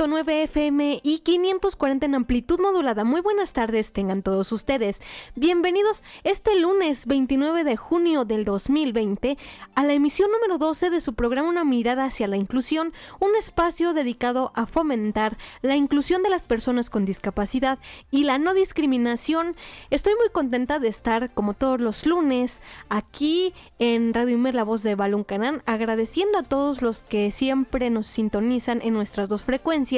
107.9 0.00 0.44
FM 0.44 1.00
y 1.02 1.18
540 1.18 2.06
en 2.06 2.14
amplitud 2.14 2.58
modulada. 2.58 3.04
Muy 3.04 3.20
buenas 3.20 3.52
tardes 3.52 3.92
tengan 3.92 4.22
todos 4.22 4.50
ustedes. 4.50 5.02
Bienvenidos 5.36 6.02
este 6.24 6.58
lunes 6.58 7.04
29 7.04 7.64
de 7.64 7.76
junio 7.76 8.24
del 8.24 8.46
2020 8.46 9.36
a 9.74 9.84
la 9.84 9.92
emisión 9.92 10.30
número 10.32 10.56
12 10.56 10.88
de 10.88 11.02
su 11.02 11.12
programa 11.12 11.50
Una 11.50 11.64
mirada 11.64 12.04
hacia 12.04 12.28
la 12.28 12.38
inclusión, 12.38 12.94
un 13.18 13.36
espacio 13.36 13.92
dedicado 13.92 14.52
a 14.54 14.64
fomentar 14.64 15.36
la 15.60 15.76
inclusión 15.76 16.22
de 16.22 16.30
las 16.30 16.46
personas 16.46 16.88
con 16.88 17.04
discapacidad 17.04 17.78
y 18.10 18.24
la 18.24 18.38
no 18.38 18.54
discriminación. 18.54 19.54
Estoy 19.90 20.14
muy 20.14 20.30
contenta 20.30 20.78
de 20.78 20.88
estar 20.88 21.34
como 21.34 21.52
todos 21.52 21.78
los 21.78 22.06
lunes 22.06 22.62
aquí 22.88 23.52
en 23.78 24.14
Radio 24.14 24.36
Imer, 24.36 24.54
la 24.54 24.64
voz 24.64 24.82
de 24.82 24.94
Balón 24.94 25.24
Canán, 25.24 25.62
agradeciendo 25.66 26.38
a 26.38 26.42
todos 26.42 26.80
los 26.80 27.02
que 27.02 27.30
siempre 27.30 27.90
nos 27.90 28.06
sintonizan 28.06 28.80
en 28.80 28.94
nuestras 28.94 29.28
dos 29.28 29.44
frecuencias 29.44 29.89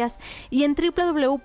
y 0.50 0.64
en 0.64 0.74
www.imer.mx 0.74 1.42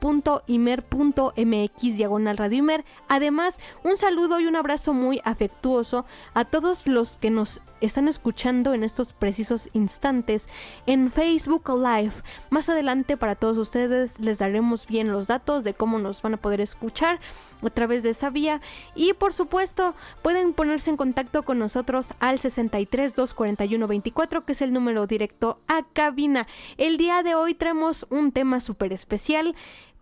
diagonal 1.97 2.37
radio 2.37 2.59
Imer. 2.59 2.85
Además, 3.09 3.59
un 3.83 3.97
saludo 3.97 4.39
y 4.39 4.45
un 4.45 4.55
abrazo 4.55 4.93
muy 4.93 5.19
afectuoso 5.23 6.05
a 6.33 6.45
todos 6.45 6.87
los 6.87 7.17
que 7.17 7.29
nos 7.29 7.61
están 7.81 8.07
escuchando 8.07 8.73
en 8.73 8.83
estos 8.83 9.13
precisos 9.13 9.69
instantes 9.73 10.49
en 10.85 11.11
Facebook 11.11 11.69
Live. 11.69 12.13
Más 12.49 12.69
adelante 12.69 13.17
para 13.17 13.35
todos 13.35 13.57
ustedes 13.57 14.19
les 14.19 14.39
daremos 14.39 14.87
bien 14.87 15.11
los 15.11 15.27
datos 15.27 15.63
de 15.63 15.73
cómo 15.73 15.99
nos 15.99 16.21
van 16.21 16.35
a 16.35 16.37
poder 16.37 16.61
escuchar 16.61 17.19
a 17.61 17.69
través 17.69 18.03
de 18.03 18.09
esa 18.09 18.29
vía 18.29 18.61
y 18.95 19.13
por 19.13 19.33
supuesto 19.33 19.95
pueden 20.21 20.53
ponerse 20.53 20.89
en 20.89 20.97
contacto 20.97 21.43
con 21.43 21.59
nosotros 21.59 22.13
al 22.19 22.39
63 22.39 23.15
241 23.15 23.87
24 23.87 24.45
que 24.45 24.51
es 24.51 24.61
el 24.61 24.73
número 24.73 25.07
directo 25.07 25.59
a 25.67 25.83
cabina. 25.93 26.47
El 26.77 26.97
día 26.97 27.23
de 27.23 27.35
hoy 27.35 27.53
traemos 27.53 28.05
un 28.09 28.31
tema 28.31 28.59
súper 28.59 28.93
especial 28.93 29.55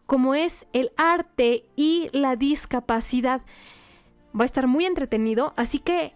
como 0.06 0.36
es 0.36 0.68
el 0.74 0.92
arte 0.98 1.66
y 1.76 2.10
la 2.12 2.36
discapacidad. 2.36 3.42
Va 4.38 4.44
a 4.44 4.46
estar 4.46 4.68
muy 4.68 4.86
entretenido, 4.86 5.54
así 5.56 5.80
que 5.80 6.14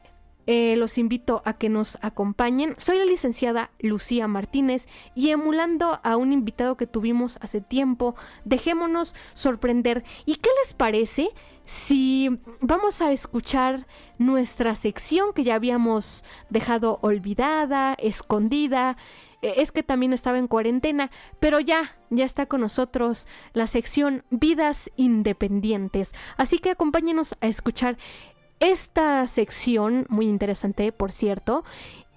eh, 0.51 0.75
los 0.77 0.97
invito 0.97 1.43
a 1.45 1.53
que 1.53 1.69
nos 1.69 1.99
acompañen. 2.01 2.73
Soy 2.79 2.97
la 2.97 3.05
licenciada 3.05 3.69
Lucía 3.77 4.27
Martínez 4.27 4.87
y 5.13 5.29
emulando 5.29 5.99
a 6.01 6.17
un 6.17 6.33
invitado 6.33 6.75
que 6.75 6.87
tuvimos 6.87 7.37
hace 7.43 7.61
tiempo, 7.61 8.15
dejémonos 8.45 9.13
sorprender. 9.35 10.03
¿Y 10.25 10.37
qué 10.37 10.49
les 10.63 10.73
parece 10.73 11.29
si 11.65 12.39
vamos 12.61 12.99
a 13.03 13.11
escuchar 13.11 13.85
nuestra 14.17 14.73
sección 14.73 15.33
que 15.35 15.43
ya 15.43 15.53
habíamos 15.53 16.25
dejado 16.49 16.97
olvidada, 17.03 17.93
escondida? 17.99 18.97
Eh, 19.43 19.53
es 19.57 19.71
que 19.71 19.83
también 19.83 20.13
estaba 20.13 20.39
en 20.39 20.47
cuarentena, 20.47 21.11
pero 21.39 21.59
ya, 21.59 21.95
ya 22.09 22.25
está 22.25 22.47
con 22.47 22.61
nosotros 22.61 23.27
la 23.53 23.67
sección 23.67 24.23
Vidas 24.31 24.89
Independientes. 24.95 26.13
Así 26.37 26.57
que 26.57 26.71
acompáñenos 26.71 27.37
a 27.39 27.45
escuchar 27.45 27.99
esta 28.59 29.27
sección, 29.27 30.05
muy 30.09 30.27
interesante 30.27 30.91
por 30.91 31.11
cierto, 31.11 31.63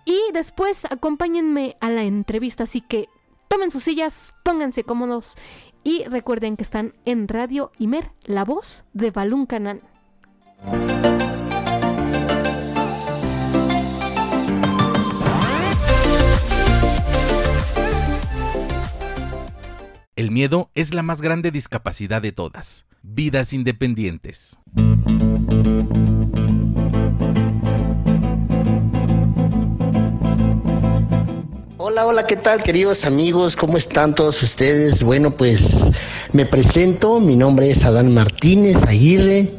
y 0.05 0.19
después 0.33 0.85
acompáñenme 0.91 1.77
a 1.81 1.91
la 1.91 2.03
entrevista, 2.03 2.65
así 2.65 2.81
que 2.81 3.09
tomen 3.49 3.71
sus 3.71 3.85
sillas, 3.85 4.33
pónganse 4.43 4.85
cómodos 4.85 5.37
y 5.85 6.05
recuerden 6.05 6.57
que 6.57 6.63
están 6.63 6.95
en 7.05 7.29
Radio 7.29 7.73
Imer, 7.79 8.11
la 8.25 8.45
voz 8.45 8.85
de 8.93 9.11
Balún 9.11 9.47
Canán. 9.47 9.83
El 20.15 20.31
miedo 20.31 20.71
es 20.75 20.95
la 20.95 21.03
más 21.03 21.21
grande 21.21 21.51
discapacidad 21.51 22.23
de 22.23 22.33
todas. 22.33 22.87
Vidas 23.03 23.53
independientes. 23.53 24.57
Hola, 31.93 32.07
hola, 32.07 32.27
¿qué 32.27 32.37
tal 32.37 32.63
queridos 32.63 33.05
amigos? 33.05 33.55
¿Cómo 33.55 33.77
están 33.77 34.15
todos 34.15 34.43
ustedes? 34.43 35.03
Bueno, 35.03 35.33
pues 35.33 35.61
me 36.33 36.47
presento, 36.47 37.21
mi 37.21 37.37
nombre 37.37 37.71
es 37.71 37.85
Adán 37.85 38.15
Martínez 38.15 38.79
Aguirre, 38.89 39.51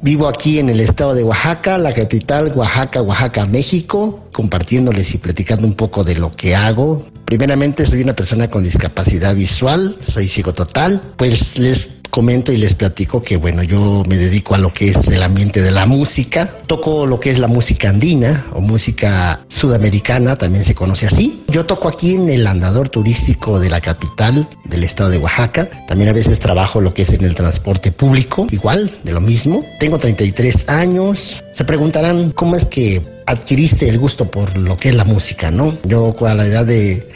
vivo 0.00 0.26
aquí 0.26 0.58
en 0.58 0.70
el 0.70 0.80
estado 0.80 1.14
de 1.14 1.22
Oaxaca, 1.22 1.76
la 1.76 1.92
capital 1.92 2.54
Oaxaca, 2.56 3.02
Oaxaca, 3.02 3.44
México, 3.44 4.30
compartiéndoles 4.32 5.14
y 5.14 5.18
platicando 5.18 5.66
un 5.66 5.74
poco 5.74 6.02
de 6.04 6.14
lo 6.14 6.32
que 6.32 6.56
hago. 6.56 7.04
Primeramente 7.26 7.84
soy 7.84 8.00
una 8.00 8.14
persona 8.14 8.48
con 8.48 8.64
discapacidad 8.64 9.34
visual, 9.34 9.98
soy 10.00 10.30
ciego 10.30 10.54
total, 10.54 11.02
pues 11.18 11.58
les 11.58 11.93
comento 12.14 12.52
y 12.52 12.58
les 12.58 12.76
platico 12.76 13.20
que 13.20 13.36
bueno, 13.36 13.64
yo 13.64 14.04
me 14.06 14.16
dedico 14.16 14.54
a 14.54 14.58
lo 14.58 14.72
que 14.72 14.90
es 14.90 14.96
el 15.08 15.20
ambiente 15.20 15.60
de 15.60 15.72
la 15.72 15.84
música. 15.84 16.48
Toco 16.68 17.08
lo 17.08 17.18
que 17.18 17.30
es 17.30 17.40
la 17.40 17.48
música 17.48 17.88
andina 17.88 18.46
o 18.52 18.60
música 18.60 19.40
sudamericana, 19.48 20.36
también 20.36 20.64
se 20.64 20.76
conoce 20.76 21.06
así. 21.06 21.42
Yo 21.48 21.66
toco 21.66 21.88
aquí 21.88 22.14
en 22.14 22.28
el 22.28 22.46
andador 22.46 22.88
turístico 22.88 23.58
de 23.58 23.68
la 23.68 23.80
capital 23.80 24.46
del 24.62 24.84
estado 24.84 25.10
de 25.10 25.18
Oaxaca. 25.18 25.68
También 25.88 26.10
a 26.10 26.12
veces 26.12 26.38
trabajo 26.38 26.80
lo 26.80 26.94
que 26.94 27.02
es 27.02 27.10
en 27.10 27.24
el 27.24 27.34
transporte 27.34 27.90
público, 27.90 28.46
igual, 28.52 28.96
de 29.02 29.12
lo 29.12 29.20
mismo. 29.20 29.64
Tengo 29.80 29.98
33 29.98 30.68
años. 30.68 31.42
Se 31.52 31.64
preguntarán 31.64 32.30
cómo 32.30 32.54
es 32.54 32.64
que 32.66 33.02
adquiriste 33.26 33.88
el 33.88 33.98
gusto 33.98 34.30
por 34.30 34.56
lo 34.56 34.76
que 34.76 34.90
es 34.90 34.94
la 34.94 35.04
música, 35.04 35.50
¿no? 35.50 35.78
Yo 35.84 36.14
a 36.24 36.34
la 36.34 36.44
edad 36.44 36.64
de 36.64 37.08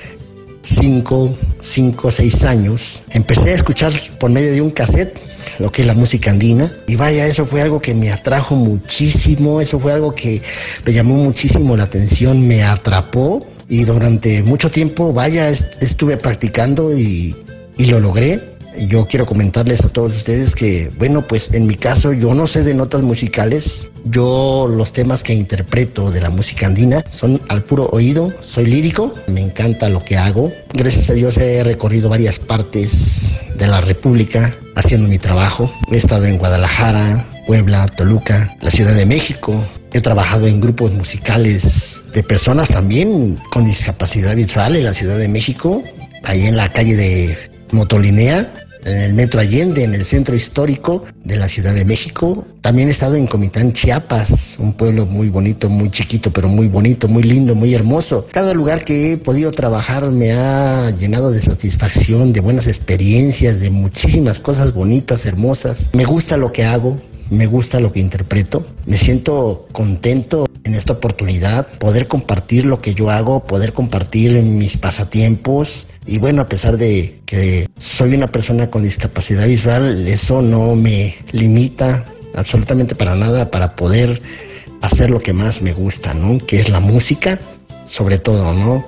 5, 0.77 1.35
5, 1.61 2.11
6 2.11 2.43
años, 2.45 3.03
empecé 3.11 3.51
a 3.51 3.55
escuchar 3.55 3.93
por 4.19 4.31
medio 4.31 4.53
de 4.53 4.61
un 4.61 4.71
cassette 4.71 5.19
lo 5.59 5.73
que 5.73 5.83
es 5.83 5.87
la 5.87 5.95
música 5.95 6.31
andina. 6.31 6.71
Y 6.87 6.97
vaya, 6.97 7.27
eso 7.27 7.47
fue 7.47 7.63
algo 7.63 7.81
que 7.81 7.95
me 7.95 8.11
atrajo 8.11 8.55
muchísimo, 8.55 9.61
eso 9.61 9.81
fue 9.81 9.93
algo 9.93 10.15
que 10.15 10.43
me 10.85 10.93
llamó 10.93 11.15
muchísimo 11.17 11.77
la 11.77 11.85
atención, 11.85 12.47
me 12.47 12.63
atrapó. 12.63 13.47
Y 13.69 13.85
durante 13.85 14.43
mucho 14.43 14.71
tiempo, 14.71 15.13
vaya, 15.13 15.49
estuve 15.49 16.17
practicando 16.17 16.97
y, 16.97 17.37
y 17.77 17.87
lo 17.87 18.01
logré 18.01 18.58
yo 18.87 19.07
quiero 19.07 19.27
comentarles 19.27 19.85
a 19.85 19.89
todos 19.89 20.15
ustedes 20.15 20.55
que, 20.55 20.91
bueno, 20.97 21.23
pues 21.27 21.53
en 21.53 21.67
mi 21.67 21.77
caso 21.77 22.13
yo 22.13 22.35
no 22.35 22.47
sé 22.47 22.63
de 22.63 22.75
notas 22.75 23.03
musicales, 23.03 23.89
yo 24.05 24.69
los 24.71 24.93
temas 24.93 25.23
que 25.23 25.35
interpreto 25.35 26.11
de 26.11 26.21
la 26.21 26.31
música 26.31 26.67
andina 26.67 27.05
son 27.11 27.41
al 27.49 27.65
puro 27.65 27.89
oído, 27.91 28.33
soy 28.43 28.67
lírico, 28.67 29.13
me 29.27 29.43
encanta 29.43 29.89
lo 29.89 30.01
que 30.01 30.17
hago, 30.17 30.53
gracias 30.73 31.11
a 31.11 31.15
Dios 31.15 31.37
he 31.39 31.63
recorrido 31.65 32.09
varias 32.09 32.39
partes 32.39 32.93
de 33.57 33.67
la 33.67 33.81
República 33.81 34.57
haciendo 34.75 35.09
mi 35.09 35.19
trabajo, 35.19 35.73
he 35.91 35.97
estado 35.97 36.25
en 36.27 36.39
Guadalajara, 36.39 37.27
Puebla, 37.47 37.87
Toluca, 37.97 38.57
la 38.61 38.71
Ciudad 38.71 38.95
de 38.95 39.07
México, 39.07 39.67
he 39.93 40.01
trabajado 40.01 40.47
en 40.47 40.61
grupos 40.61 40.93
musicales 40.93 41.63
de 42.13 42.23
personas 42.23 42.69
también 42.69 43.37
con 43.51 43.65
discapacidad 43.65 44.37
visual 44.37 44.77
en 44.77 44.85
la 44.85 44.95
Ciudad 44.95 45.19
de 45.19 45.29
México, 45.29 45.83
ahí 46.25 46.47
en 46.47 46.57
la 46.57 46.69
calle 46.69 46.95
de 46.95 47.39
Motolinea, 47.73 48.53
en 48.89 49.01
el 49.01 49.15
Metro 49.15 49.41
Allende, 49.41 49.85
en 49.85 49.95
el 49.95 50.05
centro 50.05 50.35
histórico 50.35 51.05
de 51.25 51.37
la 51.37 51.49
Ciudad 51.49 51.75
de 51.75 51.85
México. 51.85 52.47
También 52.61 52.89
he 52.89 52.93
estado 52.93 53.17
en 53.17 53.27
Comitán, 53.27 53.73
Chiapas, 53.73 54.57
un 54.59 54.73
pueblo 54.75 55.07
muy 55.07 55.29
bonito, 55.29 55.69
muy 55.69 55.91
chiquito, 55.91 56.33
pero 56.33 56.49
muy 56.49 56.69
bonito, 56.69 57.09
muy 57.09 57.23
lindo, 57.23 57.55
muy 57.55 57.75
hermoso. 57.75 58.27
Cada 58.33 58.55
lugar 58.55 58.85
que 58.85 59.13
he 59.13 59.17
podido 59.17 59.51
trabajar 59.51 60.11
me 60.11 60.33
ha 60.33 60.91
llenado 60.91 61.31
de 61.31 61.43
satisfacción, 61.43 62.33
de 62.33 62.41
buenas 62.41 62.67
experiencias, 62.67 63.61
de 63.61 63.71
muchísimas 63.71 64.41
cosas 64.41 64.73
bonitas, 64.73 65.25
hermosas. 65.27 65.85
Me 65.95 66.05
gusta 66.05 66.37
lo 66.37 66.53
que 66.53 66.65
hago, 66.65 66.97
me 67.31 67.47
gusta 67.47 67.81
lo 67.81 67.93
que 67.93 68.01
interpreto, 68.01 68.67
me 68.87 68.97
siento 68.97 69.67
contento 69.73 70.47
en 70.65 70.75
esta 70.75 70.95
oportunidad, 70.95 71.67
poder 71.79 72.09
compartir 72.09 72.65
lo 72.65 72.81
que 72.81 72.95
yo 72.95 73.11
hago, 73.11 73.45
poder 73.45 73.73
compartir 73.73 74.43
mis 74.43 74.77
pasatiempos. 74.77 75.87
Y 76.09 76.17
bueno, 76.17 76.41
a 76.41 76.47
pesar 76.47 76.79
de 76.79 77.21
que 77.27 77.69
soy 77.77 78.15
una 78.15 78.29
persona 78.29 78.71
con 78.71 78.83
discapacidad 78.83 79.47
visual, 79.47 80.09
eso 80.09 80.41
no 80.41 80.75
me 80.75 81.17
limita 81.33 82.07
absolutamente 82.35 82.95
para 82.95 83.15
nada 83.15 83.51
para 83.51 83.77
poder 83.77 84.23
hacer 84.81 85.11
lo 85.11 85.21
que 85.21 85.35
más 85.35 85.61
me 85.61 85.75
gusta, 85.75 86.15
¿no? 86.15 86.39
Que 86.39 86.61
es 86.61 86.71
la 86.71 86.81
música, 86.81 87.39
sobre 87.85 88.17
todo, 88.19 88.55
¿no? 88.55 88.87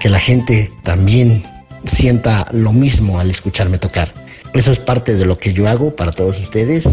Que 0.00 0.08
la 0.08 0.18
gente 0.18 0.72
también 0.82 1.42
sienta 1.84 2.46
lo 2.52 2.72
mismo 2.72 3.20
al 3.20 3.30
escucharme 3.30 3.76
tocar. 3.76 4.14
Eso 4.54 4.72
es 4.72 4.78
parte 4.78 5.12
de 5.12 5.26
lo 5.26 5.36
que 5.36 5.52
yo 5.52 5.68
hago 5.68 5.94
para 5.94 6.12
todos 6.12 6.40
ustedes. 6.40 6.88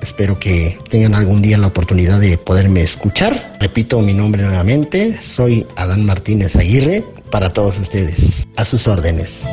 Espero 0.00 0.38
que 0.38 0.78
tengan 0.90 1.14
algún 1.14 1.42
día 1.42 1.58
la 1.58 1.68
oportunidad 1.68 2.20
de 2.20 2.38
poderme 2.38 2.82
escuchar. 2.82 3.52
Repito 3.60 4.00
mi 4.00 4.14
nombre 4.14 4.42
nuevamente, 4.42 5.20
soy 5.20 5.66
Adán 5.76 6.04
Martínez 6.04 6.56
Aguirre, 6.56 7.04
para 7.30 7.50
todos 7.50 7.78
ustedes, 7.78 8.46
a 8.56 8.64
sus 8.64 8.86
órdenes. 8.86 9.44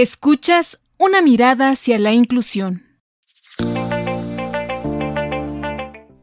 Escuchas 0.00 0.78
una 0.96 1.22
mirada 1.22 1.70
hacia 1.70 1.98
la 1.98 2.12
inclusión. 2.12 2.86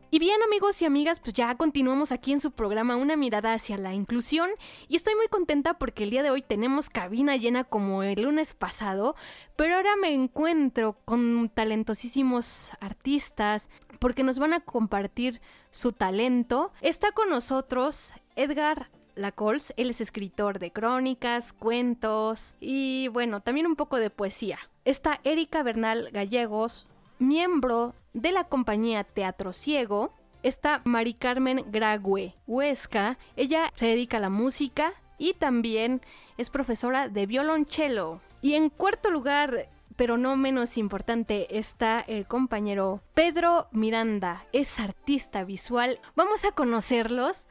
Y 0.10 0.18
bien 0.18 0.42
amigos 0.48 0.82
y 0.82 0.86
amigas, 0.86 1.20
pues 1.20 1.34
ya 1.34 1.54
continuamos 1.56 2.14
aquí 2.14 2.32
en 2.32 2.40
su 2.40 2.52
programa 2.52 2.96
Una 2.96 3.18
mirada 3.18 3.52
hacia 3.52 3.78
la 3.78 3.94
inclusión 3.94 4.50
y 4.88 4.96
estoy 4.96 5.16
muy 5.16 5.28
contenta 5.28 5.74
porque 5.74 6.06
el 6.06 6.12
día 6.12 6.24
de 6.24 6.30
hoy 6.30 6.42
tenemos 6.42 6.90
cabina 6.90 7.36
llena 7.36 7.66
como 7.66 8.02
el 8.02 8.22
lunes 8.22 8.54
pasado, 8.54 9.18
pero 9.58 9.76
ahora 9.76 9.98
me 9.98 10.14
encuentro 10.14 10.96
con 11.04 11.52
talentosísimos 11.54 12.72
artistas 12.80 13.70
porque 14.00 14.24
nos 14.24 14.40
van 14.40 14.54
a 14.54 14.62
compartir 14.62 15.42
su 15.72 15.92
talento. 15.92 16.72
Está 16.80 17.12
con 17.12 17.30
nosotros 17.30 18.14
Edgar 18.38 18.90
Lacols. 19.16 19.74
Él 19.78 19.90
es 19.90 20.02
escritor 20.02 20.60
de 20.60 20.72
crónicas, 20.72 21.54
cuentos 21.54 22.56
y 22.60 23.08
bueno, 23.10 23.42
también 23.42 23.68
un 23.68 23.76
poco 23.76 23.98
de 23.98 24.10
poesía. 24.10 24.60
Está 24.84 25.20
Erika 25.24 25.64
Bernal 25.64 26.10
Gallegos, 26.12 26.88
miembro 27.20 27.96
de 28.14 28.32
la 28.32 28.46
compañía 28.46 29.04
Teatro 29.04 29.54
Ciego. 29.54 30.14
Está 30.44 30.82
Mari 30.84 31.16
Carmen 31.16 31.66
Grague 31.72 32.36
Huesca. 32.46 33.18
Ella 33.36 33.72
se 33.76 33.88
dedica 33.88 34.18
a 34.18 34.20
la 34.22 34.30
música 34.30 34.94
y 35.18 35.34
también 35.34 36.02
es 36.38 36.50
profesora 36.50 37.10
de 37.10 37.26
violonchelo. 37.26 38.22
Y 38.42 38.54
en 38.54 38.70
cuarto 38.70 39.10
lugar, 39.10 39.70
pero 39.96 40.18
no 40.18 40.36
menos 40.36 40.78
importante, 40.78 41.58
está 41.58 42.00
el 42.02 42.28
compañero 42.28 43.02
Pedro 43.14 43.68
Miranda. 43.72 44.46
Es 44.52 44.80
artista 44.80 45.44
visual. 45.44 46.00
Vamos 46.16 46.46
a 46.46 46.52
conocerlos. 46.52 47.48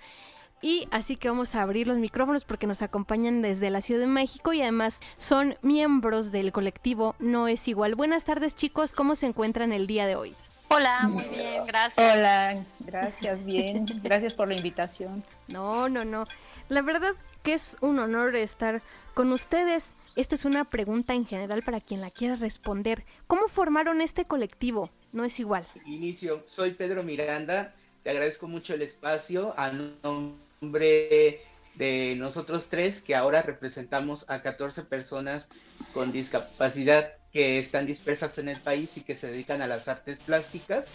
Y 0.65 0.89
así 0.91 1.17
que 1.17 1.29
vamos 1.29 1.55
a 1.55 1.61
abrir 1.61 1.87
los 1.87 1.99
micrófonos 1.99 2.47
porque 2.47 2.67
nos 2.67 2.81
acompañan 2.81 3.43
desde 3.43 3.69
la 3.69 3.83
Ciudad 3.83 4.01
de 4.01 4.07
México 4.07 4.55
y 4.55 4.63
además 4.63 5.01
son 5.19 5.59
miembros 5.61 6.33
del 6.33 6.53
colectivo 6.53 7.17
No 7.19 7.49
es 7.49 7.69
igual. 7.69 7.95
Buenas 7.97 8.25
tardes 8.25 8.55
chicos, 8.55 8.93
¿cómo 8.93 9.15
se 9.15 9.27
encuentran 9.27 9.75
el 9.75 9.87
día 9.87 10.07
de 10.07 10.17
hoy? 10.17 10.35
Hola, 10.69 11.03
muy 11.03 11.29
bien, 11.29 11.67
gracias. 11.67 12.17
Hola, 12.17 12.65
gracias, 12.81 13.45
bien. 13.45 13.85
Gracias 14.03 14.33
por 14.33 14.49
la 14.49 14.57
invitación. 14.57 15.23
No, 15.49 15.91
no, 15.91 16.07
no. 16.07 16.25
La 16.71 16.81
verdad 16.81 17.13
que 17.43 17.53
es 17.53 17.77
un 17.83 17.99
honor 17.99 18.35
estar 18.35 18.81
con 19.13 19.33
ustedes. 19.33 19.97
Esta 20.17 20.35
es 20.35 20.47
una 20.47 20.65
pregunta 20.65 21.13
en 21.13 21.27
general 21.27 21.63
para 21.63 21.83
quien 21.83 22.01
la 22.01 22.11
quiera 22.11 22.37
responder. 22.37 23.05
¿Cómo 23.27 23.49
formaron 23.49 24.01
este 24.01 24.25
colectivo? 24.25 24.89
No 25.13 25.27
es 25.27 25.39
igual. 25.41 25.67
Inicio, 25.85 26.43
soy 26.49 26.71
Pedro 26.71 27.03
Miranda. 27.03 27.75
Te 28.03 28.09
agradezco 28.09 28.49
mucho 28.49 28.73
el 28.73 28.81
espacio. 28.81 29.53
A 29.59 29.71
nombre 29.71 30.44
de 30.73 32.15
nosotros 32.19 32.69
tres, 32.69 33.03
que 33.03 33.15
ahora 33.15 33.43
representamos 33.43 34.31
a 34.31 34.43
14 34.43 34.85
personas 34.85 35.49
con 35.93 36.13
discapacidad 36.13 37.15
que 37.33 37.59
están 37.59 37.87
dispersas 37.87 38.39
en 38.39 38.49
el 38.49 38.61
país 38.61 38.97
y 38.97 39.03
que 39.03 39.17
se 39.17 39.27
dedican 39.27 39.61
a 39.61 39.67
las 39.67 39.89
artes 39.89 40.21
plásticas. 40.21 40.87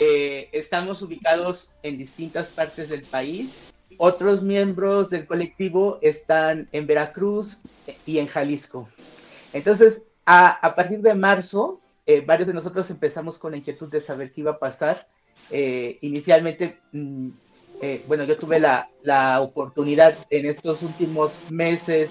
eh, 0.00 0.50
estamos 0.52 1.00
ubicados 1.00 1.70
en 1.82 1.96
distintas 1.96 2.50
partes 2.50 2.90
del 2.90 3.02
país. 3.02 3.72
Otros 3.96 4.42
miembros 4.42 5.10
del 5.10 5.26
colectivo 5.26 5.98
están 6.02 6.68
en 6.72 6.86
Veracruz 6.86 7.60
y 8.04 8.18
en 8.18 8.26
Jalisco. 8.26 8.88
Entonces, 9.52 10.02
a, 10.26 10.50
a 10.50 10.74
partir 10.74 11.00
de 11.00 11.14
marzo, 11.14 11.80
eh, 12.06 12.20
varios 12.20 12.48
de 12.48 12.54
nosotros 12.54 12.90
empezamos 12.90 13.38
con 13.38 13.52
la 13.52 13.58
inquietud 13.58 13.88
de 13.88 14.00
saber 14.00 14.32
qué 14.32 14.42
iba 14.42 14.52
a 14.52 14.58
pasar. 14.58 15.06
Eh, 15.50 15.98
inicialmente, 16.02 16.78
mm, 16.92 17.28
eh, 17.82 18.00
bueno, 18.06 18.22
yo 18.22 18.38
tuve 18.38 18.60
la, 18.60 18.88
la, 19.02 19.40
oportunidad 19.40 20.16
en 20.30 20.46
estos 20.46 20.84
últimos 20.84 21.32
meses 21.50 22.10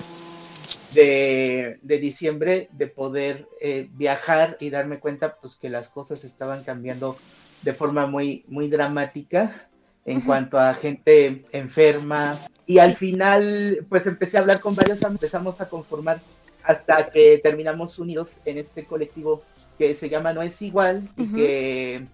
de, 0.94 1.80
de 1.82 1.98
diciembre 1.98 2.68
de 2.74 2.88
poder 2.88 3.48
eh, 3.62 3.88
viajar 3.94 4.58
y 4.60 4.70
darme 4.70 5.00
cuenta 5.00 5.38
pues 5.42 5.56
que 5.56 5.70
las 5.70 5.88
cosas 5.88 6.26
estaban 6.26 6.66
cambiando 6.66 7.18
de 7.62 7.72
forma 7.72 8.06
muy, 8.06 8.44
muy 8.50 8.68
dramática 8.68 9.56
en 10.04 10.18
uh 10.18 10.20
-huh. 10.20 10.26
cuanto 10.26 10.60
a 10.60 10.74
gente 10.74 11.46
enferma 11.54 12.38
y 12.66 12.80
al 12.80 12.96
final 12.96 13.86
pues 13.88 14.06
empecé 14.08 14.38
a 14.38 14.42
hablar 14.42 14.60
con 14.60 14.76
varios, 14.76 15.02
empezamos 15.04 15.62
a 15.62 15.70
conformar 15.70 16.20
hasta 16.64 17.10
que 17.10 17.40
terminamos 17.42 17.98
unidos 17.98 18.42
en 18.44 18.58
este 18.58 18.84
colectivo 18.84 19.42
que 19.78 19.96
se 19.96 20.10
llama 20.10 20.34
No 20.34 20.42
es 20.42 20.62
igual 20.62 21.10
uh 21.18 21.22
-huh. 21.22 21.30
y 21.30 21.34
que 21.34 22.08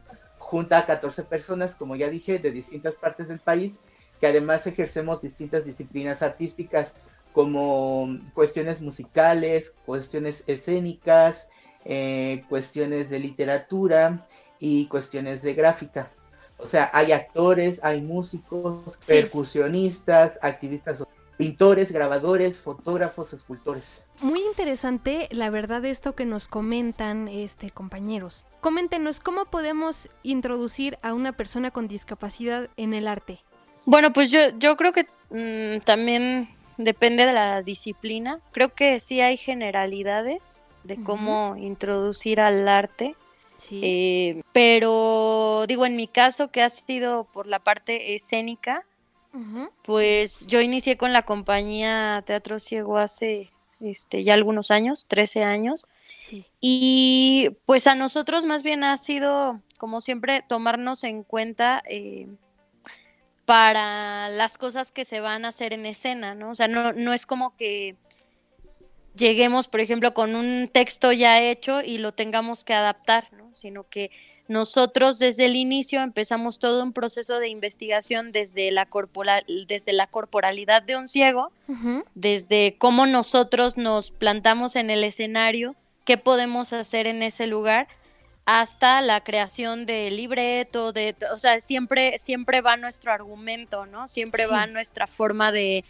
junta 0.48 0.78
a 0.78 0.86
14 0.86 1.24
personas, 1.24 1.76
como 1.76 1.98
ya 1.98 2.10
dije, 2.10 2.40
de 2.40 2.52
distintas 2.52 2.96
partes 2.96 3.28
del 3.28 3.40
país, 3.40 3.82
que 4.22 4.28
además 4.28 4.66
ejercemos 4.66 5.22
distintas 5.22 5.66
disciplinas 5.66 6.24
artísticas 6.24 6.96
como 7.34 8.08
cuestiones 8.34 8.82
musicales, 8.82 9.76
cuestiones 9.86 10.46
escénicas, 10.48 11.50
eh, 11.84 12.46
cuestiones 12.48 13.10
de 13.10 13.20
literatura 13.20 14.26
y 14.58 14.86
cuestiones 14.88 15.42
de 15.42 15.54
gráfica. 15.54 16.12
O 16.58 16.66
sea, 16.66 16.90
hay 16.94 17.12
actores, 17.12 17.84
hay 17.84 18.02
músicos, 18.02 18.94
sí. 19.02 19.08
percusionistas, 19.08 20.40
activistas, 20.42 21.04
pintores, 21.38 21.92
grabadores, 21.92 22.60
fotógrafos, 22.60 23.32
escultores. 23.34 24.04
Muy 24.22 24.42
interesante, 24.42 25.30
la 25.32 25.50
verdad, 25.50 25.86
esto 25.86 26.16
que 26.16 26.26
nos 26.26 26.48
comentan, 26.48 27.28
este, 27.28 27.70
compañeros. 27.70 28.46
Coméntenos 28.60 29.20
cómo 29.20 29.46
podemos 29.46 30.10
introducir 30.24 30.98
a 31.04 31.14
una 31.14 31.34
persona 31.34 31.72
con 31.72 31.88
discapacidad 31.88 32.70
en 32.76 32.94
el 32.94 33.08
arte. 33.08 33.40
Bueno, 33.86 34.12
pues 34.12 34.32
yo, 34.32 34.40
yo 34.58 34.76
creo 34.76 34.92
que 34.92 35.06
mmm, 35.30 35.80
también 35.86 36.50
depende 36.78 37.26
de 37.26 37.34
la 37.34 37.62
disciplina. 37.62 38.42
Creo 38.52 38.74
que 38.74 39.00
sí 39.00 39.22
hay 39.22 39.38
generalidades 39.38 40.60
de 40.84 41.02
cómo 41.04 41.56
introducir 41.58 42.42
al 42.42 42.68
arte. 42.68 43.16
Eh, 43.72 44.42
pero 44.54 45.66
digo, 45.68 45.86
en 45.86 45.96
mi 45.96 46.08
caso, 46.08 46.50
que 46.50 46.62
ha 46.62 46.70
sido 46.70 47.26
por 47.26 47.48
la 47.48 47.60
parte 47.60 48.16
escénica, 48.16 48.86
pues 49.84 50.48
yo 50.48 50.62
inicié 50.62 50.98
con 50.98 51.14
la 51.14 51.24
compañía 51.24 52.24
Teatro 52.26 52.60
Ciego 52.60 52.98
hace 52.98 53.52
este, 53.80 54.24
ya 54.24 54.34
algunos 54.34 54.72
años, 54.72 55.06
13 55.08 55.44
años. 55.44 55.86
Y 56.60 57.52
pues 57.66 57.88
a 57.88 57.96
nosotros 57.96 58.46
más 58.46 58.64
bien 58.64 58.84
ha 58.84 58.98
sido, 58.98 59.62
como 59.78 60.02
siempre, 60.02 60.44
tomarnos 60.48 61.04
en 61.04 61.24
cuenta 61.24 61.82
eh, 61.88 62.28
para 63.46 64.28
las 64.30 64.58
cosas 64.58 64.92
que 64.92 65.06
se 65.06 65.22
van 65.22 65.46
a 65.46 65.50
hacer 65.50 65.72
en 65.72 65.86
escena, 65.86 66.36
¿no? 66.36 66.52
O 66.52 66.56
sea, 66.56 66.68
no, 66.68 66.92
no 66.92 67.14
es 67.14 67.26
como 67.26 67.56
que 67.56 67.96
lleguemos, 69.16 69.68
por 69.68 69.80
ejemplo, 69.80 70.14
con 70.14 70.36
un 70.36 70.70
texto 70.72 71.12
ya 71.12 71.42
hecho 71.42 71.82
y 71.82 71.98
lo 71.98 72.14
tengamos 72.14 72.64
que 72.64 72.74
adaptar, 72.74 73.32
¿no? 73.34 73.54
Sino 73.54 73.88
que 73.88 74.12
nosotros 74.48 75.20
desde 75.20 75.46
el 75.46 75.56
inicio 75.56 76.02
empezamos 76.02 76.60
todo 76.60 76.82
un 76.84 76.94
proceso 76.94 77.40
de 77.40 77.50
investigación 77.50 78.32
desde 78.32 78.72
la, 78.72 78.86
corporal, 78.86 79.44
desde 79.68 79.92
la 79.92 80.08
corporalidad 80.08 80.82
de 80.82 80.96
un 80.96 81.08
ciego, 81.08 81.52
desde 82.16 82.76
cómo 82.78 83.06
nosotros 83.06 83.78
nos 83.78 84.12
plantamos 84.12 84.78
en 84.78 84.90
el 84.90 85.04
escenario, 85.04 85.76
qué 86.06 86.18
podemos 86.18 86.72
hacer 86.72 87.08
en 87.08 87.24
ese 87.24 87.46
lugar, 87.48 87.88
hasta 88.46 89.02
la 89.02 89.22
creación 89.22 89.86
del 89.86 90.16
libreto, 90.16 90.94
de, 90.94 91.18
o 91.34 91.38
sea, 91.38 91.60
siempre, 91.60 92.18
siempre 92.18 92.62
va 92.62 92.78
nuestro 92.78 93.12
argumento, 93.12 93.86
¿no? 93.86 94.08
Siempre 94.08 94.48
va 94.48 94.68
nuestra 94.68 95.08
forma 95.08 95.52
de, 95.52 95.84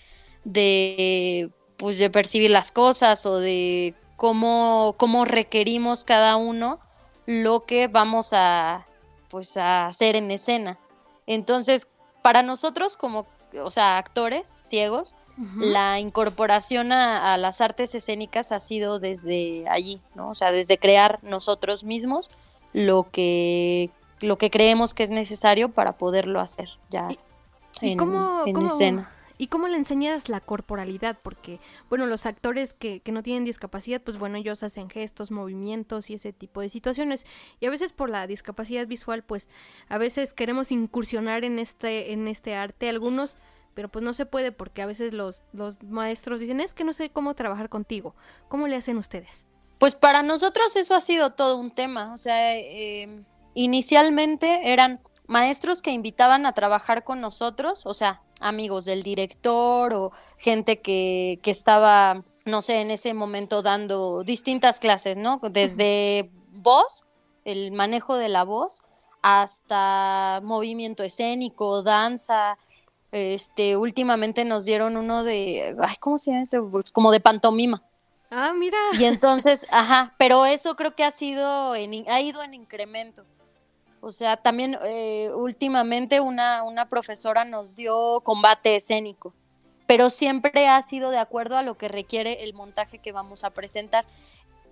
de, 0.43 1.51
pues, 1.77 1.99
de 1.99 2.09
percibir 2.09 2.49
las 2.49 2.71
cosas 2.71 3.27
o 3.27 3.39
de 3.39 3.93
cómo, 4.15 4.95
cómo 4.97 5.25
requerimos 5.25 6.03
cada 6.03 6.35
uno 6.37 6.79
lo 7.27 7.65
que 7.65 7.87
vamos 7.87 8.31
a, 8.31 8.87
pues, 9.29 9.57
a 9.57 9.85
hacer 9.85 10.15
en 10.15 10.31
escena. 10.31 10.79
Entonces, 11.27 11.89
para 12.23 12.41
nosotros 12.41 12.97
como, 12.97 13.27
o 13.63 13.69
sea, 13.69 13.97
actores 13.97 14.59
ciegos, 14.63 15.13
la 15.59 15.99
incorporación 15.99 16.91
a, 16.91 17.37
las 17.37 17.61
artes 17.61 17.93
escénicas 17.93 18.51
ha 18.51 18.59
sido 18.59 18.97
desde 18.97 19.69
allí, 19.69 20.01
¿no? 20.15 20.29
O 20.29 20.35
sea, 20.35 20.51
desde 20.51 20.79
crear 20.79 21.19
nosotros 21.21 21.83
mismos 21.83 22.31
lo 22.73 23.07
que, 23.11 23.91
lo 24.19 24.39
que 24.39 24.49
creemos 24.49 24.95
que 24.95 25.03
es 25.03 25.11
necesario 25.11 25.69
para 25.69 25.99
poderlo 25.99 26.39
hacer 26.39 26.69
ya 26.89 27.09
en, 27.81 27.99
en 28.47 28.65
escena. 28.65 29.11
¿Y 29.37 29.47
cómo 29.47 29.67
le 29.67 29.77
enseñas 29.77 30.29
la 30.29 30.39
corporalidad? 30.39 31.17
Porque, 31.21 31.59
bueno, 31.89 32.05
los 32.07 32.25
actores 32.25 32.73
que, 32.73 33.01
no 33.07 33.23
tienen 33.23 33.45
discapacidad, 33.45 34.01
pues 34.01 34.17
bueno, 34.17 34.37
ellos 34.37 34.63
hacen 34.63 34.89
gestos, 34.89 35.31
movimientos 35.31 36.09
y 36.09 36.15
ese 36.15 36.33
tipo 36.33 36.61
de 36.61 36.69
situaciones. 36.69 37.25
Y 37.59 37.67
a 37.67 37.69
veces 37.69 37.93
por 37.93 38.09
la 38.09 38.25
discapacidad 38.27 38.87
visual, 38.87 39.23
pues 39.23 39.47
a 39.89 39.97
veces 39.97 40.33
queremos 40.33 40.71
incursionar 40.71 41.43
en 41.43 41.59
este, 41.59 42.13
en 42.13 42.27
este 42.27 42.55
arte. 42.55 42.89
Algunos, 42.89 43.37
pero 43.73 43.89
pues 43.89 44.03
no 44.03 44.13
se 44.13 44.25
puede 44.25 44.51
porque 44.51 44.81
a 44.81 44.87
veces 44.87 45.13
los, 45.13 45.45
los 45.53 45.83
maestros 45.83 46.39
dicen, 46.39 46.59
es 46.59 46.73
que 46.73 46.83
no 46.83 46.93
sé 46.93 47.11
cómo 47.11 47.35
trabajar 47.35 47.69
contigo. 47.69 48.15
¿Cómo 48.47 48.67
le 48.67 48.75
hacen 48.75 48.97
ustedes? 48.97 49.45
Pues 49.77 49.93
para 49.93 50.23
nosotros 50.23 50.75
eso 50.75 50.95
ha 50.95 51.01
sido 51.01 51.33
todo 51.33 51.57
un 51.57 51.71
tema. 51.71 52.13
O 52.13 52.17
sea, 52.17 52.55
eh, 52.57 53.23
inicialmente 53.53 54.71
eran 54.71 54.99
maestros 55.27 55.81
que 55.81 55.91
invitaban 55.91 56.45
a 56.45 56.53
trabajar 56.53 57.03
con 57.03 57.21
nosotros, 57.21 57.85
o 57.85 57.93
sea, 57.93 58.21
amigos 58.39 58.85
del 58.85 59.03
director 59.03 59.93
o 59.93 60.11
gente 60.37 60.81
que, 60.81 61.39
que 61.43 61.51
estaba, 61.51 62.23
no 62.45 62.61
sé, 62.61 62.81
en 62.81 62.91
ese 62.91 63.13
momento 63.13 63.61
dando 63.61 64.23
distintas 64.23 64.79
clases, 64.79 65.17
¿no? 65.17 65.39
Desde 65.51 66.31
voz, 66.51 67.03
el 67.45 67.71
manejo 67.71 68.15
de 68.15 68.29
la 68.29 68.43
voz, 68.43 68.81
hasta 69.21 70.41
movimiento 70.43 71.03
escénico, 71.03 71.83
danza. 71.83 72.57
Este, 73.11 73.77
últimamente 73.77 74.45
nos 74.45 74.65
dieron 74.65 74.97
uno 74.97 75.23
de, 75.23 75.75
ay, 75.81 75.95
¿cómo 75.99 76.17
se 76.17 76.31
llama 76.31 76.43
eso? 76.43 76.69
Pues 76.71 76.91
como 76.91 77.11
de 77.11 77.19
pantomima. 77.19 77.83
Ah, 78.29 78.53
mira. 78.53 78.77
Y 78.93 79.05
entonces, 79.05 79.65
ajá, 79.71 80.13
pero 80.17 80.45
eso 80.45 80.75
creo 80.75 80.91
que 80.93 81.03
ha 81.03 81.11
sido, 81.11 81.75
en, 81.75 82.05
ha 82.09 82.21
ido 82.21 82.43
en 82.43 82.53
incremento. 82.53 83.25
O 84.01 84.11
sea, 84.11 84.37
también 84.37 84.77
eh, 84.85 85.31
últimamente 85.33 86.19
una, 86.19 86.63
una 86.63 86.87
profesora 86.87 87.45
nos 87.45 87.75
dio 87.75 88.21
combate 88.21 88.75
escénico, 88.75 89.33
pero 89.87 90.09
siempre 90.09 90.67
ha 90.67 90.81
sido 90.81 91.09
de 91.09 91.17
acuerdo 91.17 91.57
a 91.57 91.63
lo 91.63 91.77
que 91.77 91.87
requiere 91.87 92.43
el 92.43 92.53
montaje 92.53 92.99
que 92.99 93.11
vamos 93.11 93.43
a 93.43 93.49
presentar. 93.49 94.05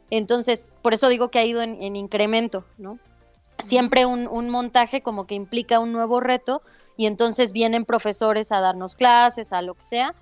Entonces, 0.09 0.71
por 0.81 0.93
eso 0.93 1.09
digo 1.09 1.29
que 1.29 1.39
ha 1.39 1.45
ido 1.45 1.61
en, 1.61 1.95
incremento, 1.95 2.65
¿no? 2.77 2.99
Siempre 3.57 4.05
un, 4.05 4.27
un, 4.27 4.49
montaje 4.49 5.01
como 5.01 5.25
que 5.25 5.33
implica 5.33 5.79
un 5.79 5.93
nuevo 5.93 6.19
reto 6.19 6.61
y 6.97 7.05
entonces 7.05 7.53
vienen 7.53 7.85
profesores 7.85 8.51
a 8.51 8.59
darnos 8.59 8.95
clases, 8.95 9.53
a 9.53 9.61
lo 9.61 9.75
que 9.75 9.81
sea, 9.81 10.13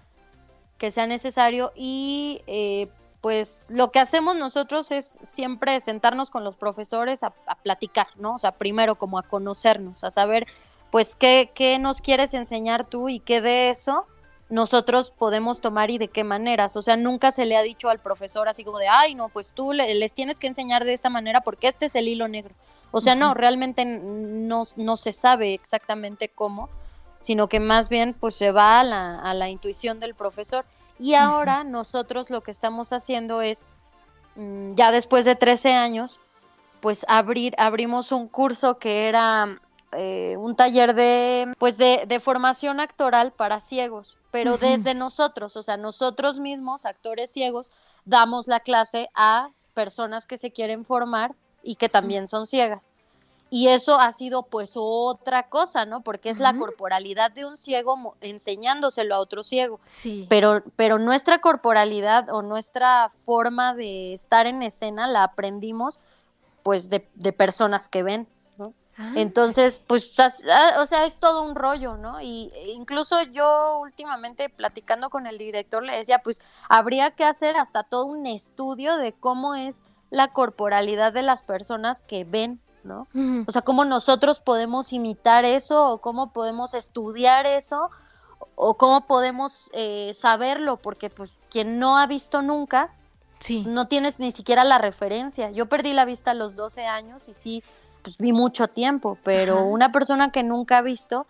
que 0.77 0.91
sea 0.91 1.07
necesario 1.07 1.71
y 1.75 2.41
eh, 2.45 2.89
pues 3.23 3.71
lo 3.73 3.89
que 3.89 4.01
hacemos 4.01 4.35
nosotros 4.35 4.91
es 4.91 5.17
siempre 5.21 5.79
sentarnos 5.79 6.29
con 6.29 6.43
los 6.43 6.57
profesores 6.57 7.23
a, 7.23 7.29
platicar, 7.63 8.07
¿no? 8.17 8.35
O 8.35 8.37
sea, 8.37 8.51
primero 8.51 8.95
como 8.95 9.17
a 9.17 9.23
conocernos, 9.23 10.03
a 10.03 10.11
saber, 10.11 10.45
pues, 10.91 11.15
qué, 11.15 11.49
qué 11.55 11.79
nos 11.79 12.01
quieres 12.01 12.33
enseñar 12.33 12.85
tú 12.85 13.07
y 13.07 13.21
qué 13.21 13.39
de 13.39 13.69
eso 13.69 14.05
nosotros 14.49 15.11
podemos 15.11 15.61
tomar 15.61 15.89
y 15.89 15.99
de 15.99 16.09
qué 16.09 16.25
maneras. 16.25 16.75
O 16.75 16.81
sea, 16.81 16.97
nunca 16.97 17.31
se 17.31 17.45
le 17.45 17.55
ha 17.55 17.61
dicho 17.61 17.87
al 17.87 17.99
profesor 17.99 18.49
así 18.49 18.65
como 18.65 18.77
de, 18.77 18.89
ay, 18.89 19.15
no, 19.15 19.29
pues 19.29 19.53
tú 19.53 19.71
les 19.71 20.13
tienes 20.13 20.37
que 20.37 20.47
enseñar 20.47 20.83
de 20.83 20.91
esta 20.91 21.09
manera 21.09 21.39
porque 21.39 21.69
este 21.69 21.85
es 21.85 21.95
el 21.95 22.09
hilo 22.09 22.27
negro. 22.27 22.53
O 22.91 22.99
sea, 22.99 23.15
no, 23.15 23.33
realmente 23.33 23.85
no, 23.85 24.63
no, 24.75 24.97
se 24.97 25.13
sabe 25.13 25.53
exactamente 25.53 26.27
cómo, 26.27 26.69
sino 27.19 27.47
que 27.47 27.61
más 27.61 27.87
bien 27.87 28.13
pues 28.13 28.35
se 28.35 28.51
va 28.51 28.81
a 28.81 28.83
la, 28.83 29.17
a 29.17 29.33
la 29.33 29.47
intuición 29.47 30.01
del 30.01 30.13
profesor. 30.13 30.65
Y 30.99 31.15
ahora 31.15 31.63
nosotros 31.63 32.29
lo 32.29 32.41
que 32.41 32.51
estamos 32.51 32.93
haciendo 32.93 33.41
es, 33.41 33.65
mm, 34.35 34.75
ya 34.75 34.91
después 34.91 35.25
de 35.25 35.35
13 35.35 35.73
años, 35.73 36.19
pues 36.81 37.05
abrir, 37.07 37.55
abrimos 37.57 38.11
un 38.11 38.27
curso 38.27 38.77
que 38.77 39.07
era 39.07 39.59
eh, 39.93 40.35
un 40.37 40.55
taller 40.55 40.95
de, 40.95 41.53
pues 41.59 41.77
de, 41.77 42.05
de, 42.07 42.19
formación 42.19 42.79
actoral 42.79 43.31
para 43.31 43.59
ciegos, 43.59 44.17
pero 44.31 44.57
desde 44.57 44.95
nosotros, 44.95 45.55
o 45.55 45.63
sea, 45.63 45.77
nosotros 45.77 46.39
mismos, 46.39 46.85
actores 46.85 47.31
ciegos, 47.31 47.71
damos 48.03 48.47
la 48.47 48.59
clase 48.59 49.09
a 49.13 49.51
personas 49.73 50.25
que 50.25 50.37
se 50.37 50.51
quieren 50.51 50.83
formar 50.83 51.35
y 51.61 51.75
que 51.75 51.89
también 51.89 52.27
son 52.27 52.47
ciegas. 52.47 52.91
Y 53.55 53.67
eso 53.67 53.99
ha 53.99 54.11
sido 54.11 54.47
pues 54.47 54.71
otra 54.73 55.47
cosa, 55.47 55.85
¿no? 55.85 56.01
Porque 56.01 56.31
es 56.31 56.39
la 56.39 56.57
corporalidad 56.57 57.31
de 57.31 57.45
un 57.45 57.55
ciego 57.55 58.17
enseñándoselo 58.21 59.13
a 59.13 59.19
otro 59.19 59.43
ciego. 59.43 59.79
Sí. 59.85 60.25
Pero, 60.27 60.63
pero 60.75 60.97
nuestra 60.97 61.39
corporalidad 61.39 62.31
o 62.31 62.41
nuestra 62.41 63.09
forma 63.09 63.75
de 63.75 64.15
estar 64.15 64.47
en 64.47 64.63
escena 64.63 65.07
la 65.07 65.23
aprendimos 65.23 65.99
pues 66.63 66.89
de, 66.89 67.01
personas 67.31 67.89
que 67.89 68.01
ven, 68.01 68.27
¿no? 68.57 68.73
Ah. 68.97 69.13
Entonces, 69.17 69.79
pues, 69.85 70.19
ah, 70.19 70.31
o 70.81 70.87
sea, 70.87 71.05
es 71.05 71.19
todo 71.19 71.43
un 71.43 71.53
rollo, 71.53 71.95
¿no? 71.95 72.21
Y 72.21 72.49
e 72.55 72.71
incluso 72.71 73.21
yo 73.21 73.77
últimamente 73.81 74.49
platicando 74.49 75.11
con 75.11 75.27
el 75.27 75.37
director 75.37 75.83
le 75.83 75.95
decía, 75.95 76.23
pues, 76.23 76.41
habría 76.69 77.11
que 77.11 77.23
hacer 77.23 77.55
hasta 77.57 77.83
todo 77.83 78.05
un 78.05 78.25
estudio 78.25 78.97
de 78.97 79.13
cómo 79.13 79.53
es 79.53 79.83
la 80.09 80.33
corporalidad 80.33 81.13
de 81.13 81.21
las 81.21 81.43
personas 81.43 82.01
que 82.01 82.23
ven 82.23 82.59
¿no? 82.83 83.07
O 83.47 83.51
sea, 83.51 83.61
cómo 83.61 83.85
nosotros 83.85 84.39
podemos 84.39 84.93
imitar 84.93 85.45
eso 85.45 85.89
o 85.89 85.99
cómo 85.99 86.31
podemos 86.31 86.73
estudiar 86.73 87.45
eso 87.45 87.89
o 88.55 88.75
cómo 88.75 89.07
podemos 89.07 89.69
eh, 89.73 90.11
saberlo, 90.13 90.77
porque 90.77 91.09
pues 91.09 91.39
quien 91.49 91.79
no 91.79 91.97
ha 91.97 92.07
visto 92.07 92.41
nunca, 92.41 92.93
sí. 93.39 93.63
no 93.67 93.87
tienes 93.87 94.19
ni 94.19 94.31
siquiera 94.31 94.63
la 94.63 94.77
referencia. 94.77 95.51
Yo 95.51 95.67
perdí 95.67 95.93
la 95.93 96.05
vista 96.05 96.31
a 96.31 96.35
los 96.35 96.55
12 96.55 96.85
años 96.85 97.27
y 97.29 97.33
sí, 97.33 97.63
pues 98.03 98.17
vi 98.17 98.33
mucho 98.33 98.67
tiempo, 98.67 99.17
pero 99.23 99.63
una 99.65 99.91
persona 99.91 100.31
que 100.31 100.43
nunca 100.43 100.79
ha 100.79 100.81
visto, 100.81 101.25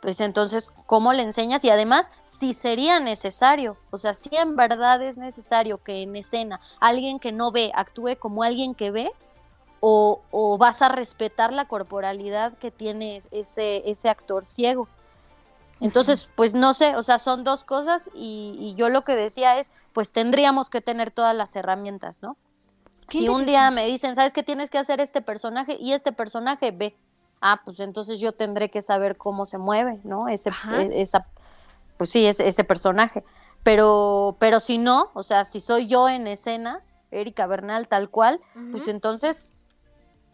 pues 0.00 0.20
entonces, 0.20 0.70
¿cómo 0.86 1.12
le 1.12 1.22
enseñas? 1.22 1.64
Y 1.64 1.70
además, 1.70 2.12
si 2.22 2.54
sería 2.54 3.00
necesario, 3.00 3.76
o 3.90 3.98
sea, 3.98 4.14
si 4.14 4.34
en 4.36 4.54
verdad 4.54 5.02
es 5.02 5.18
necesario 5.18 5.82
que 5.82 6.02
en 6.02 6.14
escena 6.14 6.60
alguien 6.78 7.18
que 7.18 7.32
no 7.32 7.50
ve 7.50 7.72
actúe 7.74 8.16
como 8.18 8.42
alguien 8.44 8.74
que 8.74 8.90
ve, 8.90 9.10
o, 9.80 10.56
vas 10.58 10.82
a 10.82 10.88
respetar 10.88 11.52
la 11.52 11.66
corporalidad 11.66 12.56
que 12.58 12.70
tiene 12.70 13.20
ese, 13.30 13.88
ese 13.90 14.08
actor 14.08 14.46
ciego. 14.46 14.88
Entonces, 15.80 16.28
pues 16.34 16.54
no 16.54 16.74
sé, 16.74 16.96
o 16.96 17.02
sea, 17.02 17.18
son 17.18 17.44
dos 17.44 17.62
cosas 17.62 18.10
y, 18.14 18.74
yo 18.76 18.88
lo 18.88 19.04
que 19.04 19.14
decía 19.14 19.58
es, 19.58 19.70
pues 19.92 20.12
tendríamos 20.12 20.70
que 20.70 20.80
tener 20.80 21.10
todas 21.10 21.34
las 21.34 21.54
herramientas, 21.54 22.22
¿no? 22.22 22.36
Si 23.08 23.28
un 23.28 23.46
día 23.46 23.70
me 23.70 23.86
dicen, 23.86 24.14
¿sabes 24.14 24.34
qué 24.34 24.42
tienes 24.42 24.70
que 24.70 24.76
hacer 24.76 25.00
este 25.00 25.22
personaje? 25.22 25.78
Y 25.80 25.92
este 25.92 26.12
personaje 26.12 26.72
ve, 26.72 26.94
ah, 27.40 27.62
pues 27.64 27.80
entonces 27.80 28.20
yo 28.20 28.32
tendré 28.32 28.70
que 28.70 28.82
saber 28.82 29.16
cómo 29.16 29.46
se 29.46 29.56
mueve, 29.56 30.00
¿no? 30.04 30.28
Ese, 30.28 30.50
e, 30.78 31.00
esa, 31.00 31.26
pues 31.96 32.10
sí, 32.10 32.26
ese, 32.26 32.48
ese 32.48 32.64
personaje 32.64 33.24
pero, 33.62 34.36
pero 34.38 34.60
si 34.60 34.78
no, 34.78 35.10
o 35.14 35.22
sea, 35.22 35.44
si 35.44 35.60
soy 35.60 35.86
yo 35.86 36.08
en 36.08 36.26
escena, 36.26 36.80
Erika 37.10 37.46
Bernal 37.46 37.88
tal 37.88 38.08
cual, 38.10 38.40
pues 38.70 38.88
entonces 38.88 39.54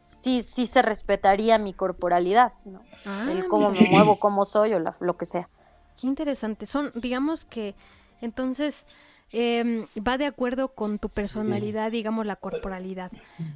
sí, 0.05 0.43
sí 0.43 0.67
se 0.67 0.83
respetaría 0.83 1.59
mi 1.59 1.73
corporalidad, 1.73 2.53
¿no? 2.65 2.83
Ah, 3.05 3.27
El 3.31 3.49
cómo 3.49 3.71
me 3.71 3.89
muevo, 3.89 4.19
cómo 4.19 4.45
soy 4.45 4.75
o 4.75 4.79
lo 4.79 5.17
que 5.17 5.27
sea. 5.27 5.49
Qué 6.01 6.07
interesante. 6.07 6.67
Son, 6.67 6.91
digamos 6.95 7.45
que, 7.45 7.75
entonces, 8.21 8.87
em, 9.31 9.87
va 10.07 10.19
de 10.19 10.27
acuerdo 10.27 10.69
con 10.69 10.99
tu 10.99 11.09
personalidad, 11.09 11.91
digamos, 11.91 12.27
la 12.27 12.37
corporalidad, 12.37 13.11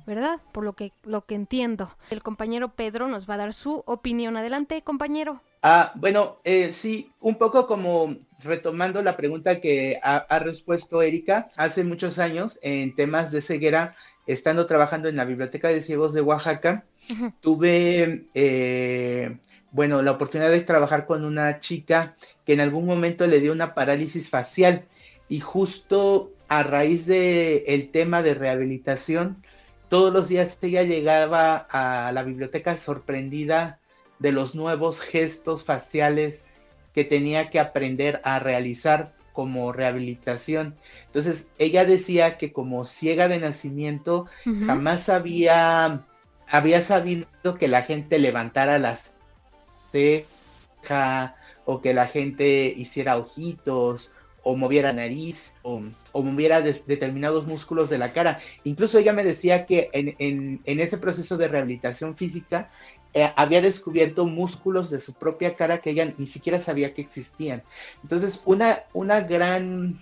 ¿verdad? 0.06 0.40
Por 0.52 0.64
lo 0.64 0.72
que, 0.72 0.92
lo 1.04 1.24
que 1.24 1.34
entiendo. 1.34 1.90
El 2.10 2.22
compañero 2.22 2.70
Pedro 2.70 3.08
nos 3.08 3.28
va 3.28 3.34
a 3.34 3.38
dar 3.38 3.54
su 3.54 3.82
opinión. 3.86 4.36
Adelante, 4.36 4.82
compañero. 4.82 5.40
Ah, 5.62 5.92
bueno, 5.96 6.36
eh, 6.44 6.72
sí, 6.72 7.10
un 7.20 7.36
poco 7.36 7.66
como 7.66 8.14
retomando 8.44 9.02
la 9.02 9.16
pregunta 9.16 9.60
que 9.60 9.98
ha, 10.02 10.16
ha, 10.16 10.38
respuesto 10.38 11.02
Erika, 11.02 11.50
hace 11.56 11.84
muchos 11.84 12.18
años 12.18 12.58
en 12.62 12.94
temas 12.94 13.32
de 13.32 13.40
ceguera, 13.40 13.96
estando 14.26 14.66
trabajando 14.66 15.08
en 15.08 15.16
la 15.16 15.24
Biblioteca 15.24 15.68
de 15.68 15.80
Ciegos 15.80 16.12
de 16.12 16.20
Oaxaca, 16.20 16.84
tuve, 17.40 18.24
eh, 18.34 19.36
bueno, 19.72 20.02
la 20.02 20.12
oportunidad 20.12 20.50
de 20.50 20.60
trabajar 20.60 21.06
con 21.06 21.24
una 21.24 21.58
chica 21.60 22.16
que 22.44 22.52
en 22.52 22.60
algún 22.60 22.86
momento 22.86 23.26
le 23.26 23.40
dio 23.40 23.52
una 23.52 23.74
parálisis 23.74 24.28
facial 24.28 24.84
y 25.28 25.40
justo 25.40 26.30
a 26.48 26.62
raíz 26.62 27.06
del 27.06 27.62
el 27.66 27.90
tema 27.90 28.22
de 28.22 28.34
rehabilitación, 28.34 29.42
todos 29.88 30.12
los 30.12 30.28
días 30.28 30.58
ella 30.62 30.82
llegaba 30.82 31.66
a 31.70 32.12
la 32.12 32.22
biblioteca 32.22 32.76
sorprendida 32.76 33.78
de 34.18 34.32
los 34.32 34.54
nuevos 34.54 35.00
gestos 35.00 35.64
faciales 35.64 36.47
que 36.94 37.04
tenía 37.04 37.50
que 37.50 37.60
aprender 37.60 38.20
a 38.24 38.38
realizar 38.38 39.12
como 39.32 39.72
rehabilitación. 39.72 40.74
Entonces, 41.06 41.46
ella 41.58 41.84
decía 41.84 42.38
que 42.38 42.52
como 42.52 42.84
ciega 42.84 43.28
de 43.28 43.38
nacimiento, 43.38 44.26
jamás 44.66 45.08
había, 45.08 46.00
había 46.48 46.80
sabido 46.80 47.26
que 47.58 47.68
la 47.68 47.82
gente 47.82 48.18
levantara 48.18 48.78
las 48.78 49.12
cejas 49.92 51.34
o 51.64 51.80
que 51.80 51.94
la 51.94 52.06
gente 52.06 52.74
hiciera 52.76 53.16
ojitos 53.16 54.10
o 54.42 54.56
moviera 54.56 54.92
nariz 54.92 55.52
o, 55.62 55.82
moviera 56.14 56.62
determinados 56.62 57.46
músculos 57.46 57.90
de 57.90 57.98
la 57.98 58.12
cara. 58.12 58.38
Incluso 58.64 58.98
ella 58.98 59.12
me 59.12 59.22
decía 59.22 59.66
que 59.66 59.90
en, 59.92 60.60
ese 60.64 60.98
proceso 60.98 61.36
de 61.36 61.48
rehabilitación 61.48 62.16
física 62.16 62.70
eh, 63.18 63.32
había 63.34 63.60
descubierto 63.60 64.26
músculos 64.26 64.90
de 64.90 65.00
su 65.00 65.12
propia 65.12 65.56
cara 65.56 65.78
que 65.78 65.90
ella 65.90 66.14
ni 66.18 66.28
siquiera 66.28 66.60
sabía 66.60 66.94
que 66.94 67.02
existían. 67.02 67.64
Entonces, 68.04 68.40
una, 68.44 68.84
una 68.92 69.22
gran 69.22 69.98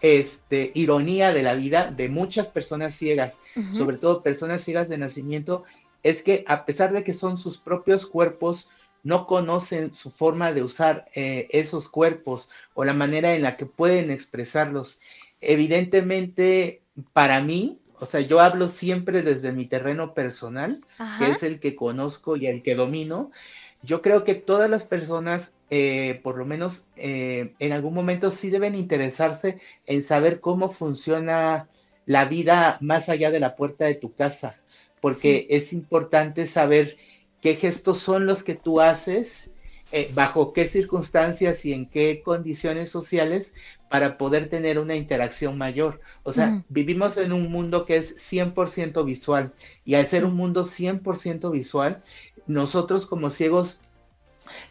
este, 0.00 0.70
ironía 0.74 1.32
de 1.32 1.42
la 1.42 1.54
vida 1.54 1.90
de 1.90 2.08
muchas 2.08 2.46
personas 2.46 2.94
ciegas, 2.94 3.40
sobre 3.72 3.96
todo 3.96 4.22
personas 4.22 4.62
ciegas 4.62 4.88
de 4.88 4.98
nacimiento, 4.98 5.64
es 6.04 6.22
que 6.22 6.44
a 6.46 6.64
pesar 6.66 6.92
de 6.92 7.02
que 7.02 7.14
son 7.14 7.36
sus 7.36 7.58
propios 7.58 8.06
cuerpos, 8.06 8.70
no 9.02 9.26
conocen 9.26 9.92
su 9.92 10.12
forma 10.12 10.52
de 10.52 10.62
usar 10.62 11.06
eh, 11.16 11.48
esos 11.50 11.88
cuerpos 11.88 12.48
o 12.74 12.84
la 12.84 12.94
manera 12.94 13.34
en 13.34 13.42
la 13.42 13.56
que 13.56 13.66
pueden 13.66 14.12
expresarlos. 14.12 15.00
Evidentemente, 15.40 16.82
para 17.12 17.40
mí, 17.40 17.80
o 18.00 18.06
sea, 18.06 18.20
yo 18.20 18.40
hablo 18.40 18.68
siempre 18.68 19.22
desde 19.22 19.52
mi 19.52 19.66
terreno 19.66 20.14
personal, 20.14 20.80
que 21.18 21.30
es 21.30 21.42
el 21.42 21.60
que 21.60 21.76
conozco 21.76 22.36
y 22.36 22.46
el 22.46 22.62
que 22.62 22.74
domino. 22.74 23.30
Yo 23.82 24.00
creo 24.00 24.24
que 24.24 24.34
todas 24.34 24.70
las 24.70 24.84
personas, 24.84 25.54
eh, 25.68 26.18
por 26.22 26.36
lo 26.36 26.46
menos 26.46 26.84
eh, 26.96 27.52
en 27.58 27.72
algún 27.72 27.94
momento, 27.94 28.30
sí 28.30 28.50
deben 28.50 28.74
interesarse 28.74 29.60
en 29.86 30.02
saber 30.02 30.40
cómo 30.40 30.70
funciona 30.70 31.68
la 32.06 32.24
vida 32.24 32.78
más 32.80 33.10
allá 33.10 33.30
de 33.30 33.40
la 33.40 33.54
puerta 33.54 33.84
de 33.84 33.94
tu 33.94 34.14
casa, 34.14 34.56
porque 35.00 35.46
es 35.50 35.72
importante 35.74 36.46
saber 36.46 36.96
qué 37.42 37.54
gestos 37.54 37.98
son 37.98 38.26
los 38.26 38.42
que 38.42 38.54
tú 38.54 38.80
haces, 38.80 39.50
eh, 39.92 40.10
bajo 40.14 40.52
qué 40.52 40.66
circunstancias 40.68 41.64
y 41.66 41.72
en 41.72 41.86
qué 41.86 42.22
condiciones 42.22 42.90
sociales 42.90 43.54
para 43.90 44.16
poder 44.16 44.48
tener 44.48 44.78
una 44.78 44.94
interacción 44.94 45.58
mayor. 45.58 46.00
O 46.22 46.32
sea, 46.32 46.62
vivimos 46.68 47.16
en 47.16 47.32
un 47.32 47.50
mundo 47.50 47.84
que 47.84 47.96
es 47.96 48.16
100% 48.18 49.04
visual 49.04 49.52
y 49.84 49.96
al 49.96 50.06
ser 50.06 50.24
un 50.24 50.36
mundo 50.36 50.64
100% 50.64 51.50
visual, 51.50 52.00
nosotros 52.46 53.04
como 53.04 53.30
ciegos 53.30 53.80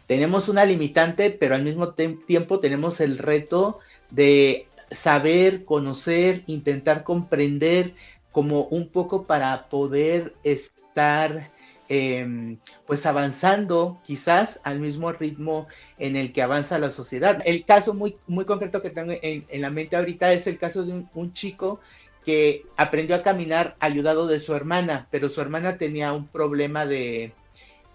tenemos 0.06 0.48
una 0.48 0.64
limitante, 0.64 1.30
pero 1.30 1.54
al 1.54 1.62
mismo 1.62 1.92
tiempo 1.92 2.60
tenemos 2.60 2.98
el 3.00 3.18
reto 3.18 3.78
de 4.10 4.66
saber, 4.90 5.66
conocer, 5.66 6.42
intentar 6.46 7.04
comprender 7.04 7.92
como 8.32 8.62
un 8.64 8.88
poco 8.88 9.26
para 9.26 9.64
poder 9.64 10.34
estar 10.44 11.50
Em, 11.92 12.58
pues 12.86 13.04
avanzando 13.04 14.00
quizás 14.06 14.60
al 14.62 14.78
mismo 14.78 15.10
ritmo 15.10 15.66
en 15.98 16.14
el 16.14 16.32
que 16.32 16.40
avanza 16.40 16.78
la 16.78 16.88
sociedad. 16.88 17.42
El 17.44 17.64
caso 17.64 17.94
muy, 17.94 18.16
muy 18.28 18.44
concreto 18.44 18.80
que 18.80 18.90
tengo 18.90 19.12
en, 19.20 19.44
la 19.60 19.70
mente 19.70 19.96
ahorita 19.96 20.32
es 20.32 20.46
el 20.46 20.56
caso 20.56 20.84
de 20.84 21.04
un, 21.12 21.32
chico 21.32 21.80
que 22.24 22.64
aprendió 22.76 23.16
a 23.16 23.24
caminar 23.24 23.74
ayudado 23.80 24.28
de 24.28 24.38
su 24.38 24.54
hermana, 24.54 25.08
pero 25.10 25.28
su 25.28 25.40
hermana 25.40 25.78
tenía 25.78 26.12
un 26.12 26.28
problema 26.28 26.86
de 26.86 27.32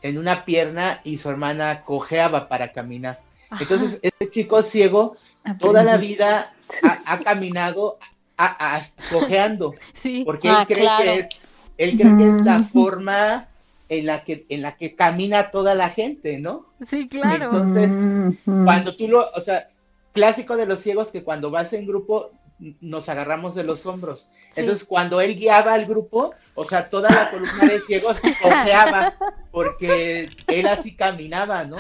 en 0.01 0.17
una 0.17 0.43
pierna 0.43 0.99
y 1.05 1.17
su 1.17 1.29
hermana 1.29 1.86
cojeaba 1.86 2.49
para 2.49 2.73
caminar. 2.73 3.21
Entonces, 3.62 3.99
este 4.01 4.29
chico 4.29 4.62
ciego 4.62 5.15
toda 5.58 5.86
la 5.86 5.95
vida 5.95 6.51
ha, 7.05 7.19
caminado 7.19 7.97
cojeando, 9.10 9.73
porque 10.25 10.49
él, 10.49 10.53
ah, 10.58 10.65
cree 10.67 10.89
que 10.97 11.19
es, 11.19 11.60
él 11.77 11.97
cree 11.97 12.17
que 12.17 12.29
es 12.29 12.43
la 12.43 12.60
forma 12.62 13.47
en 13.89 14.06
la 14.06 14.24
que 14.24 14.45
en 14.50 14.62
la 14.62 14.76
que 14.78 14.95
camina 14.95 15.52
toda 15.52 15.76
la 15.76 15.89
gente, 15.89 16.39
¿no? 16.39 16.67
Sí, 16.82 17.08
claro. 17.08 17.45
Entonces, 17.45 18.39
cuando 18.45 18.95
tú 18.95 19.08
lo, 19.08 19.30
o 19.32 19.41
sea, 19.41 19.69
clásico 20.13 20.56
de 20.58 20.65
los 20.65 20.80
ciegos 20.80 21.10
que 21.10 21.24
cuando 21.24 21.52
vas 21.52 21.74
en 21.74 21.86
grupo 21.86 22.32
nos 22.80 23.10
agarramos 23.10 23.54
de 23.54 23.65
los 23.65 23.86
hombros. 23.86 24.30
Entonces, 24.56 24.88
cuando 24.88 25.19
él 25.19 25.36
guiaba 25.36 25.74
al 25.74 25.86
grupo, 25.86 26.34
o 26.54 26.63
sea, 26.63 26.89
toda 26.89 27.10
la 27.10 27.30
columna 27.30 27.65
de 27.65 27.82
ciegos 27.82 28.21
cojeaba 28.41 29.15
porque 29.52 30.30
él 30.48 30.67
así 30.67 30.95
caminaba, 30.95 31.65
¿no? 31.65 31.78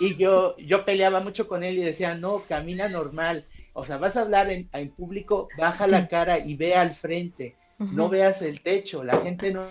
Y 0.00 0.16
yo 0.16 0.56
yo 0.58 0.84
peleaba 0.84 1.20
mucho 1.20 1.46
con 1.46 1.62
él 1.62 1.78
y 1.78 1.82
decía, 1.82 2.14
"No, 2.14 2.42
camina 2.48 2.88
normal." 2.88 3.44
O 3.72 3.84
sea, 3.84 3.98
vas 3.98 4.16
a 4.16 4.22
hablar 4.22 4.50
en, 4.50 4.68
en 4.72 4.90
público, 4.90 5.48
baja 5.58 5.86
la 5.86 6.08
cara 6.08 6.38
y 6.38 6.56
ve 6.56 6.74
al 6.74 6.94
frente. 6.94 7.56
No 7.78 8.08
veas 8.08 8.40
el 8.40 8.62
techo, 8.62 9.04
la 9.04 9.18
gente 9.20 9.52
no 9.52 9.66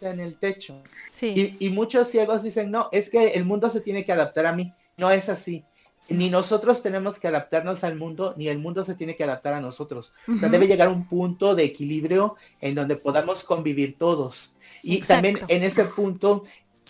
en 0.00 0.20
el 0.20 0.36
techo. 0.36 0.82
Y, 1.20 1.68
muchos 1.70 2.08
ciegos 2.08 2.42
dicen, 2.42 2.70
no, 2.70 2.88
es 2.92 3.10
que 3.10 3.28
el 3.28 3.44
mundo 3.44 3.68
se 3.70 3.80
tiene 3.80 4.04
que 4.04 4.12
adaptar 4.12 4.46
a 4.46 4.52
mí. 4.52 4.72
No 4.96 5.10
es 5.10 5.28
así. 5.28 5.64
Ni 6.08 6.30
nosotros 6.30 6.82
tenemos 6.82 7.20
que 7.20 7.28
adaptarnos 7.28 7.84
al 7.84 7.96
mundo, 7.96 8.34
ni 8.36 8.48
el 8.48 8.58
mundo 8.58 8.84
se 8.84 8.94
tiene 8.94 9.14
que 9.14 9.24
adaptar 9.24 9.54
a 9.54 9.60
nosotros. 9.60 10.14
O 10.26 10.36
sea, 10.36 10.48
debe 10.48 10.66
llegar 10.66 10.88
un 10.88 11.06
punto 11.06 11.54
de 11.54 11.64
equilibrio 11.64 12.36
en 12.60 12.74
donde 12.74 12.96
podamos 12.96 13.44
convivir 13.44 13.96
todos. 13.98 14.52
Y 14.82 15.02
también 15.02 15.38
en 15.48 15.62
ese 15.62 15.84
punto, 15.84 16.44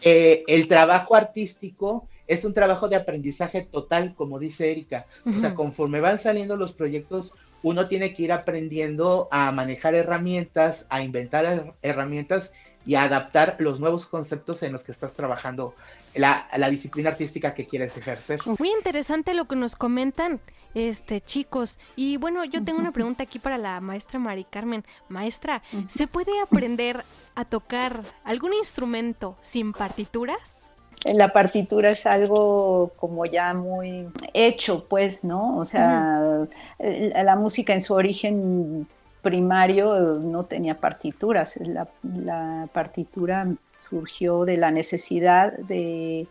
eh, 0.04 0.44
el 0.46 0.68
trabajo 0.68 1.16
artístico 1.16 2.08
es 2.28 2.44
un 2.44 2.54
trabajo 2.54 2.88
de 2.88 2.96
aprendizaje 2.96 3.62
total, 3.62 4.14
como 4.14 4.38
dice 4.38 4.70
Erika. 4.70 5.06
O 5.24 5.40
sea, 5.40 5.54
conforme 5.54 6.00
van 6.00 6.18
saliendo 6.18 6.56
los 6.56 6.72
proyectos, 6.72 7.32
uno 7.62 7.88
tiene 7.88 8.14
que 8.14 8.22
ir 8.22 8.32
aprendiendo 8.32 9.28
a 9.30 9.50
manejar 9.50 9.94
herramientas, 9.94 10.86
a 10.90 11.02
inventar 11.02 11.74
herramientas 11.82 12.52
y 12.88 12.94
adaptar 12.94 13.56
los 13.58 13.80
nuevos 13.80 14.06
conceptos 14.06 14.62
en 14.62 14.72
los 14.72 14.82
que 14.82 14.92
estás 14.92 15.12
trabajando, 15.12 15.74
la, 16.14 16.48
disciplina 16.70 17.10
artística 17.10 17.52
que 17.52 17.66
quieres 17.66 17.94
ejercer. 17.98 18.40
Muy 18.58 18.70
interesante 18.70 19.34
lo 19.34 19.44
que 19.44 19.56
nos 19.56 19.76
comentan, 19.76 20.40
este 20.72 21.20
chicos. 21.20 21.78
Y 21.96 22.16
bueno, 22.16 22.46
yo 22.46 22.64
tengo 22.64 22.78
una 22.78 22.90
pregunta 22.90 23.24
aquí 23.24 23.38
para 23.38 23.58
la 23.58 23.82
maestra 23.82 24.18
Mari 24.18 24.44
Carmen. 24.44 24.86
Maestra, 25.10 25.62
¿se 25.86 26.06
puede 26.06 26.40
aprender 26.40 27.04
a 27.34 27.44
tocar 27.44 28.00
algún 28.24 28.54
instrumento 28.54 29.36
sin 29.42 29.74
partituras? 29.74 30.70
La 31.14 31.30
partitura 31.30 31.90
es 31.90 32.06
algo 32.06 32.90
como 32.96 33.26
ya 33.26 33.52
muy 33.52 34.08
hecho, 34.32 34.86
pues, 34.88 35.24
¿no? 35.24 35.58
O 35.58 35.66
sea, 35.66 36.46
la 36.78 37.36
música 37.36 37.74
en 37.74 37.82
su 37.82 37.92
origen 37.92 38.88
primario 39.22 40.18
no 40.20 40.44
tenía 40.44 40.78
partituras. 40.78 41.58
La, 41.62 42.68
partitura 42.72 43.46
surgió 43.88 44.44
de 44.44 44.56
la 44.56 44.70
necesidad 44.70 45.52
de, 45.52 46.26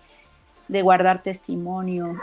guardar 0.70 1.24
testimonio 1.24 2.20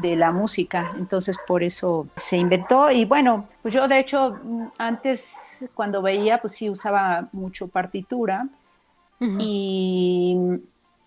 de 0.00 0.16
la 0.16 0.32
música, 0.32 0.92
entonces 0.96 1.36
por 1.46 1.62
eso 1.62 2.06
se 2.16 2.36
inventó. 2.36 2.90
Y 2.90 3.04
bueno, 3.04 3.48
pues 3.60 3.74
yo 3.74 3.86
de 3.88 3.98
hecho 3.98 4.38
antes 4.78 5.68
cuando 5.74 6.00
veía 6.00 6.40
pues 6.40 6.54
sí 6.54 6.70
usaba 6.70 7.28
mucho 7.32 7.68
partitura. 7.68 8.46
Y 9.38 10.36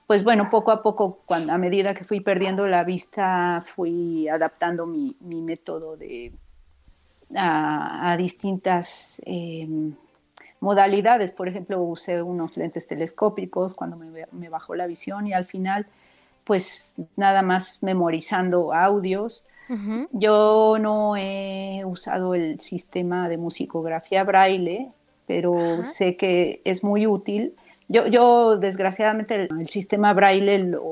pues 0.07 0.23
bueno, 0.23 0.49
poco 0.49 0.71
a 0.71 0.81
poco, 0.83 1.19
cuando, 1.25 1.51
a 1.51 1.57
medida 1.57 1.95
que 1.95 2.03
fui 2.03 2.19
perdiendo 2.19 2.67
la 2.67 2.83
vista, 2.83 3.65
fui 3.75 4.27
adaptando 4.27 4.85
mi, 4.85 5.15
método 5.19 5.97
de, 5.97 6.31
a, 7.35 8.15
distintas 8.17 9.21
em, 9.25 9.93
modalidades. 10.59 11.31
Por 11.31 11.47
ejemplo, 11.47 11.81
usé 11.81 12.21
unos 12.21 12.55
lentes 12.57 12.87
telescópicos 12.87 13.73
cuando 13.73 13.97
me, 13.97 14.49
bajó 14.49 14.75
la 14.75 14.87
visión 14.87 15.27
y 15.27 15.33
al 15.33 15.45
final, 15.45 15.85
pues 16.43 16.93
nada 17.15 17.41
más 17.41 17.81
memorizando 17.83 18.73
audios. 18.73 19.43
Yo 20.11 20.77
no 20.79 21.17
he 21.17 21.81
usado 21.85 22.35
el 22.35 22.59
sistema 22.59 23.27
de 23.27 23.37
musicografía 23.37 24.23
braille, 24.23 24.91
pero 25.25 25.83
sé 25.83 26.17
que 26.17 26.61
es 26.63 26.83
muy 26.83 27.07
útil 27.07 27.55
yo, 27.87 28.07
yo 28.07 28.57
desgraciadamente, 28.57 29.47
el, 29.49 29.69
sistema 29.69 30.13
braille 30.13 30.57
lo, 30.59 30.83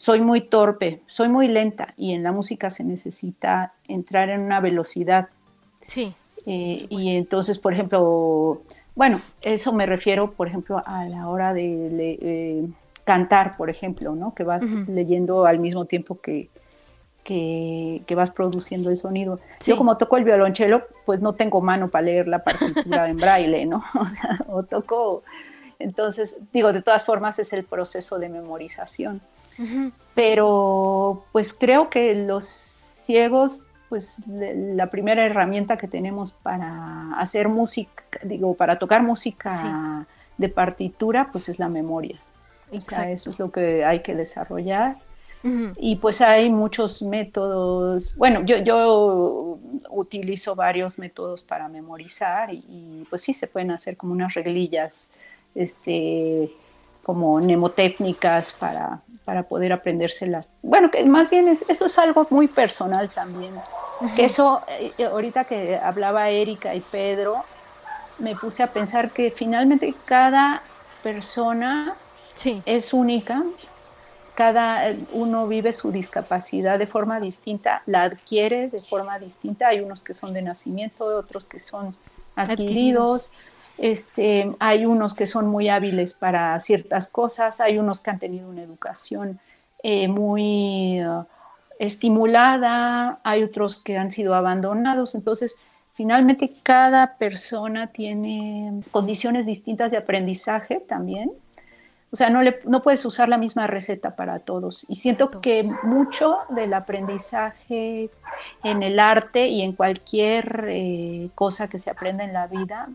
soy 0.00 0.22
muy 0.22 0.40
torpe, 0.40 1.02
soy 1.06 1.28
muy 1.28 1.46
lenta 1.46 1.92
y 1.98 2.14
en 2.14 2.22
la 2.22 2.32
música 2.32 2.70
se 2.70 2.84
necesita 2.84 3.74
entrar 3.86 4.30
en 4.30 4.40
una 4.40 4.58
velocidad. 4.58 5.28
Sí. 5.86 6.14
Eh, 6.46 6.86
y 6.88 7.16
entonces, 7.16 7.58
por 7.58 7.74
ejemplo, 7.74 8.62
bueno, 8.94 9.20
eso 9.42 9.74
me 9.74 9.84
refiero, 9.84 10.30
por 10.32 10.48
ejemplo, 10.48 10.80
a 10.86 11.04
la 11.04 11.28
hora 11.28 11.52
de 11.52 12.18
eh, 12.18 12.66
cantar, 13.04 13.58
por 13.58 13.68
ejemplo, 13.68 14.14
¿no? 14.14 14.34
Que 14.34 14.42
vas 14.42 14.64
leyendo 14.88 15.44
al 15.44 15.58
mismo 15.58 15.84
tiempo 15.84 16.18
que, 16.18 16.48
que, 17.22 18.14
vas 18.16 18.30
produciendo 18.30 18.88
el 18.88 18.96
sonido. 18.96 19.38
Yo 19.66 19.76
como 19.76 19.98
toco 19.98 20.16
el 20.16 20.24
violonchelo, 20.24 20.82
pues 21.04 21.20
no 21.20 21.34
tengo 21.34 21.60
mano 21.60 21.88
para 21.88 22.06
leer 22.06 22.26
la 22.26 22.42
partitura 22.42 23.10
en 23.10 23.18
braille, 23.18 23.66
¿no? 23.66 23.84
O 24.00 24.06
sea, 24.06 24.38
o 24.48 24.62
toco 24.62 25.24
entonces, 25.78 26.38
digo, 26.52 26.72
de 26.72 26.80
todas 26.80 27.04
formas 27.04 27.38
es 27.38 27.52
el 27.52 27.64
proceso 27.64 28.18
de 28.18 28.30
memorización. 28.30 29.20
Pero 30.14 31.24
pues 31.32 31.52
creo 31.52 31.90
que 31.90 32.14
los 32.14 32.44
ciegos, 32.44 33.58
pues 33.88 34.16
la 34.26 34.86
primera 34.86 35.24
herramienta 35.26 35.76
que 35.76 35.88
tenemos 35.88 36.32
para 36.32 37.12
hacer 37.18 37.48
música, 37.48 38.02
digo, 38.22 38.54
para 38.54 38.78
tocar 38.78 39.02
música 39.02 40.06
de 40.38 40.48
partitura, 40.48 41.28
pues 41.32 41.48
es 41.48 41.58
la 41.58 41.68
memoria. 41.68 42.18
O 42.72 42.80
sea, 42.80 43.10
eso 43.10 43.30
es 43.30 43.38
lo 43.38 43.50
que 43.50 43.84
hay 43.84 44.00
que 44.00 44.14
desarrollar. 44.14 44.96
Y 45.42 45.96
pues 45.96 46.20
hay 46.20 46.50
muchos 46.50 47.00
métodos, 47.00 48.14
bueno, 48.14 48.44
yo, 48.44 48.58
yo 48.58 49.58
utilizo 49.88 50.54
varios 50.54 50.98
métodos 50.98 51.42
para 51.42 51.66
memorizar 51.66 52.52
y, 52.52 53.06
pues 53.08 53.22
sí, 53.22 53.32
se 53.32 53.46
pueden 53.46 53.70
hacer 53.70 53.96
como 53.96 54.12
unas 54.12 54.34
reglillas 54.34 55.08
este, 55.54 56.50
como 57.10 57.38
mnemotécnicas 57.38 58.52
para, 58.52 59.00
para 59.24 59.42
poder 59.42 59.72
aprendérselas. 59.72 60.46
Bueno, 60.62 60.92
que 60.92 61.04
más 61.06 61.28
bien 61.28 61.48
es, 61.48 61.68
eso 61.68 61.86
es 61.86 61.98
algo 61.98 62.24
muy 62.30 62.46
personal 62.46 63.10
también. 63.10 63.52
Que 64.14 64.26
eso, 64.26 64.62
eh, 64.68 64.92
ahorita 65.04 65.42
que 65.42 65.76
hablaba 65.76 66.28
Erika 66.28 66.72
y 66.76 66.80
Pedro, 66.80 67.42
me 68.20 68.36
puse 68.36 68.62
a 68.62 68.68
pensar 68.68 69.10
que 69.10 69.32
finalmente 69.32 69.92
cada 70.04 70.62
persona 71.02 71.96
es 72.64 72.94
única, 72.94 73.42
cada 74.36 74.94
uno 75.12 75.48
vive 75.48 75.72
su 75.72 75.90
discapacidad 75.90 76.78
de 76.78 76.86
forma 76.86 77.18
distinta, 77.18 77.82
la 77.86 78.04
adquiere 78.04 78.68
de 78.68 78.82
forma 78.82 79.18
distinta, 79.18 79.66
hay 79.66 79.80
unos 79.80 80.00
que 80.00 80.14
son 80.14 80.32
de 80.32 80.42
nacimiento, 80.42 81.06
otros 81.06 81.46
que 81.46 81.58
son 81.58 81.96
adquiridos 82.36 83.30
este, 83.80 84.54
hay 84.58 84.84
unos 84.84 85.14
que 85.14 85.24
son 85.24 85.48
muy 85.48 85.70
hábiles 85.70 86.12
para 86.12 86.60
ciertas 86.60 87.08
cosas, 87.08 87.62
hay 87.62 87.78
unos 87.78 88.00
que 88.00 88.10
han 88.10 88.18
tenido 88.18 88.48
una 88.48 88.62
educación 88.62 89.40
eh, 89.82 90.06
muy 90.06 91.02
uh, 91.02 91.24
estimulada, 91.78 93.20
hay 93.24 93.42
otros 93.42 93.82
que 93.82 93.96
han 93.96 94.12
sido 94.12 94.34
abandonados. 94.34 95.14
Entonces, 95.14 95.56
finalmente 95.94 96.46
cada 96.62 97.16
persona 97.16 97.86
tiene 97.86 98.82
condiciones 98.90 99.46
distintas 99.46 99.90
de 99.90 99.96
aprendizaje 99.96 100.80
también. 100.86 101.32
O 102.12 102.16
sea, 102.16 102.28
no, 102.28 102.42
le, 102.42 102.58
no 102.66 102.82
puedes 102.82 103.02
usar 103.06 103.30
la 103.30 103.38
misma 103.38 103.66
receta 103.66 104.14
para 104.14 104.40
todos. 104.40 104.84
Y 104.88 104.96
siento 104.96 105.30
que 105.40 105.62
mucho 105.84 106.36
del 106.50 106.74
aprendizaje 106.74 108.10
en 108.62 108.82
el 108.82 108.98
arte 108.98 109.46
y 109.46 109.62
en 109.62 109.72
cualquier 109.72 110.66
eh, 110.68 111.30
cosa 111.34 111.68
que 111.68 111.78
se 111.78 111.88
aprenda 111.88 112.24
en 112.24 112.34
la 112.34 112.46
vida 112.46 112.90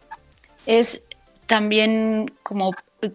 es 0.65 1.03
también 1.45 2.31
como 2.43 2.71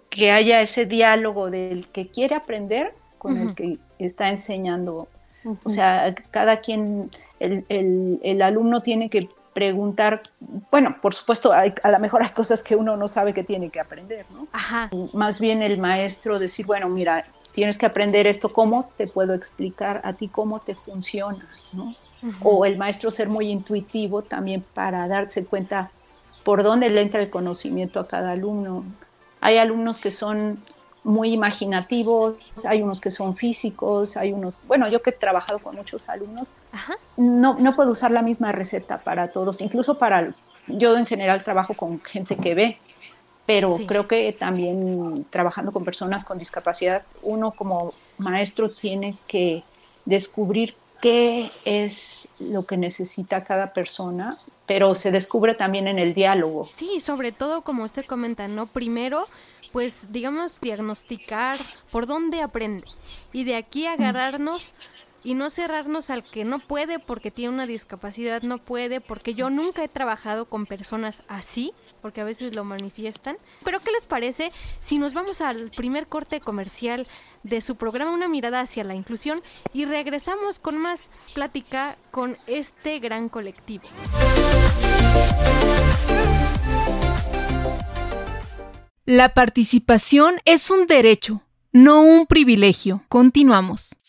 que 0.09 0.31
haya 0.31 0.61
ese 0.61 0.87
diálogo 0.87 1.51
del 1.51 1.89
que 1.89 2.09
quiere 2.09 2.35
aprender 2.35 2.95
con 3.19 3.37
el 3.37 3.55
que 3.55 3.79
está 3.99 4.29
enseñando. 4.29 5.09
O 5.65 5.69
sea, 5.71 6.15
cada 6.31 6.61
quien, 6.61 7.11
el, 7.39 8.43
alumno 8.43 8.83
tiene 8.83 9.11
que 9.11 9.29
preguntar, 9.53 10.23
bueno, 10.71 10.97
por 11.03 11.13
supuesto, 11.13 11.53
a 11.53 11.91
lo 11.91 11.99
mejor 11.99 12.23
hay 12.23 12.31
cosas 12.31 12.63
que 12.63 12.77
uno 12.77 12.97
no 12.97 13.09
sabe 13.09 13.35
que 13.35 13.43
tiene 13.43 13.71
que 13.71 13.81
aprender, 13.81 14.25
¿no? 14.31 14.47
Más 15.13 15.41
bien 15.41 15.63
el 15.63 15.79
maestro 15.79 16.39
decir, 16.39 16.67
bueno, 16.67 16.89
mira, 16.89 17.27
tienes 17.53 17.77
que 17.79 17.87
aprender 17.87 18.27
esto, 18.27 18.53
¿cómo 18.53 18.91
te 18.97 19.07
puedo 19.07 19.35
explicar 19.35 20.01
a 20.05 20.13
ti 20.13 20.29
cómo 20.29 20.61
te 20.61 20.75
funciona, 20.75 21.49
¿no? 21.73 21.95
O 22.43 22.67
el 22.67 22.77
maestro 22.77 23.11
ser 23.11 23.29
muy 23.29 23.51
intuitivo 23.51 24.23
también 24.23 24.63
para 24.75 25.09
darse 25.09 25.47
cuenta 25.47 25.91
por 26.44 26.62
dónde 26.62 26.88
le 26.90 27.03
entra 27.03 27.20
el 27.20 27.31
conocimiento 27.31 28.00
a 28.00 28.09
cada 28.09 28.33
alumno. 28.33 28.85
Hay 29.40 29.59
alumnos 29.59 30.00
que 30.00 30.11
son 30.11 30.59
muy 31.03 31.33
imaginativos, 31.33 32.37
hay 32.64 32.83
unos 32.83 33.00
que 33.00 33.11
son 33.11 33.37
físicos, 33.37 34.16
hay 34.16 34.33
unos, 34.33 34.59
bueno, 34.66 34.88
yo 34.88 35.03
que 35.03 35.11
he 35.11 35.12
trabajado 35.14 35.59
con 35.59 35.76
muchos 35.76 36.09
alumnos, 36.09 36.53
No, 37.16 37.57
no 37.59 37.74
puedo 37.74 37.90
usar 37.90 38.11
la 38.11 38.22
misma 38.22 38.53
receta 38.53 38.98
para 38.98 39.29
todos, 39.29 39.61
incluso 39.61 39.98
para, 39.98 40.33
yo 40.66 40.96
en 40.96 41.07
general 41.07 41.42
trabajo 41.42 41.74
con 41.74 42.00
gente 42.03 42.37
que 42.37 42.55
ve, 42.55 42.79
pero 43.46 43.76
creo 43.87 44.07
que 44.07 44.33
también 44.33 45.26
trabajando 45.31 45.72
con 45.72 45.85
personas 45.85 46.24
con 46.24 46.38
discapacidad, 46.38 47.03
uno 47.22 47.50
como 47.50 47.94
maestro 48.18 48.70
tiene 48.70 49.16
que 49.26 49.64
descubrir 50.05 50.74
qué 51.01 51.51
es 51.65 52.29
lo 52.39 52.65
que 52.67 52.77
necesita 52.77 53.45
cada 53.45 53.73
persona, 53.73 54.37
pero 54.67 54.95
se 54.95 55.11
descubre 55.11 55.55
también 55.55 55.89
en 55.89 55.99
el 55.99 56.15
diálogo. 56.15 56.71
Sí, 56.77 57.01
sobre 57.01 57.33
todo 57.33 57.63
como 57.63 57.85
usted 57.85 58.05
comenta, 58.05 58.49
¿no? 58.49 58.67
Primero, 58.67 59.27
pues 59.73 60.13
digamos, 60.13 60.61
diagnosticar 60.61 61.59
por 61.91 62.07
dónde 62.07 62.43
aprende 62.43 62.85
y 63.33 63.45
de 63.45 63.57
aquí 63.57 63.87
agarrarnos 63.87 64.73
y 65.23 65.35
no 65.35 65.51
cerrarnos 65.51 66.11
al 66.11 66.25
que 66.25 66.45
no 66.45 66.59
puede 66.59 66.99
porque 66.99 67.31
tiene 67.31 67.53
una 67.53 67.67
discapacidad, 67.67 68.43
no 68.43 68.59
puede, 68.59 69.01
porque 69.01 69.35
yo 69.35 69.51
nunca 69.51 69.85
he 69.85 69.89
trabajado 69.89 70.47
con 70.47 70.67
personas 70.67 71.25
así, 71.29 71.73
porque 72.01 72.21
a 72.21 72.25
veces 72.25 72.55
lo 72.55 72.65
manifiestan. 72.65 73.37
Pero 73.65 73.81
¿qué 73.81 73.93
les 73.93 74.07
parece 74.07 74.53
si 74.81 74.99
nos 74.99 75.15
vamos 75.15 75.41
al 75.41 75.71
primer 75.71 76.07
corte 76.07 76.41
comercial 76.41 77.07
de 77.43 77.61
su 77.61 77.77
programa 77.77 78.11
Una 78.11 78.29
mirada 78.29 78.61
hacia 78.61 78.85
la 78.85 78.95
inclusión 78.95 79.43
y 79.73 79.85
regresamos 79.85 80.59
con 80.59 80.77
más 80.79 81.11
plática 81.35 81.97
con 82.11 82.37
este 82.47 82.99
gran 82.99 83.29
colectivo? 83.29 83.85
La 89.05 89.35
participación 89.35 90.37
es 90.45 90.71
un 90.71 90.87
derecho, 90.87 91.43
no 91.73 92.03
un 92.03 92.27
privilegio. 92.27 93.03
Continuamos. 93.09 94.00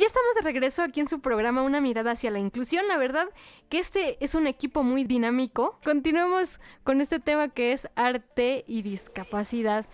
Ya 0.00 0.06
estamos 0.06 0.34
de 0.34 0.40
regreso 0.40 0.82
aquí 0.82 1.00
en 1.00 1.06
su 1.06 1.20
programa 1.20 1.62
Una 1.62 1.82
mirada 1.82 2.12
hacia 2.12 2.30
la 2.30 2.38
inclusión. 2.38 2.88
La 2.88 2.96
verdad 2.96 3.28
que 3.68 3.78
este 3.78 4.16
es 4.24 4.34
un 4.34 4.46
equipo 4.46 4.82
muy 4.82 5.04
dinámico. 5.04 5.78
Continuemos 5.84 6.58
con 6.84 7.02
este 7.02 7.20
tema 7.20 7.48
que 7.48 7.72
es 7.72 7.90
arte 7.96 8.64
y 8.66 8.80
discapacidad. 8.80 9.84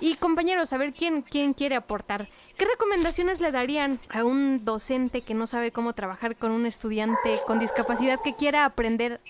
Y 0.00 0.16
compañeros, 0.16 0.72
a 0.72 0.76
ver 0.76 0.92
quién, 0.92 1.22
quién 1.22 1.54
quiere 1.54 1.76
aportar. 1.76 2.28
¿Qué 2.58 2.64
recomendaciones 2.64 3.40
le 3.40 3.52
darían 3.52 4.00
a 4.10 4.24
un 4.24 4.64
docente 4.64 5.22
que 5.22 5.34
no 5.34 5.46
sabe 5.46 5.70
cómo 5.70 5.94
trabajar 5.94 6.34
con 6.34 6.50
un 6.50 6.66
estudiante 6.66 7.38
con 7.46 7.60
discapacidad 7.60 8.18
que 8.24 8.34
quiera 8.34 8.64
aprender 8.64 9.20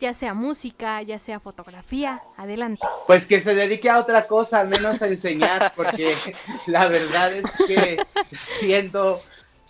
ya 0.00 0.12
sea 0.12 0.34
música, 0.34 1.00
ya 1.02 1.20
sea 1.20 1.38
fotografía, 1.38 2.22
adelante. 2.36 2.84
Pues 3.06 3.26
que 3.26 3.40
se 3.40 3.54
dedique 3.54 3.88
a 3.88 4.00
otra 4.00 4.26
cosa, 4.26 4.64
menos 4.64 5.00
a 5.00 5.06
enseñar, 5.06 5.72
porque 5.76 6.16
la 6.66 6.88
verdad 6.88 7.32
es 7.32 7.66
que 7.66 8.04
siendo 8.60 9.22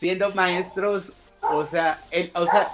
siendo 0.04 0.34
maestros, 0.34 1.14
o 1.40 1.64
sea, 1.64 1.98
el, 2.10 2.30
o 2.34 2.44
sea, 2.44 2.68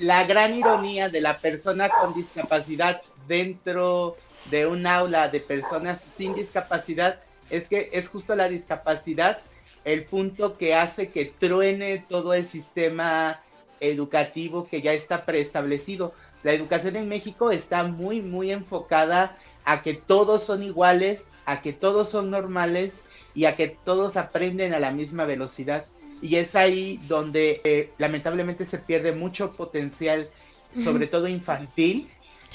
la 0.00 0.24
gran 0.24 0.52
ironía 0.52 1.08
de 1.08 1.20
la 1.20 1.38
persona 1.38 1.88
con 1.88 2.12
discapacidad 2.12 3.02
dentro 3.28 4.16
de 4.50 4.66
un 4.66 4.84
aula 4.84 5.28
de 5.28 5.38
personas 5.38 6.02
sin 6.16 6.34
discapacidad 6.34 7.20
es 7.50 7.68
que 7.68 7.90
es 7.92 8.08
justo 8.08 8.34
la 8.34 8.48
discapacidad 8.48 9.38
el 9.84 10.02
punto 10.06 10.58
que 10.58 10.74
hace 10.74 11.10
que 11.10 11.26
truene 11.26 12.04
todo 12.08 12.34
el 12.34 12.48
sistema 12.48 13.38
educativo 13.78 14.66
que 14.66 14.82
ya 14.82 14.92
está 14.92 15.24
preestablecido. 15.24 16.12
La 16.42 16.52
educación 16.52 16.96
en 16.96 17.08
México 17.08 17.52
está 17.52 17.84
muy, 17.84 18.20
muy 18.20 18.50
enfocada 18.50 19.36
a 19.64 19.82
que 19.82 19.94
todos 19.94 20.42
son 20.42 20.64
iguales 20.64 21.30
a 21.44 21.60
que 21.60 21.72
todos 21.72 22.08
son 22.10 22.30
normales 22.30 23.04
y 23.34 23.44
a 23.46 23.56
que 23.56 23.68
todos 23.68 24.16
aprenden 24.16 24.74
a 24.74 24.78
la 24.78 24.90
misma 24.90 25.24
velocidad. 25.24 25.86
Y 26.22 26.36
es 26.36 26.54
ahí 26.54 27.00
donde 27.08 27.60
eh, 27.64 27.90
lamentablemente 27.98 28.64
se 28.64 28.78
pierde 28.78 29.12
mucho 29.12 29.52
potencial, 29.52 30.30
sobre 30.84 31.08
todo 31.08 31.28
infantil. 31.28 32.08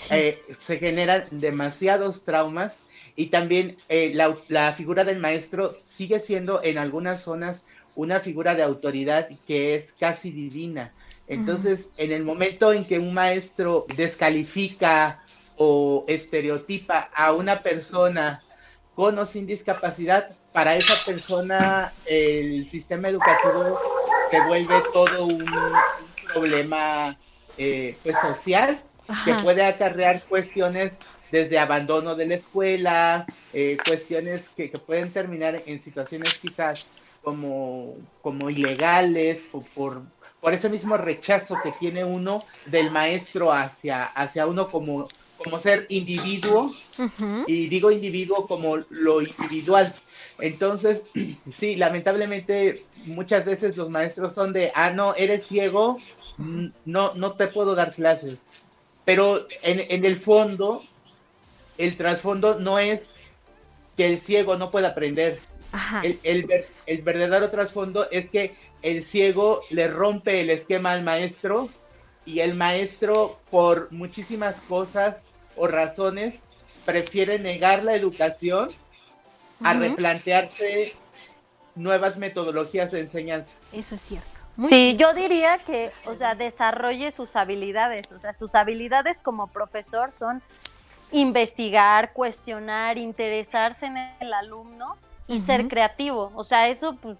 Eh, 0.09 0.41
se 0.61 0.77
generan 0.77 1.25
demasiados 1.31 2.23
traumas 2.23 2.83
y 3.15 3.27
también 3.27 3.77
eh, 3.89 4.13
la, 4.13 4.73
figura 4.73 5.03
del 5.03 5.19
maestro 5.19 5.75
sigue 5.83 6.19
siendo 6.19 6.63
en 6.63 6.77
algunas 6.77 7.23
zonas 7.23 7.63
una 7.95 8.19
figura 8.19 8.53
de 8.53 8.61
autoridad 8.61 9.27
que 9.47 9.75
es 9.75 9.91
casi 9.93 10.29
divina. 10.29 10.93
Entonces, 11.27 11.89
en 11.97 12.11
el 12.11 12.23
momento 12.23 12.71
en 12.71 12.85
que 12.85 12.99
un 12.99 13.13
maestro 13.13 13.85
descalifica 13.97 15.23
o 15.57 16.05
estereotipa 16.07 17.09
a 17.13 17.33
una 17.33 17.63
persona 17.63 18.43
con 18.95 19.17
o 19.17 19.25
sin 19.25 19.47
discapacidad, 19.47 20.36
para 20.57 20.75
esa 20.75 20.95
persona 21.05 21.93
el 22.07 22.67
sistema 22.67 23.09
educativo 23.09 23.79
se 24.31 24.41
vuelve 24.47 24.73
todo 24.91 25.25
un, 25.27 25.45
problema 26.33 27.15
eh, 27.59 27.95
pues, 28.01 28.15
social 28.19 28.81
que 29.23 29.35
puede 29.35 29.63
acarrear 29.63 30.23
cuestiones 30.23 30.97
desde 31.31 31.59
abandono 31.59 32.15
de 32.15 32.25
la 32.25 32.33
escuela, 32.33 33.27
eh, 33.53 33.77
cuestiones 33.87 34.49
que, 34.55 34.69
pueden 34.69 35.11
terminar 35.11 35.61
en 35.67 35.83
situaciones 35.83 36.39
quizás 36.39 36.87
como, 37.23 37.93
como 38.23 38.49
ilegales 38.49 39.43
o 39.51 39.61
por, 39.61 40.01
por 40.41 40.55
ese 40.55 40.69
mismo 40.69 40.97
rechazo 40.97 41.55
que 41.61 41.71
tiene 41.73 42.03
uno 42.03 42.39
del 42.65 42.89
maestro 42.89 43.53
hacia, 43.53 44.05
hacia 44.05 44.47
uno 44.47 44.71
como, 44.71 45.07
como 45.37 45.59
ser 45.59 45.85
individuo, 45.89 46.73
y 47.47 47.67
digo 47.67 47.91
individuo 47.91 48.47
como 48.47 48.77
lo 48.89 49.21
individual. 49.21 49.93
Entonces, 50.39 51.03
sí, 51.51 51.75
lamentablemente 51.75 52.85
muchas 53.05 53.45
veces 53.45 53.77
los 53.77 53.89
maestros 53.89 54.33
son 54.33 54.53
de, 54.53 54.71
ah, 54.75 54.91
no, 54.91 55.15
eres 55.15 55.45
ciego, 55.45 55.99
no, 56.85 57.13
no 57.13 57.33
te 57.33 57.47
puedo 57.47 57.75
dar 57.75 57.93
clases. 57.93 58.37
Pero 59.05 59.47
en, 59.61 59.85
en 59.89 60.05
el 60.05 60.17
fondo, 60.17 60.83
el 61.77 61.95
trasfondo 61.95 62.59
no 62.59 62.79
es 62.79 63.01
que 63.95 64.07
el 64.07 64.19
ciego 64.19 64.57
no 64.57 64.71
pueda 64.71 64.89
aprender. 64.89 65.39
El, 66.03 66.19
el, 66.23 66.65
el, 66.85 67.01
verdadero 67.01 67.49
trasfondo 67.49 68.09
es 68.09 68.29
que 68.29 68.55
el 68.81 69.03
ciego 69.03 69.61
le 69.69 69.87
rompe 69.87 70.41
el 70.41 70.49
esquema 70.49 70.91
al 70.91 71.03
maestro 71.03 71.69
y 72.25 72.39
el 72.39 72.55
maestro 72.55 73.39
por 73.51 73.91
muchísimas 73.91 74.55
cosas 74.61 75.17
o 75.57 75.67
razones 75.67 76.35
prefiere 76.85 77.39
negar 77.39 77.83
la 77.83 77.95
educación 77.95 78.71
a 79.61 79.73
replantearse 79.73 80.93
nuevas 81.75 82.17
metodologías 82.17 82.91
de 82.91 83.01
enseñanza. 83.01 83.51
Eso 83.73 83.95
es 83.95 84.01
cierto. 84.01 84.41
sí, 84.59 84.95
yo 84.97 85.13
diría 85.13 85.59
que, 85.59 85.91
o 86.05 86.15
sea, 86.15 86.35
desarrolle 86.35 87.11
sus 87.11 87.35
habilidades, 87.35 88.11
o 88.11 88.19
sea, 88.19 88.33
sus 88.33 88.55
habilidades 88.55 89.21
como 89.21 89.47
profesor 89.47 90.11
son 90.11 90.41
investigar, 91.11 92.13
cuestionar, 92.13 92.97
interesarse 92.97 93.85
en 93.85 93.97
el 93.97 94.33
alumno 94.33 94.97
y 95.27 95.39
ser 95.39 95.67
creativo. 95.67 96.31
O 96.35 96.43
sea, 96.43 96.67
eso 96.67 96.95
pues, 96.95 97.17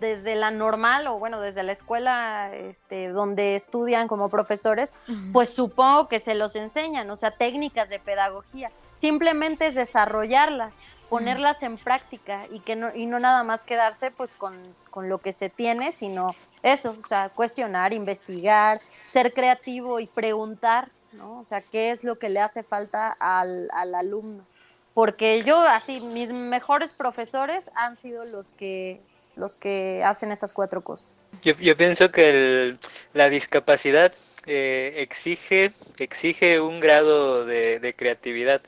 desde 0.00 0.34
la 0.34 0.50
normal 0.50 1.06
o 1.06 1.18
bueno, 1.18 1.40
desde 1.40 1.62
la 1.62 1.72
escuela 1.72 2.50
este, 2.54 3.08
donde 3.08 3.56
estudian 3.56 4.08
como 4.08 4.28
profesores, 4.28 4.92
pues 5.32 5.52
supongo 5.52 6.08
que 6.08 6.20
se 6.20 6.34
los 6.34 6.56
enseñan, 6.56 7.10
o 7.10 7.16
sea, 7.16 7.30
técnicas 7.30 7.88
de 7.88 7.98
pedagogía. 7.98 8.70
Simplemente 8.94 9.66
es 9.66 9.74
desarrollarlas, 9.74 10.80
ponerlas 11.08 11.62
en 11.62 11.78
práctica 11.78 12.46
y 12.50 12.60
que 12.60 12.76
no, 12.76 12.94
y 12.94 13.06
no 13.06 13.20
nada 13.20 13.44
más 13.44 13.64
quedarse 13.64 14.10
pues 14.10 14.34
con, 14.34 14.56
con 14.90 15.08
lo 15.08 15.18
que 15.18 15.32
se 15.32 15.48
tiene, 15.50 15.92
sino 15.92 16.34
eso, 16.62 16.96
o 16.98 17.06
sea, 17.06 17.28
cuestionar, 17.28 17.92
investigar, 17.92 18.78
ser 19.04 19.32
creativo 19.32 20.00
y 20.00 20.06
preguntar 20.06 20.90
¿no? 21.12 21.38
O 21.38 21.44
sea, 21.44 21.60
¿qué 21.60 21.90
es 21.90 22.04
lo 22.04 22.18
que 22.18 22.28
le 22.28 22.40
hace 22.40 22.62
falta 22.62 23.10
al, 23.18 23.70
alumno? 23.94 24.46
Porque 24.94 25.42
yo, 25.44 25.60
así, 25.60 26.00
mis 26.00 26.32
mejores 26.32 26.92
profesores 26.92 27.70
han 27.74 27.96
sido 27.96 28.24
los 28.24 28.52
que, 28.52 29.00
los 29.40 29.56
que 29.56 30.02
hacen 30.04 30.30
esas 30.30 30.52
cuatro 30.52 30.82
cosas. 30.82 31.22
Yo, 31.42 31.76
pienso 31.76 32.12
que 32.12 32.76
la 33.14 33.28
discapacidad 33.28 34.12
eh, 34.46 34.94
exige, 34.98 35.72
exige 35.98 36.60
un 36.60 36.78
grado 36.80 37.44
de, 37.44 37.94
creatividad. 37.96 38.60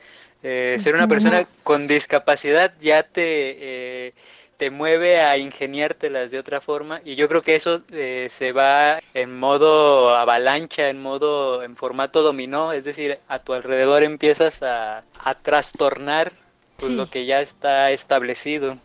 Eh, 0.42 0.76
ser 0.80 0.94
una 0.94 1.06
persona 1.06 1.46
con 1.62 1.86
discapacidad 1.86 2.72
ya 2.80 3.02
te... 3.02 4.08
Eh, 4.08 4.14
te 4.62 4.70
mueve 4.70 5.20
a 5.20 5.38
ingeniártelas 5.38 6.30
de 6.30 6.38
otra 6.38 6.60
forma 6.60 7.00
y 7.04 7.16
yo 7.16 7.28
creo 7.28 7.42
que 7.42 7.56
eso 7.56 7.82
eh, 7.90 8.28
se 8.30 8.52
va 8.52 9.00
en 9.12 9.36
modo 9.36 10.16
avalancha, 10.16 10.88
en 10.88 11.02
modo, 11.02 11.64
en 11.64 11.74
formato 11.74 12.22
dominó, 12.22 12.72
es 12.72 12.84
decir, 12.84 13.18
a 13.26 13.40
tu 13.40 13.54
alrededor 13.54 14.04
empiezas 14.04 14.62
a, 14.62 15.02
trastornar 15.42 16.30
pues, 16.76 16.92
lo 16.92 17.10
que 17.10 17.26
ya 17.26 17.40
está 17.40 17.90
establecido. 17.90 18.78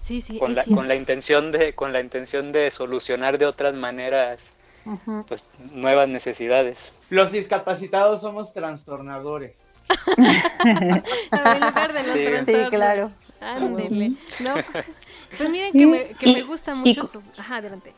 Sí, 0.00 0.20
sí, 0.20 0.38
con, 0.38 0.54
la, 0.54 0.64
con 0.64 0.88
la 0.88 0.94
intención 0.94 1.52
de 1.52 1.74
con 1.74 1.92
la 1.92 2.00
intención 2.00 2.52
de 2.52 2.70
solucionar 2.70 3.36
de 3.36 3.46
otras 3.46 3.74
maneras 3.74 4.54
pues 5.28 5.50
nuevas 5.72 6.08
necesidades. 6.08 6.92
Los 7.10 7.32
discapacitados 7.32 8.22
somos 8.22 8.54
trastornadores. 8.54 9.52
sí. 12.44 12.54
claro. 12.70 13.12
Ándele. 13.40 14.12
No, 14.40 14.54
pues 15.36 15.50
miren 15.50 15.72
que, 15.72 15.86
me, 15.86 16.08
que 16.08 16.32
me 16.32 16.42
gusta 16.42 16.74
mucho 16.74 17.04
su... 17.04 17.22
Ajá, 17.36 17.56
adelante. 17.56 17.92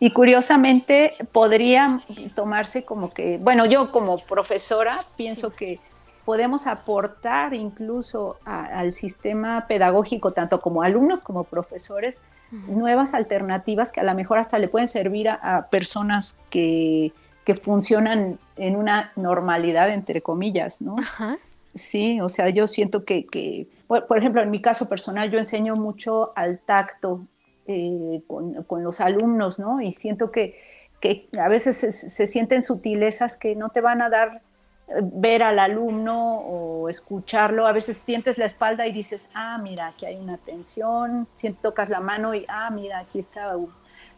Y 0.00 0.10
curiosamente 0.10 1.14
podría 1.32 2.02
tomarse 2.34 2.84
como 2.84 3.12
que, 3.12 3.38
bueno, 3.38 3.66
yo 3.66 3.92
como 3.92 4.18
profesora 4.18 4.98
pienso 5.16 5.50
que 5.50 5.78
podemos 6.26 6.66
aportar 6.66 7.54
incluso 7.54 8.36
al 8.44 8.94
sistema 8.94 9.66
pedagógico, 9.68 10.32
tanto 10.32 10.60
como 10.60 10.82
alumnos 10.82 11.20
como 11.20 11.44
profesores, 11.44 12.20
nuevas 12.50 13.14
alternativas 13.14 13.92
que 13.92 14.00
a 14.00 14.04
lo 14.04 14.14
mejor 14.14 14.38
hasta 14.38 14.58
le 14.58 14.68
pueden 14.68 14.88
servir 14.88 15.28
a 15.28 15.68
personas 15.70 16.36
que, 16.50 17.12
que 17.44 17.54
funcionan 17.54 18.40
en 18.56 18.74
una 18.74 19.12
normalidad, 19.14 19.88
entre 19.90 20.20
comillas, 20.20 20.80
¿no? 20.80 20.96
Ajá. 20.98 21.38
Sí, 21.76 22.20
o 22.20 22.28
sea, 22.28 22.48
yo 22.48 22.66
siento 22.66 23.04
que, 23.04 23.24
que 23.26 23.68
por, 23.86 24.18
ejemplo, 24.18 24.42
en 24.42 24.50
mi 24.50 24.60
caso 24.60 24.88
personal, 24.88 25.30
yo 25.30 25.38
enseño 25.38 25.76
mucho 25.76 26.32
al 26.34 26.58
tacto 26.58 27.24
eh, 27.68 28.20
con, 28.26 28.82
los 28.82 29.00
alumnos, 29.00 29.60
¿no? 29.60 29.80
Y 29.80 29.92
siento 29.92 30.32
que, 30.32 30.58
que 31.00 31.28
a 31.40 31.48
veces 31.48 31.76
se, 31.76 32.26
sienten 32.26 32.64
sutilezas 32.64 33.36
que 33.36 33.54
no 33.54 33.68
te 33.68 33.80
van 33.80 34.02
a 34.02 34.08
dar 34.08 34.42
ver 34.88 35.42
al 35.42 35.58
alumno 35.58 36.38
o 36.38 36.88
escucharlo. 36.88 37.66
A 37.66 37.72
veces 37.72 37.96
sientes 37.96 38.38
la 38.38 38.44
espalda 38.46 38.86
y 38.86 38.92
dices, 38.92 39.30
ah, 39.34 39.58
mira, 39.58 39.88
aquí 39.88 40.06
hay 40.06 40.16
una 40.16 40.38
tensión, 40.38 41.26
tocas 41.62 41.88
la 41.88 42.00
mano 42.00 42.34
y, 42.34 42.44
ah, 42.48 42.70
mira, 42.70 42.98
aquí 42.98 43.18
está 43.18 43.56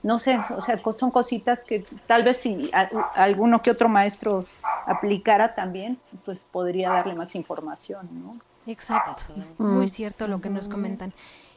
no 0.03 0.19
sé, 0.19 0.39
o 0.51 0.61
sea, 0.61 0.81
son 0.93 1.11
cositas 1.11 1.65
que 1.65 1.85
tal 2.07 2.23
vez 2.23 2.37
si 2.37 2.71
alguno 3.15 3.63
que 3.63 3.71
otro 3.71 3.89
maestro 3.89 4.47
aplicara 4.87 5.55
también, 5.55 5.99
pues 6.25 6.45
podría 6.45 6.91
darle 6.91 7.15
más 7.15 7.35
información, 7.35 8.09
¿no? 8.13 8.39
Exacto, 8.67 9.25
muy 9.59 9.89
cierto 9.89 10.29
lo 10.29 10.41
que 10.41 10.51
nos 10.51 10.69
comentan. 10.69 11.13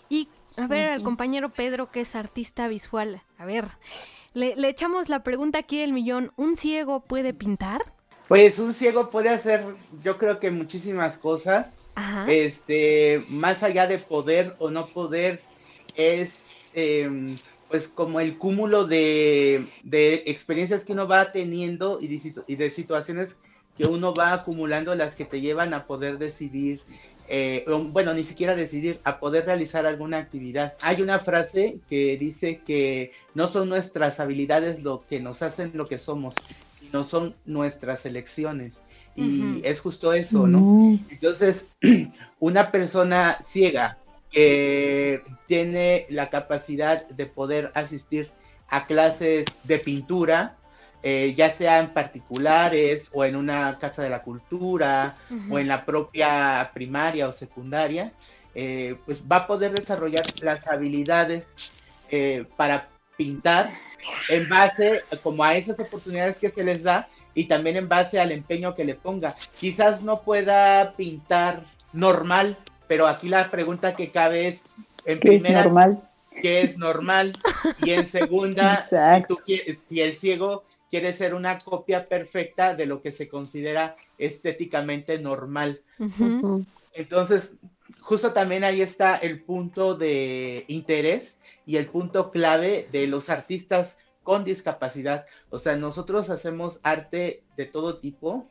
Y 0.09 0.27
a 0.57 0.67
ver, 0.67 0.89
al 0.89 1.03
compañero 1.03 1.49
Pedro, 1.49 1.91
que 1.91 2.01
es 2.01 2.15
artista 2.15 2.67
visual, 2.67 3.21
a 3.37 3.45
ver, 3.45 3.67
le, 4.33 4.55
echamos 4.67 5.09
la 5.09 5.23
pregunta 5.23 5.59
aquí 5.59 5.81
el 5.81 5.93
millón, 5.93 6.31
¿un 6.35 6.55
ciego 6.55 7.01
puede 7.01 7.33
pintar? 7.33 7.81
Pues 8.31 8.59
un 8.59 8.73
ciego 8.73 9.09
puede 9.09 9.27
hacer, 9.27 9.61
yo 10.05 10.17
creo 10.17 10.39
que 10.39 10.51
muchísimas 10.51 11.17
cosas. 11.17 11.81
Este, 12.29 13.25
más 13.27 13.61
allá 13.61 13.87
de 13.87 13.97
poder 13.97 14.55
o 14.57 14.71
no 14.71 14.87
poder, 14.87 15.41
es 15.97 16.45
em, 16.73 17.37
pues 17.67 17.89
como 17.89 18.21
el 18.21 18.37
cúmulo 18.37 18.87
de, 18.87 19.67
experiencias 20.25 20.85
que 20.85 20.93
uno 20.93 21.09
va 21.09 21.33
teniendo 21.33 21.99
y 21.99 22.07
de, 22.07 22.33
y 22.47 22.55
de, 22.55 22.71
situaciones 22.71 23.37
que 23.77 23.85
uno 23.85 24.13
va 24.13 24.31
acumulando 24.31 24.95
las 24.95 25.17
que 25.17 25.25
te 25.25 25.41
llevan 25.41 25.73
a 25.73 25.85
poder 25.85 26.17
decidir, 26.17 26.79
eh, 27.27 27.65
bueno, 27.89 28.13
ni 28.13 28.23
siquiera 28.23 28.55
decidir, 28.55 29.01
a 29.03 29.19
poder 29.19 29.45
realizar 29.45 29.85
alguna 29.85 30.19
actividad. 30.19 30.75
Hay 30.79 31.01
una 31.01 31.19
frase 31.19 31.79
que 31.89 32.15
dice 32.15 32.61
que 32.65 33.11
no 33.33 33.49
son 33.49 33.67
nuestras 33.67 34.21
habilidades 34.21 34.81
lo 34.81 35.03
que 35.09 35.19
nos 35.19 35.41
hacen 35.41 35.71
lo 35.73 35.85
que 35.85 35.99
somos, 35.99 36.37
sino 36.91 37.03
son 37.05 37.35
nuestras 37.45 38.05
elecciones. 38.05 38.83
Y 39.15 39.61
es 39.63 39.81
justo 39.81 40.13
eso, 40.13 40.47
¿no? 40.47 40.97
Entonces, 41.09 41.65
una 42.39 42.71
persona 42.71 43.37
ciega 43.45 43.97
que 44.31 45.21
tiene 45.47 46.05
la 46.09 46.29
capacidad 46.29 47.07
de 47.07 47.25
poder 47.25 47.71
asistir 47.75 48.29
a 48.69 48.85
clases 48.85 49.45
de 49.65 49.79
pintura, 49.79 50.55
eh, 51.03 51.33
ya 51.35 51.49
sea 51.49 51.79
en 51.79 51.89
particulares 51.89 53.09
o 53.11 53.25
en 53.25 53.35
una 53.35 53.77
casa 53.79 54.01
de 54.01 54.09
la 54.09 54.21
cultura 54.21 55.15
o 55.49 55.59
en 55.59 55.67
la 55.67 55.85
propia 55.85 56.71
primaria 56.73 57.27
o 57.27 57.33
secundaria, 57.33 58.13
eh, 58.55 58.95
pues 59.05 59.23
va 59.29 59.37
a 59.37 59.47
poder 59.47 59.71
desarrollar 59.73 60.23
las 60.41 60.65
habilidades 60.67 61.45
eh, 62.09 62.45
para 62.55 62.87
pintar 63.17 63.71
en 64.29 64.47
base 64.49 65.01
como 65.23 65.43
a 65.43 65.55
esas 65.55 65.79
oportunidades 65.79 66.37
que 66.37 66.51
se 66.51 66.63
les 66.63 66.83
da 66.83 67.09
y 67.33 67.45
también 67.45 67.77
en 67.77 67.87
base 67.87 68.19
al 68.19 68.31
empeño 68.31 68.75
que 68.75 68.85
le 68.85 68.95
ponga. 68.95 69.35
Quizás 69.55 70.01
no 70.01 70.21
pueda 70.21 70.93
pintar 70.95 71.63
normal, 71.93 72.57
pero 72.87 73.07
aquí 73.07 73.29
la 73.29 73.49
pregunta 73.49 73.95
que 73.95 74.11
cabe 74.11 74.47
es, 74.47 74.65
en 75.05 75.19
primera, 75.19 75.63
normal? 75.63 76.01
¿qué 76.41 76.61
es 76.61 76.77
normal? 76.77 77.37
Y 77.81 77.91
en 77.91 78.07
segunda, 78.07 78.77
si, 79.45 79.61
si 79.89 80.01
el 80.01 80.15
ciego 80.15 80.63
quiere 80.91 81.13
ser 81.13 81.33
una 81.33 81.57
copia 81.57 82.07
perfecta 82.07 82.75
de 82.75 82.85
lo 82.85 83.01
que 83.01 83.13
se 83.13 83.29
considera 83.29 83.95
estéticamente 84.17 85.17
normal. 85.17 85.79
Entonces, 86.93 87.55
justo 88.01 88.33
también 88.33 88.65
ahí 88.65 88.81
está 88.81 89.15
el 89.15 89.41
punto 89.41 89.95
de 89.95 90.65
interés 90.67 91.39
y 91.65 91.77
el 91.77 91.87
punto 91.87 92.31
clave 92.31 92.87
de 92.91 93.07
los 93.07 93.29
artistas 93.29 93.97
con 94.23 94.43
discapacidad. 94.43 95.25
O 95.49 95.57
sea, 95.57 95.75
nosotros 95.75 96.29
hacemos 96.29 96.79
arte 96.83 97.43
de 97.57 97.65
todo 97.65 97.97
tipo, 97.97 98.47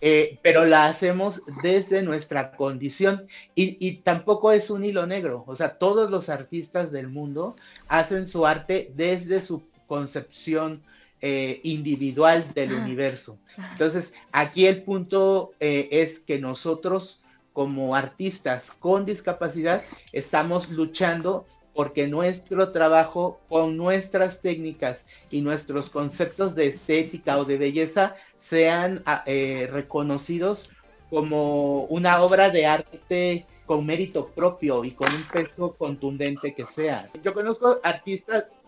eh, 0.00 0.38
pero 0.42 0.64
la 0.64 0.86
hacemos 0.86 1.42
desde 1.62 2.02
nuestra 2.02 2.52
condición 2.52 3.26
y, 3.54 3.76
y, 3.86 3.98
tampoco 3.98 4.52
es 4.52 4.70
un 4.70 4.84
hilo 4.84 5.06
negro. 5.06 5.44
O 5.46 5.56
sea, 5.56 5.78
todos 5.78 6.10
los 6.10 6.28
artistas 6.28 6.90
del 6.90 7.08
mundo 7.08 7.54
hacen 7.88 8.26
su 8.26 8.46
arte 8.46 8.92
desde 8.94 9.40
su 9.40 9.62
concepción 9.86 10.82
eh, 11.26 11.60
individual 11.62 12.44
del 12.54 12.74
universo. 12.74 13.38
Entonces, 13.72 14.12
aquí 14.30 14.66
el 14.66 14.82
punto 14.82 15.52
eh, 15.58 15.88
es 15.90 16.18
que 16.18 16.38
nosotros 16.38 17.22
como 17.54 17.94
artistas 17.94 18.70
con 18.78 19.06
discapacidad 19.06 19.82
estamos 20.12 20.68
luchando 20.68 21.46
porque 21.74 22.06
nuestro 22.06 22.70
trabajo 22.72 23.40
con 23.48 23.76
nuestras 23.76 24.40
técnicas 24.40 25.06
y 25.30 25.40
nuestros 25.40 25.90
conceptos 25.90 26.54
de 26.54 26.68
estética 26.68 27.38
o 27.38 27.44
de 27.44 27.58
belleza 27.58 28.14
sean 28.38 29.02
ah, 29.06 29.22
eh, 29.26 29.68
reconocidos 29.70 30.72
como 31.10 31.84
una 31.84 32.22
obra 32.22 32.50
de 32.50 32.66
arte 32.66 33.46
con 33.66 33.86
mérito 33.86 34.28
propio 34.28 34.84
y 34.84 34.92
con 34.92 35.12
un 35.12 35.24
peso 35.24 35.74
contundente 35.76 36.54
que 36.54 36.66
sea. 36.66 37.10
Yo 37.22 37.32
conozco 37.34 37.80
artistas 37.82 38.60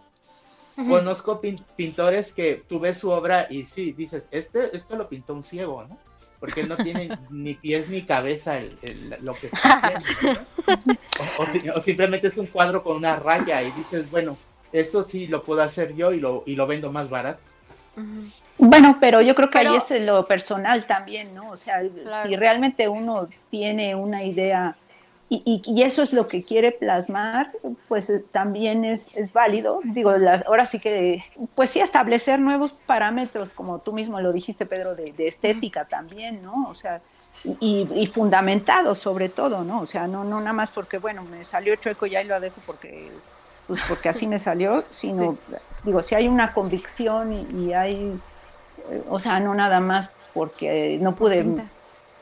Conozco 0.77 1.41
pintores 1.75 2.35
que 2.35 2.63
tú 2.69 2.79
ves 2.79 2.99
su 2.99 3.11
obra 3.11 3.47
y 3.49 3.65
sí, 3.65 3.93
dices, 3.93 4.25
este, 4.31 4.77
esto 4.77 4.97
lo 4.97 5.09
pintó 5.09 5.33
un 5.33 5.43
ciego, 5.43 5.85
¿no? 5.85 5.99
Porque 6.41 6.65
no 6.65 6.77
tiene 6.77 7.17
ni 7.31 7.55
pies 7.55 7.89
ni 7.89 8.03
cabeza 8.03 8.61
lo 9.23 9.35
que 9.35 9.47
está 9.47 9.69
haciendo. 9.83 10.41
O, 11.75 11.81
simplemente 11.81 12.29
es 12.29 12.37
un 12.37 12.47
cuadro 12.47 12.83
con 12.83 12.97
una 12.97 13.17
raya 13.17 13.63
y 13.63 13.71
dices, 13.73 14.11
bueno, 14.11 14.37
esto 14.73 15.05
sí 15.05 15.27
lo 15.27 15.43
puedo 15.43 15.63
hacer 15.63 15.95
yo 15.95 16.13
y 16.13 16.21
lo, 16.21 16.43
y 16.47 16.55
lo 16.57 16.67
vendo 16.67 16.93
más 16.93 17.09
barato. 17.09 17.41
Bueno, 18.59 18.99
pero 19.01 19.23
yo 19.23 19.35
creo 19.35 19.49
que 19.51 19.59
ahí 19.59 19.77
es 19.77 19.91
lo 20.03 20.27
personal 20.27 20.87
también, 20.87 21.35
¿no? 21.35 21.51
O 21.51 21.57
sea, 21.57 21.83
si 22.23 22.37
realmente 22.37 22.89
uno 22.89 23.29
tiene 23.51 23.95
una 23.95 24.23
idea 24.23 24.77
y, 25.29 25.61
y, 25.65 25.83
eso 25.83 26.03
es 26.03 26.13
lo 26.13 26.29
que 26.29 26.45
quiere 26.45 26.71
plasmar, 26.71 27.51
pues 27.89 28.11
eh, 28.11 28.25
también 28.31 28.85
es, 28.85 29.17
es 29.17 29.33
válido. 29.33 29.81
Digo, 29.83 30.17
las, 30.17 30.47
ahora 30.47 30.65
sí 30.67 30.79
que, 30.79 31.25
pues 31.57 31.71
sí, 31.71 31.81
establecer 31.81 32.39
nuevos 32.39 32.73
parámetros, 32.73 33.51
como 33.51 33.81
tú 33.81 33.93
mismo 33.93 34.21
lo 34.21 34.33
dijiste, 34.33 34.67
Pedro, 34.67 34.95
de, 34.95 35.13
de 35.17 35.27
estética 35.27 35.87
también, 35.87 36.43
¿no? 36.43 36.69
O 36.69 36.75
sea, 36.77 37.01
y, 37.61 37.89
y, 37.93 38.07
fundamentado 38.07 38.95
sobre 38.95 39.29
todo, 39.29 39.65
¿no? 39.65 39.81
O 39.81 39.87
sea, 39.87 40.07
no, 40.07 40.23
no 40.23 40.39
nada 40.39 40.53
más 40.53 40.71
porque, 40.71 40.99
bueno, 40.99 41.25
me 41.25 41.45
salió 41.45 41.75
chueco 41.75 42.07
ya 42.07 42.23
y 42.23 42.27
lo 42.29 42.39
dejo 42.39 42.61
porque, 42.65 43.11
pues 43.67 43.81
porque 43.89 44.09
así 44.09 44.29
me 44.29 44.39
salió, 44.39 44.85
sino, 44.91 45.37
digo, 45.83 46.03
si 46.03 46.15
hay 46.15 46.29
una 46.29 46.53
convicción 46.53 47.33
y, 47.33 47.73
hay, 47.73 48.17
eh, 48.91 49.03
o 49.09 49.19
sea, 49.19 49.41
no 49.41 49.55
nada 49.55 49.81
más 49.81 50.13
porque 50.35 50.99
no 51.01 51.17
pude 51.17 51.45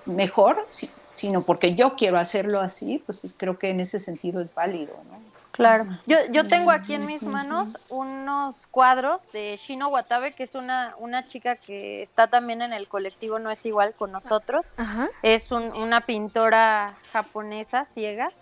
mejor, 0.07 0.67
sino 1.15 1.43
porque 1.43 1.75
yo 1.75 1.97
quiero 1.97 2.19
hacerlo 2.19 2.61
así, 2.61 3.03
pues 3.05 3.35
creo 3.37 3.59
que 3.59 3.71
en 3.71 3.81
ese 3.81 4.01
sentido 4.01 4.41
es 4.41 4.55
válido, 4.55 4.95
¿no? 5.11 5.35
Claro. 5.55 5.87
Yo, 6.05 6.17
yo 6.33 6.49
tengo 6.49 6.73
aquí 6.73 6.95
en 6.95 7.07
mis 7.07 7.23
manos 7.29 7.77
unos 7.89 8.67
cuadros 8.67 9.31
de 9.31 9.57
Shino 9.57 9.87
Watabe, 9.87 10.33
que 10.33 10.43
es 10.43 10.57
una, 10.57 10.97
una 10.99 11.29
chica 11.29 11.55
que 11.55 12.03
está 12.03 12.27
también 12.27 12.61
en 12.61 12.73
el 12.73 12.89
colectivo 12.89 13.39
No 13.39 13.53
es 13.53 13.65
igual 13.65 13.95
con 13.95 14.11
nosotros. 14.11 14.69
Es 15.23 15.53
una 15.53 16.01
pintora 16.07 16.97
japonesa 17.13 17.85
ciega. 17.85 18.33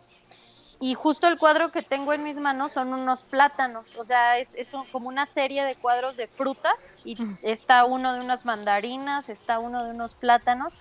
Y 0.81 0.95
justo 0.95 1.29
el 1.29 1.39
cuadro 1.39 1.71
que 1.71 1.83
tengo 1.83 2.15
en 2.15 2.23
mis 2.25 2.39
manos 2.39 2.73
son 2.73 2.95
unos 2.95 3.25
plátanos. 3.25 3.95
O 3.97 4.07
sea, 4.07 4.39
es, 4.39 4.55
es 4.55 4.71
como 4.91 5.09
una 5.09 5.27
serie 5.27 5.65
de 5.65 5.77
cuadros 5.77 6.17
de 6.17 6.29
frutas. 6.29 6.77
Y 7.05 7.19
está 7.43 7.85
uno 7.85 8.15
de 8.15 8.21
unas 8.21 8.47
mandarinas, 8.47 9.29
está 9.29 9.59
uno 9.59 9.85
de 9.85 9.91
unos 9.91 10.15
plátanos 10.15 10.79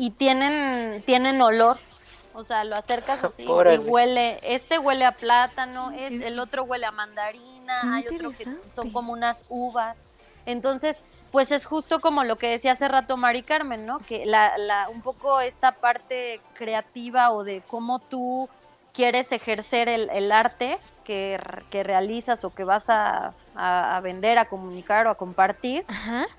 y 0.00 0.08
tienen, 0.12 1.02
tienen 1.02 1.42
olor. 1.42 1.76
O 2.32 2.42
sea, 2.42 2.64
lo 2.64 2.74
acercas 2.74 3.22
así 3.22 3.42
y 3.42 3.46
huele, 3.46 4.40
este 4.42 4.78
huele 4.78 5.04
a 5.04 5.12
plátano, 5.12 5.90
es, 5.90 6.24
el 6.24 6.38
otro 6.38 6.64
huele 6.64 6.86
a 6.86 6.90
mandarina, 6.90 7.94
hay 7.94 8.06
otro 8.06 8.30
que 8.30 8.46
son 8.70 8.92
como 8.92 9.12
unas 9.12 9.44
uvas. 9.50 10.06
Entonces, 10.46 11.02
pues 11.32 11.50
es 11.50 11.66
justo 11.66 12.00
como 12.00 12.24
lo 12.24 12.38
que 12.38 12.48
decía 12.48 12.72
hace 12.72 12.88
rato 12.88 13.18
Mari 13.18 13.42
Carmen, 13.42 13.84
¿no? 13.84 13.98
Que 13.98 14.24
la, 14.24 14.56
la, 14.56 14.88
un 14.88 15.02
poco 15.02 15.42
esta 15.42 15.72
parte 15.72 16.40
creativa 16.54 17.30
o 17.32 17.44
de 17.44 17.60
cómo 17.66 17.98
tú 17.98 18.48
quieres 18.94 19.30
ejercer 19.32 19.90
el, 19.90 20.08
el 20.10 20.32
arte 20.32 20.78
que, 21.04 21.38
que, 21.68 21.82
realizas 21.82 22.42
o 22.44 22.54
que 22.54 22.64
vas 22.64 22.88
a, 22.88 23.34
a, 23.54 24.00
vender, 24.02 24.38
a 24.38 24.48
comunicar 24.48 25.06
o 25.06 25.10
a 25.10 25.14
compartir, 25.14 25.84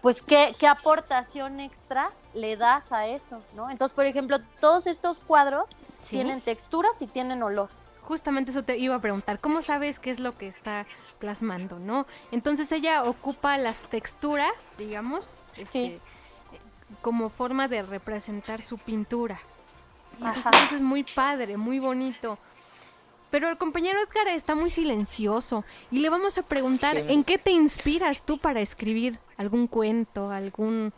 pues 0.01 0.21
¿qué, 0.21 0.55
¿qué, 0.57 0.67
aportación 0.67 1.59
extra 1.59 2.11
le 2.33 2.55
das 2.57 2.91
a 2.91 3.07
eso, 3.07 3.41
¿no? 3.55 3.69
Entonces, 3.69 3.93
por 3.93 4.05
ejemplo, 4.05 4.37
todos 4.59 4.87
estos 4.87 5.19
cuadros 5.19 5.75
tienen 6.09 6.41
texturas 6.41 7.01
y 7.01 7.07
tienen 7.07 7.43
olor. 7.43 7.69
Justamente 8.03 8.51
eso 8.51 8.63
te 8.63 8.77
iba 8.77 8.95
a 8.95 8.99
preguntar, 8.99 9.39
¿cómo 9.39 9.61
sabes 9.61 9.99
qué 9.99 10.11
es 10.11 10.19
lo 10.19 10.37
que 10.37 10.47
está 10.47 10.85
plasmando, 11.19 11.79
no? 11.79 12.07
Entonces 12.31 12.71
ella 12.71 13.03
ocupa 13.03 13.57
las 13.57 13.89
texturas, 13.89 14.51
digamos, 14.77 15.31
este, 15.55 15.99
como 17.01 17.29
forma 17.29 17.67
de 17.67 17.83
representar 17.83 18.61
su 18.61 18.77
pintura. 18.77 19.39
entonces 20.17 20.45
eso 20.65 20.75
es 20.75 20.81
muy 20.81 21.03
padre, 21.03 21.57
muy 21.57 21.79
bonito. 21.79 22.37
Pero 23.31 23.49
el 23.49 23.57
compañero 23.57 23.97
Edgar 23.99 24.27
está 24.27 24.55
muy 24.55 24.69
silencioso 24.69 25.63
y 25.89 25.99
le 25.99 26.09
vamos 26.09 26.37
a 26.37 26.43
preguntar 26.43 26.97
en 26.97 27.23
qué 27.23 27.37
te 27.37 27.51
inspiras 27.51 28.23
tú 28.25 28.37
para 28.37 28.59
escribir 28.59 29.17
algún 29.37 29.67
cuento, 29.67 30.31
algún 30.31 30.93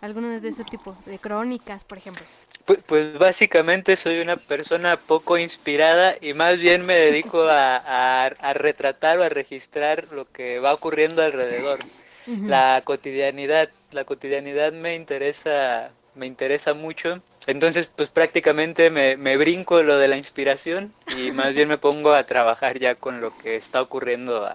alguno 0.00 0.28
de 0.28 0.48
ese 0.48 0.64
tipo 0.64 0.96
de 1.06 1.18
crónicas, 1.18 1.84
por 1.84 1.98
ejemplo. 1.98 2.24
Pues, 2.64 2.80
pues, 2.86 3.18
básicamente 3.18 3.96
soy 3.96 4.20
una 4.20 4.36
persona 4.36 4.96
poco 4.96 5.38
inspirada 5.38 6.14
y 6.20 6.34
más 6.34 6.58
bien 6.58 6.84
me 6.84 6.94
dedico 6.94 7.42
a, 7.44 7.76
a, 7.76 8.54
retratar 8.54 9.18
o 9.18 9.22
a 9.22 9.28
registrar 9.28 10.06
lo 10.12 10.30
que 10.30 10.60
va 10.60 10.72
ocurriendo 10.72 11.22
alrededor. 11.22 11.80
La 12.26 12.80
cotidianidad, 12.84 13.68
la 13.92 14.04
cotidianidad 14.04 14.72
me 14.72 14.94
interesa 14.94 15.90
me 16.14 16.26
interesa 16.26 16.74
mucho. 16.74 17.20
Entonces, 17.46 17.90
pues 17.94 18.10
prácticamente 18.10 18.90
me, 18.90 19.16
me, 19.16 19.36
brinco 19.36 19.82
lo 19.82 19.98
de 19.98 20.08
la 20.08 20.16
inspiración 20.16 20.92
y 21.16 21.30
más 21.32 21.54
bien 21.54 21.68
me 21.68 21.78
pongo 21.78 22.12
a 22.12 22.24
trabajar 22.24 22.78
ya 22.78 22.94
con 22.94 23.20
lo 23.20 23.36
que 23.38 23.56
está 23.56 23.82
ocurriendo 23.82 24.48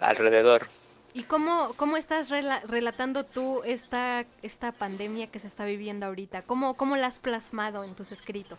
alrededor. 0.00 0.66
¿Y 1.16 1.22
cómo, 1.22 1.72
cómo 1.76 1.96
estás 1.96 2.28
relatando 2.28 3.24
tú 3.24 3.62
esta, 3.64 4.26
esta 4.42 4.72
pandemia 4.72 5.28
que 5.28 5.38
se 5.38 5.46
está 5.46 5.64
viviendo 5.64 6.06
ahorita? 6.06 6.42
¿Cómo, 6.42 6.74
¿Cómo 6.74 6.96
la 6.96 7.06
has 7.06 7.20
plasmado 7.20 7.84
en 7.84 7.94
tus 7.94 8.10
escritos? 8.10 8.58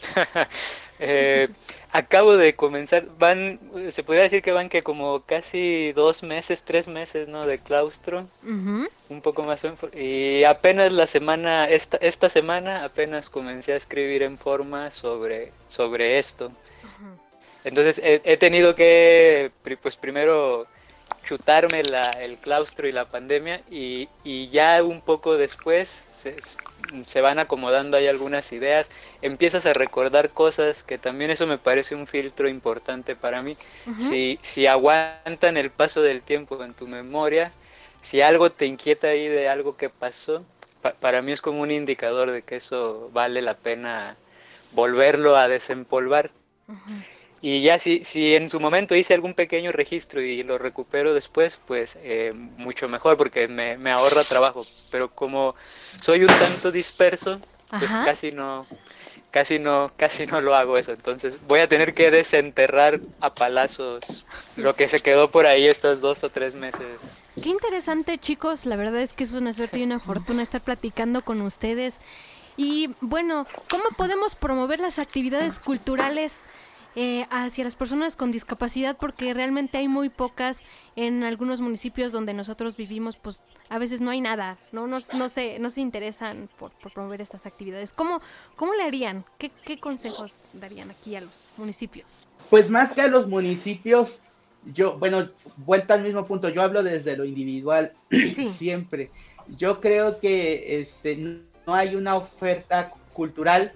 eh, 0.98 1.48
acabo 1.92 2.36
de 2.36 2.54
comenzar, 2.54 3.06
van, 3.18 3.60
se 3.90 4.02
podría 4.02 4.24
decir 4.24 4.42
que 4.42 4.52
van 4.52 4.68
que 4.68 4.82
como 4.82 5.22
casi 5.22 5.92
dos 5.92 6.22
meses, 6.22 6.62
tres 6.62 6.88
meses, 6.88 7.28
¿no? 7.28 7.46
De 7.46 7.58
claustro, 7.58 8.26
un 8.44 9.20
poco 9.22 9.42
más, 9.42 9.66
y 9.94 10.44
apenas 10.44 10.92
la 10.92 11.06
semana, 11.06 11.68
esta, 11.68 11.96
esta 11.98 12.28
semana 12.28 12.84
apenas 12.84 13.30
comencé 13.30 13.72
a 13.72 13.76
escribir 13.76 14.22
en 14.22 14.38
forma 14.38 14.90
sobre, 14.90 15.52
sobre 15.68 16.18
esto. 16.18 16.52
Entonces 17.64 17.98
he, 18.02 18.22
he, 18.24 18.36
tenido 18.36 18.74
que, 18.74 19.50
pues 19.82 19.96
primero 19.96 20.66
chutarme 21.30 21.84
la, 21.84 22.06
el 22.08 22.38
claustro 22.38 22.88
y 22.88 22.92
la 22.92 23.04
pandemia 23.04 23.60
y, 23.70 24.08
y 24.24 24.48
ya 24.48 24.82
un 24.82 25.00
poco 25.00 25.36
después 25.36 26.06
se, 26.10 26.34
se 27.04 27.20
van 27.20 27.38
acomodando 27.38 27.96
ahí 27.96 28.08
algunas 28.08 28.50
ideas, 28.50 28.90
empiezas 29.22 29.64
a 29.64 29.72
recordar 29.72 30.30
cosas 30.30 30.82
que 30.82 30.98
también 30.98 31.30
eso 31.30 31.46
me 31.46 31.56
parece 31.56 31.94
un 31.94 32.08
filtro 32.08 32.48
importante 32.48 33.14
para 33.14 33.42
mí. 33.42 33.56
si, 33.96 34.40
si 34.42 34.66
aguantan 34.66 35.56
el 35.56 35.70
paso 35.70 36.02
del 36.02 36.24
tiempo 36.24 36.64
en 36.64 36.74
tu 36.74 36.88
memoria, 36.88 37.52
si 38.02 38.22
algo 38.22 38.50
te 38.50 38.66
inquieta 38.66 39.06
ahí 39.06 39.28
de 39.28 39.48
algo 39.48 39.76
que 39.76 39.88
pasó, 39.88 40.44
para 40.98 41.22
mí 41.22 41.30
es 41.30 41.40
como 41.40 41.60
un 41.62 41.70
indicador 41.70 42.32
de 42.32 42.42
que 42.42 42.56
eso 42.56 43.08
vale 43.12 43.40
la 43.40 43.54
pena 43.54 44.16
volverlo 44.72 45.36
a 45.36 45.46
desempolvar. 45.46 46.32
Y 47.42 47.62
ya 47.62 47.78
si, 47.78 48.04
si 48.04 48.34
en 48.34 48.50
su 48.50 48.60
momento 48.60 48.94
hice 48.94 49.14
algún 49.14 49.34
pequeño 49.34 49.72
registro 49.72 50.20
y 50.20 50.42
lo 50.42 50.58
recupero 50.58 51.14
después, 51.14 51.58
pues 51.66 51.96
eh, 52.02 52.32
mucho 52.34 52.86
mejor 52.88 53.16
porque 53.16 53.48
me, 53.48 53.78
me, 53.78 53.90
ahorra 53.90 54.22
trabajo. 54.24 54.66
Pero 54.90 55.10
como 55.14 55.54
soy 56.02 56.20
un 56.20 56.26
tanto 56.26 56.70
disperso, 56.70 57.40
pues 57.70 57.90
casi 57.90 58.32
no, 58.32 58.66
casi 59.30 59.58
no, 59.58 59.90
casi 59.96 60.26
no 60.26 60.42
lo 60.42 60.54
hago 60.54 60.76
eso. 60.76 60.92
Entonces 60.92 61.34
voy 61.46 61.60
a 61.60 61.68
tener 61.68 61.94
que 61.94 62.10
desenterrar 62.10 63.00
a 63.20 63.34
palazos 63.34 64.26
lo 64.56 64.74
que 64.74 64.88
se 64.88 65.00
quedó 65.00 65.30
por 65.30 65.46
ahí 65.46 65.66
estos 65.66 66.02
dos 66.02 66.22
o 66.24 66.30
tres 66.30 66.54
meses. 66.54 67.24
Qué 67.42 67.48
interesante, 67.48 68.18
chicos. 68.18 68.66
La 68.66 68.76
verdad 68.76 69.00
es 69.00 69.12
que 69.12 69.24
es 69.24 69.32
una 69.32 69.54
suerte 69.54 69.78
y 69.78 69.84
una 69.84 70.00
fortuna 70.00 70.42
estar 70.42 70.60
platicando 70.60 71.22
con 71.22 71.40
ustedes. 71.40 72.00
Y 72.56 72.90
bueno, 73.00 73.46
¿cómo 73.70 73.84
podemos 73.96 74.34
promover 74.34 74.80
las 74.80 74.98
actividades 74.98 75.58
culturales? 75.58 76.42
Eh, 76.96 77.24
hacia 77.30 77.62
las 77.62 77.76
personas 77.76 78.16
con 78.16 78.32
discapacidad 78.32 78.96
porque 78.96 79.32
realmente 79.32 79.78
hay 79.78 79.86
muy 79.86 80.08
pocas 80.08 80.64
en 80.96 81.22
algunos 81.22 81.60
municipios 81.60 82.10
donde 82.10 82.34
nosotros 82.34 82.76
vivimos, 82.76 83.16
pues 83.16 83.42
a 83.68 83.78
veces 83.78 84.00
no 84.00 84.10
hay 84.10 84.20
nada, 84.20 84.58
no, 84.72 84.88
no, 84.88 84.98
no, 85.14 85.28
se, 85.28 85.60
no 85.60 85.70
se 85.70 85.80
interesan 85.82 86.48
por, 86.58 86.72
promover 86.92 87.20
estas 87.20 87.46
actividades. 87.46 87.92
¿Cómo, 87.92 88.20
cómo 88.56 88.74
le 88.74 88.82
harían? 88.82 89.24
¿Qué, 89.38 89.52
¿Qué 89.64 89.78
consejos 89.78 90.40
darían 90.52 90.90
aquí 90.90 91.14
a 91.14 91.20
los 91.20 91.44
municipios? 91.56 92.18
Pues 92.50 92.68
más 92.70 92.92
que 92.92 93.02
a 93.02 93.08
los 93.08 93.28
municipios, 93.28 94.20
yo, 94.74 94.98
bueno, 94.98 95.28
vuelta 95.58 95.94
al 95.94 96.02
mismo 96.02 96.26
punto, 96.26 96.48
yo 96.48 96.60
hablo 96.60 96.82
desde 96.82 97.16
lo 97.16 97.24
individual 97.24 97.92
siempre. 98.50 99.10
Yo 99.56 99.80
creo 99.80 100.18
que 100.18 100.80
este, 100.80 101.16
no 101.16 101.72
hay 101.72 101.94
una 101.94 102.16
oferta 102.16 102.92
cultural 103.12 103.74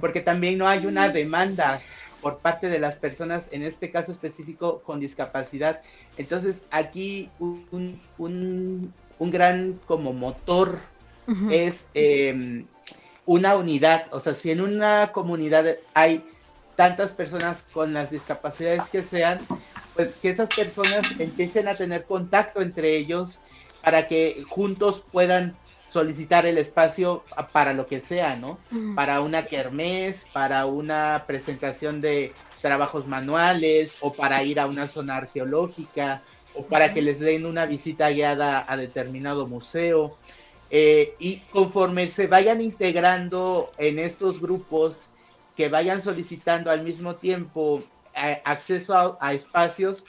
porque 0.00 0.20
también 0.20 0.56
no 0.58 0.66
hay 0.66 0.86
una 0.86 1.08
demanda 1.10 1.82
por 2.26 2.38
parte 2.38 2.68
de 2.68 2.80
las 2.80 2.96
personas, 2.96 3.46
en 3.52 3.62
este 3.62 3.92
caso 3.92 4.10
específico, 4.10 4.82
con 4.84 4.98
discapacidad. 4.98 5.80
Entonces, 6.18 6.62
aquí 6.72 7.30
un, 7.38 8.00
un, 8.18 8.92
gran 9.30 9.78
como 9.86 10.12
motor 10.12 10.80
es 11.52 11.86
em, 11.94 12.66
una 13.26 13.54
unidad. 13.54 14.06
O 14.10 14.18
sea, 14.18 14.34
si 14.34 14.50
en 14.50 14.60
una 14.60 15.12
comunidad 15.12 15.76
hay 15.94 16.24
tantas 16.74 17.12
personas 17.12 17.64
con 17.72 17.94
las 17.94 18.10
discapacidades 18.10 18.82
que 18.90 19.04
sean, 19.04 19.38
pues 19.94 20.16
que 20.16 20.30
esas 20.30 20.52
personas 20.52 21.04
empiecen 21.20 21.68
a 21.68 21.76
tener 21.76 22.06
contacto 22.06 22.60
entre 22.60 22.96
ellos 22.96 23.38
para 23.84 24.08
que 24.08 24.42
juntos 24.48 25.04
puedan 25.12 25.54
solicitar 25.88 26.46
el 26.46 26.58
espacio 26.58 27.24
para 27.52 27.72
lo 27.72 27.86
que 27.86 28.00
sea, 28.00 28.36
¿no? 28.36 28.58
Para 28.94 29.20
una 29.20 29.46
kermés, 29.46 30.26
para 30.32 30.66
una 30.66 31.24
presentación 31.26 32.00
de 32.00 32.32
trabajos 32.60 33.06
manuales 33.06 33.96
o 34.00 34.12
para 34.12 34.42
ir 34.42 34.58
a 34.58 34.66
una 34.66 34.88
zona 34.88 35.16
arqueológica 35.16 36.22
o 36.54 36.64
para 36.64 36.92
que 36.92 37.02
les 37.02 37.20
den 37.20 37.46
una 37.46 37.66
visita 37.66 38.10
guiada 38.10 38.64
a 38.66 38.76
determinado 38.76 39.46
museo. 39.46 40.16
Eh, 40.70 41.14
y 41.18 41.38
conforme 41.52 42.08
se 42.08 42.26
vayan 42.26 42.60
integrando 42.60 43.70
en 43.78 43.98
estos 43.98 44.40
grupos, 44.40 44.98
que 45.56 45.68
vayan 45.68 46.02
solicitando 46.02 46.70
al 46.70 46.82
mismo 46.82 47.16
tiempo 47.16 47.82
eh, 48.14 48.40
acceso 48.44 49.16
a, 49.20 49.32
espacios, 49.32 50.04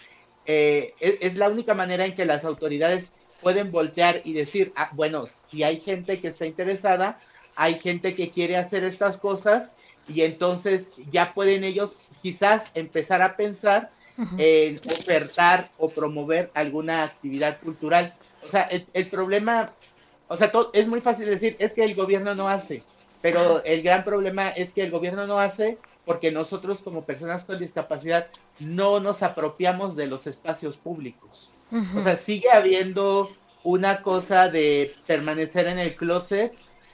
eh, 0.46 0.94
es, 1.00 1.36
la 1.36 1.50
única 1.50 1.74
manera 1.74 2.06
en 2.06 2.16
que 2.16 2.26
las 2.26 2.44
autoridades 2.44 3.14
pueden 3.42 3.72
voltear 3.72 4.22
y 4.24 4.34
decir, 4.34 4.74
ah, 4.76 4.90
bueno, 4.94 5.26
si 5.28 5.64
hay 5.64 5.80
gente 5.80 6.20
que 6.20 6.30
está 6.30 6.46
interesada, 6.46 7.20
hay 7.56 7.80
gente 7.80 8.16
que 8.16 8.32
quiere 8.32 8.58
hacer 8.58 8.84
estas 8.84 9.18
cosas 9.18 9.74
y 10.08 10.22
entonces 10.22 10.90
ya 11.12 11.34
pueden 11.34 11.64
ellos 11.64 11.98
quizás 12.22 12.64
empezar 12.74 13.22
a 13.22 13.36
pensar 13.36 13.92
en 14.38 14.76
ofertar 14.76 15.68
o 15.78 15.90
promover 15.90 16.50
alguna 16.56 17.04
actividad 17.04 17.60
cultural. 17.60 18.16
O 18.44 18.50
sea, 18.50 18.64
el, 18.94 19.08
problema, 19.10 19.72
o 20.28 20.38
sea, 20.38 20.52
es 20.74 20.88
muy 20.88 21.02
fácil 21.02 21.28
decir, 21.28 21.56
es 21.60 21.74
que 21.74 21.84
el 21.84 21.94
gobierno 21.94 22.34
no 22.34 22.48
hace, 22.48 22.84
pero 23.22 23.64
el 23.64 23.84
gran 23.84 24.04
problema 24.04 24.50
es 24.50 24.74
que 24.74 24.82
el 24.82 24.92
gobierno 24.92 25.28
no 25.28 25.40
hace 25.40 25.78
porque 26.06 26.32
nosotros 26.32 26.80
como 26.84 27.04
personas 27.04 27.46
con 27.46 27.60
discapacidad 27.60 28.28
no 28.60 29.00
nos 29.00 29.22
apropiamos 29.24 29.96
de 29.96 30.08
los 30.08 30.26
espacios 30.26 30.78
públicos. 30.78 31.52
O 31.72 32.04
sea, 32.04 32.16
sigue 32.16 32.50
habiendo 32.50 33.32
una 33.64 34.02
cosa 34.02 34.50
de 34.50 34.96
permanecer 35.06 35.68
en 35.68 35.80
el 35.80 35.96
closet 35.96 36.54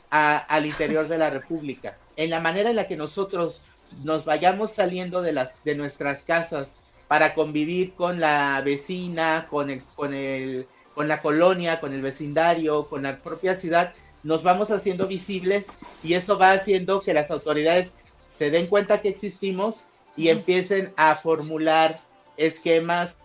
al 0.09 0.65
interior 0.65 1.07
de 1.07 1.17
la 1.17 1.29
República. 1.29 1.97
En 2.15 2.29
la 2.29 2.39
manera 2.39 2.69
en 2.69 2.75
la 2.75 2.87
que 2.87 2.97
nosotros 2.97 3.61
nos 4.03 4.25
vayamos 4.25 4.71
saliendo 4.71 5.21
de, 5.21 5.33
las, 5.33 5.63
de 5.63 5.75
nuestras 5.75 6.23
casas 6.23 6.75
para 7.07 7.35
convivir 7.35 7.93
con 7.93 8.19
la 8.19 8.61
vecina, 8.65 9.47
con, 9.49 9.69
el, 9.69 9.83
con, 9.95 10.13
el, 10.13 10.67
con 10.95 11.07
la 11.07 11.21
colonia, 11.21 11.79
con 11.79 11.93
el 11.93 12.01
vecindario, 12.01 12.87
con 12.87 13.03
la 13.03 13.19
propia 13.19 13.55
ciudad, 13.55 13.93
nos 14.23 14.41
vamos 14.41 14.71
haciendo 14.71 15.07
visibles 15.07 15.65
y 16.03 16.13
eso 16.13 16.37
va 16.37 16.53
haciendo 16.53 17.01
que 17.01 17.13
las 17.13 17.29
autoridades 17.29 17.93
se 18.29 18.49
den 18.49 18.67
cuenta 18.67 19.01
que 19.01 19.09
existimos 19.09 19.85
y 20.15 20.29
empiecen 20.29 20.93
a 20.95 21.15
formular 21.15 21.99
esquemas 22.37 23.17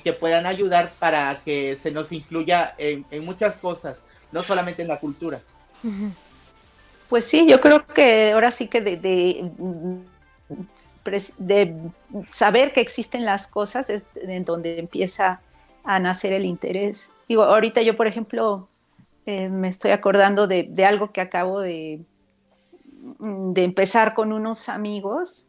que 0.00 0.12
puedan 0.12 0.46
ayudar 0.46 0.92
para 0.98 1.40
que 1.44 1.76
se 1.76 1.90
nos 1.90 2.12
incluya 2.12 2.74
en, 2.78 3.04
muchas 3.24 3.56
cosas, 3.56 4.02
no 4.30 4.42
solamente 4.42 4.82
en 4.82 4.88
la 4.88 4.98
cultura. 4.98 5.40
Pues 7.08 7.24
sí, 7.24 7.46
yo 7.48 7.60
creo 7.60 7.84
que 7.86 8.32
ahora 8.32 8.50
sí 8.50 8.68
que 8.68 8.80
de, 8.80 8.96
de, 11.38 11.74
saber 12.30 12.72
que 12.72 12.80
existen 12.80 13.24
las 13.24 13.46
cosas 13.46 13.90
es 13.90 14.04
en 14.14 14.44
donde 14.44 14.78
empieza 14.78 15.40
a 15.84 15.98
nacer 15.98 16.32
el 16.32 16.44
interés. 16.44 17.10
Digo, 17.28 17.42
ahorita 17.42 17.82
yo, 17.82 17.96
por 17.96 18.06
ejemplo, 18.06 18.68
eh, 19.26 19.48
me 19.48 19.68
estoy 19.68 19.90
acordando 19.90 20.46
de, 20.46 20.72
algo 20.86 21.12
que 21.12 21.20
acabo 21.20 21.60
de, 21.60 22.00
de 23.18 23.64
empezar 23.64 24.14
con 24.14 24.32
unos 24.32 24.68
amigos 24.68 25.46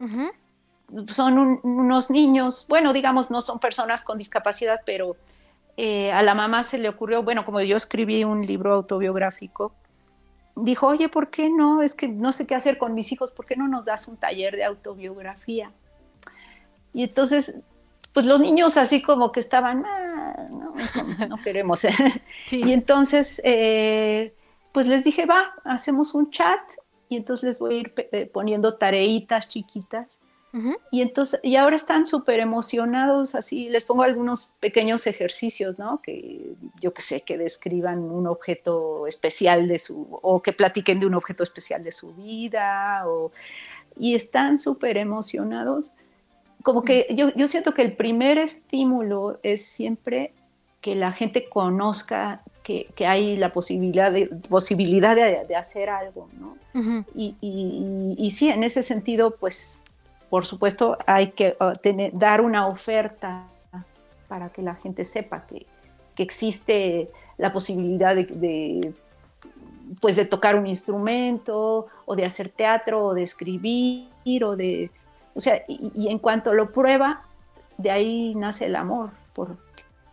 son 1.08 1.60
unos 1.62 2.10
niños, 2.10 2.66
bueno, 2.68 2.92
digamos, 2.92 3.30
no 3.30 3.40
son 3.40 3.58
personas 3.58 4.02
con 4.02 4.18
discapacidad, 4.18 4.80
pero 4.84 5.16
eh, 5.76 6.12
a 6.12 6.22
la 6.22 6.34
mamá 6.34 6.62
se 6.62 6.78
le 6.78 6.88
ocurrió, 6.88 7.22
bueno, 7.22 7.44
como 7.44 7.60
yo 7.60 7.76
escribí 7.76 8.24
un 8.24 8.46
libro 8.46 8.74
autobiográfico, 8.74 9.74
dijo, 10.56 10.86
oye, 10.86 11.08
¿por 11.08 11.30
qué 11.30 11.50
no? 11.50 11.82
Es 11.82 11.94
que 11.94 12.06
no 12.06 12.32
sé 12.32 12.46
qué 12.46 12.54
hacer 12.54 12.78
con 12.78 12.94
mis 12.94 13.10
hijos, 13.12 13.30
¿por 13.30 13.46
qué 13.46 13.56
no 13.56 13.66
nos 13.66 13.84
das 13.84 14.06
un 14.06 14.16
taller 14.16 14.54
de 14.56 14.64
autobiografía? 14.64 15.72
Y 16.92 17.02
entonces, 17.02 17.60
pues 18.12 18.26
los 18.26 18.40
niños 18.40 18.76
así 18.76 19.02
como 19.02 19.32
que 19.32 19.40
estaban, 19.40 19.84
ah, 19.84 20.48
no, 21.28 21.36
queremos. 21.42 21.84
Y 22.50 22.72
entonces, 22.72 23.40
eh, 23.44 24.32
pues 24.72 24.86
les 24.86 25.02
dije, 25.02 25.26
va, 25.26 25.54
hacemos 25.64 26.14
un 26.14 26.30
chat 26.30 26.60
y 27.08 27.16
entonces 27.16 27.44
les 27.44 27.58
voy 27.58 27.74
a 27.74 27.78
ir 27.78 27.94
eh, 28.12 28.30
poniendo 28.32 28.74
tareitas 28.74 29.48
chiquitas 29.48 30.20
y 30.90 31.02
entonces, 31.02 31.40
y 31.42 31.56
ahora 31.56 31.74
están 31.74 32.06
súper 32.06 32.38
emocionados, 32.38 33.34
así 33.34 33.68
les 33.68 33.84
pongo 33.84 34.04
algunos 34.04 34.50
pequeños 34.60 35.06
ejercicios, 35.08 35.78
¿no? 35.80 36.00
Que 36.00 36.54
yo 36.80 36.94
que 36.94 37.02
sé, 37.02 37.22
que 37.22 37.36
describan 37.36 37.98
un 37.98 38.28
objeto 38.28 39.08
especial 39.08 39.66
de 39.66 39.78
su, 39.78 40.06
o 40.22 40.42
que 40.42 40.52
platiquen 40.52 41.00
de 41.00 41.06
un 41.06 41.14
objeto 41.14 41.42
especial 41.42 41.82
de 41.82 41.90
su 41.90 42.14
vida, 42.14 43.02
o, 43.08 43.32
y 43.98 44.14
están 44.14 44.60
súper 44.60 44.96
emocionados. 44.96 45.90
Como 46.62 46.82
que 46.82 47.08
yo, 47.10 47.34
yo 47.34 47.48
siento 47.48 47.74
que 47.74 47.82
el 47.82 47.96
primer 47.96 48.38
estímulo 48.38 49.40
es 49.42 49.66
siempre 49.66 50.32
que 50.80 50.94
la 50.94 51.10
gente 51.12 51.48
conozca 51.48 52.42
que, 52.62 52.86
que, 52.94 53.06
hay 53.06 53.36
la 53.36 53.52
posibilidad 53.52 54.12
de, 54.12 54.26
posibilidad 54.26 55.16
de, 55.16 55.44
de 55.46 55.56
hacer 55.56 55.90
algo, 55.90 56.28
¿no? 56.38 56.56
y, 57.14 57.36
y, 57.40 58.14
y, 58.18 58.30
sí, 58.30 58.48
en 58.48 58.64
ese 58.64 58.82
sentido, 58.82 59.36
pues 59.36 59.84
por 60.34 60.46
supuesto, 60.46 60.98
hay 61.06 61.28
que 61.28 61.56
uh, 61.60 61.74
dar 62.12 62.40
una 62.40 62.66
oferta 62.66 63.46
para 64.26 64.48
que 64.48 64.62
la 64.62 64.74
gente 64.74 65.04
sepa 65.04 65.46
que, 65.46 65.64
existe 66.16 67.08
la 67.38 67.52
posibilidad 67.52 68.16
de, 68.16 68.92
pues 70.00 70.16
de 70.16 70.24
tocar 70.24 70.56
un 70.56 70.66
instrumento 70.66 71.86
o 72.04 72.16
de 72.16 72.24
hacer 72.24 72.48
teatro 72.48 73.06
o 73.06 73.14
de 73.14 73.22
escribir 73.22 74.44
o 74.44 74.56
de 74.56 74.90
o 75.36 75.40
sea 75.40 75.62
y, 75.68 76.08
en 76.08 76.18
cuanto 76.18 76.52
lo 76.52 76.72
prueba 76.72 77.22
de 77.78 77.92
ahí 77.92 78.34
nace 78.34 78.66
el 78.66 78.74
amor 78.74 79.10
por 79.34 79.56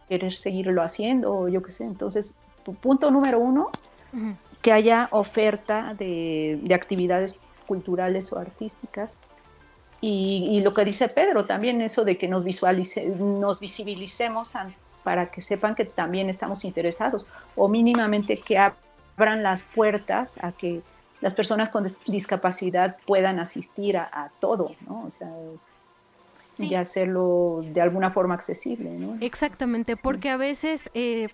querer 0.07 0.35
seguirlo 0.35 0.83
haciendo 0.83 1.35
o 1.35 1.47
yo 1.47 1.63
qué 1.63 1.71
sé. 1.71 1.83
Entonces 1.83 2.35
punto 2.79 3.09
número 3.09 3.39
uno 3.39 3.71
que 4.61 4.71
haya 4.71 5.09
oferta 5.09 5.95
de, 5.95 6.59
de 6.61 6.75
actividades 6.75 7.39
culturales 7.65 8.31
o 8.33 8.37
artísticas 8.37 9.17
y, 10.01 10.61
lo 10.61 10.73
que 10.73 10.83
dice 10.83 11.09
Pedro 11.09 11.45
también, 11.45 11.79
eso 11.81 12.03
de 12.03 12.17
que 12.17 12.27
nos, 12.27 12.43
visualice, 12.43 13.05
nos 13.05 13.59
visibilicemos 13.59 14.53
para 15.03 15.29
que 15.29 15.41
sepan 15.41 15.75
que 15.75 15.85
también 15.85 16.29
estamos 16.29 16.65
interesados 16.65 17.25
o 17.55 17.67
mínimamente 17.67 18.39
que 18.39 18.57
abran 18.57 19.43
las 19.43 19.61
puertas 19.61 20.39
a 20.41 20.51
que 20.51 20.81
las 21.21 21.35
personas 21.35 21.69
con 21.69 21.85
discapacidad 22.07 22.97
puedan 23.05 23.39
asistir 23.39 23.95
a, 23.95 24.31
todo, 24.39 24.75
¿no? 24.87 25.03
O 25.07 25.11
sea, 25.19 25.29
y 26.57 26.75
hacerlo 26.75 27.61
de 27.63 27.81
alguna 27.81 28.11
forma 28.11 28.33
accesible, 28.35 28.89
¿no? 28.91 29.17
Exactamente, 29.21 29.97
porque 29.97 30.29
a 30.29 30.37
veces 30.37 30.89
eh, 30.93 31.29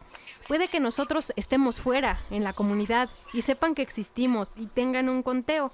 puede 0.47 0.67
que 0.67 0.79
nosotros 0.79 1.33
estemos 1.35 1.79
fuera 1.79 2.19
en 2.29 2.43
la 2.43 2.53
comunidad 2.53 3.09
y 3.33 3.41
sepan 3.41 3.75
que 3.75 3.81
existimos 3.81 4.57
y 4.57 4.67
tengan 4.67 5.09
un 5.09 5.23
conteo, 5.23 5.71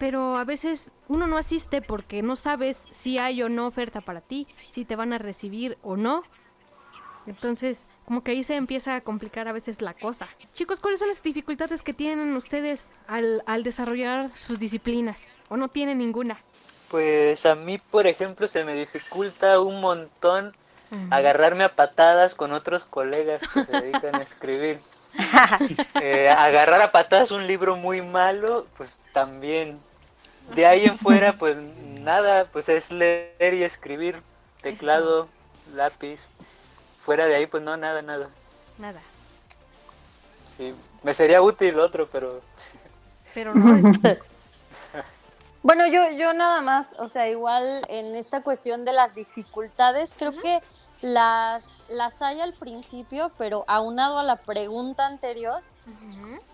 pero 0.00 0.38
a 0.38 0.44
veces 0.44 0.92
uno 1.08 1.26
no 1.26 1.36
asiste 1.36 1.82
porque 1.82 2.22
no 2.22 2.34
sabes 2.34 2.86
si 2.90 3.18
hay 3.18 3.42
o 3.42 3.50
no 3.50 3.66
oferta 3.66 4.00
para 4.00 4.22
ti, 4.22 4.48
si 4.70 4.86
te 4.86 4.96
van 4.96 5.12
a 5.12 5.18
recibir 5.18 5.76
o 5.82 5.98
no. 5.98 6.22
Entonces, 7.26 7.84
como 8.06 8.24
que 8.24 8.30
ahí 8.30 8.42
se 8.42 8.56
empieza 8.56 8.94
a 8.94 9.02
complicar 9.02 9.46
a 9.46 9.52
veces 9.52 9.82
la 9.82 9.92
cosa. 9.92 10.26
Chicos, 10.54 10.80
¿cuáles 10.80 11.00
son 11.00 11.08
las 11.08 11.22
dificultades 11.22 11.82
que 11.82 11.92
tienen 11.92 12.34
ustedes 12.34 12.92
al, 13.08 13.42
al 13.44 13.62
desarrollar 13.62 14.30
sus 14.30 14.58
disciplinas? 14.58 15.28
¿O 15.50 15.58
no 15.58 15.68
tienen 15.68 15.98
ninguna? 15.98 16.42
Pues 16.88 17.44
a 17.44 17.54
mí, 17.54 17.76
por 17.76 18.06
ejemplo, 18.06 18.48
se 18.48 18.64
me 18.64 18.74
dificulta 18.74 19.60
un 19.60 19.82
montón 19.82 20.54
agarrarme 21.10 21.64
a 21.64 21.74
patadas 21.74 22.34
con 22.34 22.52
otros 22.52 22.84
colegas 22.84 23.42
que 23.46 23.64
se 23.64 23.80
dedican 23.80 24.16
a 24.16 24.22
escribir. 24.22 24.80
Eh, 26.00 26.30
agarrar 26.30 26.80
a 26.80 26.92
patadas 26.92 27.32
un 27.32 27.46
libro 27.48 27.74
muy 27.74 28.00
malo, 28.00 28.66
pues 28.76 28.98
también. 29.12 29.76
De 30.54 30.66
ahí 30.66 30.84
en 30.84 30.98
fuera, 30.98 31.34
pues 31.34 31.56
nada, 31.56 32.46
pues 32.46 32.68
es 32.68 32.90
leer 32.90 33.54
y 33.54 33.62
escribir, 33.62 34.20
teclado, 34.62 35.28
lápiz. 35.74 36.20
Fuera 37.02 37.26
de 37.26 37.36
ahí, 37.36 37.46
pues 37.46 37.62
no, 37.62 37.76
nada, 37.76 38.02
nada. 38.02 38.28
Nada. 38.78 39.00
Sí, 40.56 40.74
me 41.02 41.14
sería 41.14 41.40
útil 41.42 41.78
otro, 41.78 42.08
pero... 42.10 42.40
Pero 43.32 43.54
no. 43.54 43.90
bueno, 45.62 45.86
yo, 45.86 46.10
yo 46.12 46.32
nada 46.32 46.60
más, 46.62 46.96
o 46.98 47.08
sea, 47.08 47.28
igual 47.28 47.84
en 47.88 48.16
esta 48.16 48.42
cuestión 48.42 48.84
de 48.84 48.92
las 48.92 49.14
dificultades, 49.14 50.14
creo 50.16 50.32
que 50.32 50.60
las, 51.00 51.82
las 51.88 52.20
hay 52.22 52.40
al 52.40 52.52
principio, 52.54 53.30
pero 53.38 53.64
aunado 53.68 54.18
a 54.18 54.22
la 54.22 54.36
pregunta 54.36 55.06
anterior, 55.06 55.62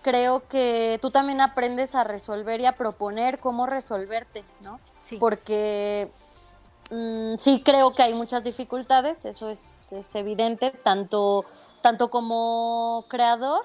creo 0.01 0.47
que 0.47 0.99
tú 1.01 1.11
también 1.11 1.41
aprendes 1.41 1.95
a 1.95 2.03
resolver 2.03 2.61
y 2.61 2.65
a 2.65 2.77
proponer 2.77 3.39
cómo 3.39 3.65
resolverte, 3.65 4.43
¿no? 4.61 4.79
Sí. 5.01 5.17
Porque 5.17 6.09
mm, 6.91 7.35
sí 7.37 7.61
creo 7.63 7.93
que 7.93 8.03
hay 8.03 8.13
muchas 8.13 8.43
dificultades, 8.43 9.25
eso 9.25 9.49
es, 9.49 9.91
evidente, 10.13 10.71
tanto, 10.71 11.45
tanto 11.81 12.09
como 12.09 13.05
creador 13.07 13.63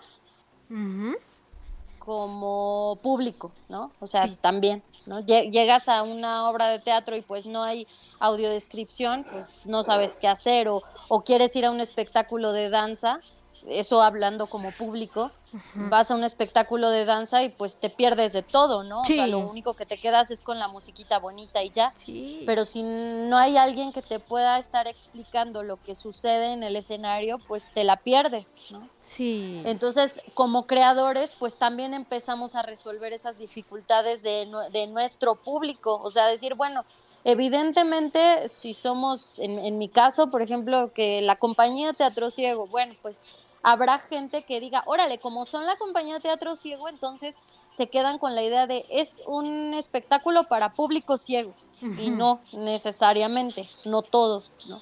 como 1.99 2.99
público, 3.03 3.53
¿no? 3.69 3.93
O 4.01 4.07
sea, 4.07 4.27
también. 4.41 4.83
¿no? 5.07 5.21
Llegas 5.21 5.89
a 5.89 6.03
una 6.03 6.49
obra 6.49 6.69
de 6.69 6.79
teatro 6.79 7.17
y 7.17 7.23
pues 7.23 7.47
no 7.47 7.63
hay 7.63 7.87
audiodescripción, 8.21 9.25
pues 9.25 9.47
no 9.65 9.83
sabes 9.83 10.17
qué 10.17 10.29
hacer, 10.29 10.69
o, 10.69 10.83
o 11.09 11.23
quieres 11.23 11.55
ir 11.57 11.67
a 11.67 11.71
un 11.71 11.81
espectáculo 11.81 12.53
de 12.53 12.71
danza, 12.71 13.21
eso 13.67 14.03
hablando 14.03 14.47
como 14.47 14.73
público, 14.73 15.31
vas 15.75 16.11
a 16.11 16.15
un 16.15 16.25
espectáculo 16.25 16.89
de 16.89 17.05
danza 17.05 17.43
y 17.43 17.51
pues 17.51 17.77
te 17.77 17.91
pierdes 17.91 18.33
de 18.33 18.43
todo, 18.43 18.83
¿no? 18.83 19.03
O 19.03 19.05
sea, 19.05 19.27
lo 19.27 19.39
único 19.39 19.75
que 19.75 19.87
te 19.87 19.99
quedas 19.99 20.31
es 20.31 20.43
con 20.43 20.59
la 20.59 20.69
musiquita 20.69 21.19
bonita 21.19 21.63
y 21.63 21.71
ya. 21.71 21.93
Pero 22.47 22.65
si 22.65 22.83
no 22.83 23.37
hay 23.37 23.57
alguien 23.57 23.93
que 23.93 24.03
te 24.03 24.19
pueda 24.19 24.59
estar 24.59 24.89
explicando 24.89 25.63
lo 25.63 25.83
que 25.83 25.95
sucede 25.95 26.53
en 26.53 26.63
el 26.63 26.77
escenario, 26.77 27.39
pues 27.47 27.71
te 27.73 27.85
la 27.85 27.99
pierdes, 27.99 28.57
¿no? 28.71 28.89
Sí. 29.01 29.63
Entonces, 29.65 30.21
como 30.35 30.67
creadores, 30.67 31.35
pues 31.39 31.57
también 31.57 31.95
empezamos 31.95 32.55
a 32.55 32.63
resolver 32.63 33.13
esas 33.13 33.39
dificultades 33.39 34.23
de, 34.23 34.49
de 34.73 34.87
nuestro 34.87 35.35
público. 35.37 36.01
O 36.03 36.11
sea, 36.11 36.27
decir, 36.27 36.55
bueno, 36.55 36.85
evidentemente, 37.25 38.49
si 38.49 38.75
somos, 38.75 39.35
en, 39.37 39.59
en 39.59 39.79
mi 39.79 39.89
caso, 39.89 40.31
por 40.31 40.43
ejemplo, 40.43 40.93
que 40.93 41.21
la 41.23 41.37
compañía 41.37 41.93
Teatro 41.93 42.31
Ciego, 42.31 42.67
bueno, 42.67 42.95
pues 43.03 43.27
habrá 43.63 43.99
gente 43.99 44.43
que 44.43 44.61
diga, 44.61 44.83
órale, 44.87 45.19
como 45.19 45.45
son 45.45 45.67
la 45.67 45.77
compañía 45.77 46.15
de 46.15 46.21
teatro 46.21 46.57
ciego, 46.57 46.89
entonces 46.89 47.37
se 47.71 47.89
quedan 47.89 48.19
con 48.19 48.35
la 48.35 48.43
idea 48.43 48.67
de 48.67 48.85
es 48.91 49.23
un 49.27 49.75
espectáculo 49.75 50.45
para 50.45 50.73
público 50.73 51.17
ciego. 51.17 51.55
Y 51.99 52.11
no 52.11 52.41
necesariamente, 52.53 53.69
no 53.85 54.03
todo, 54.03 54.45
¿no? 54.69 54.81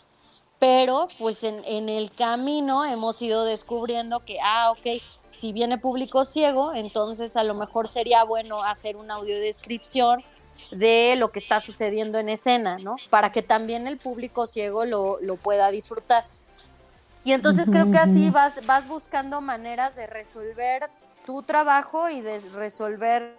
Pero 0.58 1.08
pues 1.18 1.42
en, 1.44 1.64
en, 1.64 1.88
el 1.88 2.12
camino 2.12 2.84
hemos 2.84 3.22
ido 3.22 3.44
descubriendo 3.44 4.22
que, 4.26 4.38
ah, 4.42 4.70
ok, 4.72 5.02
si 5.26 5.54
viene 5.54 5.78
público 5.78 6.26
ciego, 6.26 6.74
entonces 6.74 7.38
a 7.38 7.44
lo 7.44 7.54
mejor 7.54 7.88
sería 7.88 8.22
bueno 8.24 8.62
hacer 8.62 8.96
una 8.96 9.14
audiodescripción 9.14 10.22
de 10.70 11.14
lo 11.16 11.32
que 11.32 11.38
está 11.38 11.60
sucediendo 11.60 12.18
en 12.18 12.28
escena, 12.28 12.76
¿no? 12.78 12.96
Para 13.08 13.32
que 13.32 13.42
también 13.42 13.86
el 13.86 13.98
público 13.98 14.46
ciego 14.46 14.84
lo, 14.84 15.18
lo 15.20 15.36
pueda 15.36 15.70
disfrutar. 15.70 16.26
Y 17.24 17.32
entonces 17.32 17.68
creo 17.68 17.90
que 17.90 17.98
así 17.98 18.30
vas, 18.30 18.64
vas 18.66 18.88
buscando 18.88 19.40
maneras 19.40 19.94
de 19.94 20.06
resolver 20.06 20.90
tu 21.26 21.42
trabajo 21.42 22.08
y 22.08 22.22
de 22.22 22.40
resolver 22.54 23.36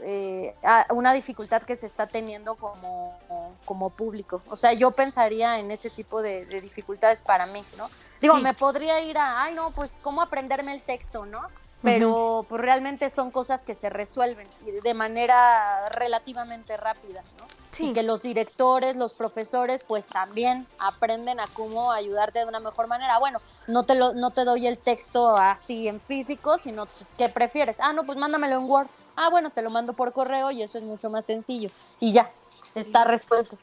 eh, 0.00 0.54
una 0.90 1.12
dificultad 1.12 1.62
que 1.62 1.76
se 1.76 1.86
está 1.86 2.06
teniendo 2.06 2.56
como, 2.56 3.16
como 3.64 3.90
público. 3.90 4.42
O 4.48 4.56
sea, 4.56 4.72
yo 4.72 4.90
pensaría 4.90 5.58
en 5.58 5.70
ese 5.70 5.90
tipo 5.90 6.22
de, 6.22 6.44
dificultades 6.60 7.22
para 7.22 7.46
mí, 7.46 7.64
¿no? 7.78 7.88
Digo, 8.20 8.36
me 8.36 8.54
podría 8.54 9.00
ir 9.00 9.16
a, 9.16 9.44
ay, 9.44 9.54
no, 9.54 9.70
pues, 9.70 10.00
¿cómo 10.02 10.20
aprenderme 10.20 10.74
el 10.74 10.82
texto, 10.82 11.24
no? 11.26 11.42
Pero 11.82 12.46
pues 12.48 12.62
realmente 12.62 13.10
son 13.10 13.30
cosas 13.30 13.62
que 13.62 13.74
se 13.74 13.90
resuelven 13.90 14.48
de 14.82 14.94
manera 14.94 15.90
relativamente 15.90 16.78
rápida, 16.78 17.22
¿no? 17.38 17.44
Y 17.78 17.92
que 17.92 18.02
los 18.02 18.22
directores, 18.22 18.96
los 18.96 19.14
profesores, 19.14 19.84
pues 19.84 20.06
también 20.06 20.66
aprenden 20.78 21.40
a 21.40 21.46
cómo 21.48 21.92
ayudarte 21.92 22.40
de 22.40 22.44
una 22.46 22.60
mejor 22.60 22.86
manera. 22.86 23.18
Bueno, 23.18 23.40
no 23.66 23.84
te, 23.84 23.94
lo, 23.94 24.12
no 24.12 24.30
te 24.30 24.44
doy 24.44 24.66
el 24.66 24.78
texto 24.78 25.36
así 25.36 25.88
en 25.88 26.00
físico, 26.00 26.58
sino 26.58 26.86
que 27.18 27.28
prefieres. 27.28 27.80
Ah, 27.80 27.92
no, 27.92 28.04
pues 28.04 28.18
mándamelo 28.18 28.56
en 28.56 28.64
Word. 28.64 28.88
Ah, 29.16 29.30
bueno, 29.30 29.50
te 29.50 29.62
lo 29.62 29.70
mando 29.70 29.92
por 29.92 30.12
correo 30.12 30.50
y 30.50 30.62
eso 30.62 30.78
es 30.78 30.84
mucho 30.84 31.10
más 31.10 31.24
sencillo. 31.24 31.70
Y 32.00 32.12
ya, 32.12 32.30
está 32.74 33.04
resuelto. 33.04 33.58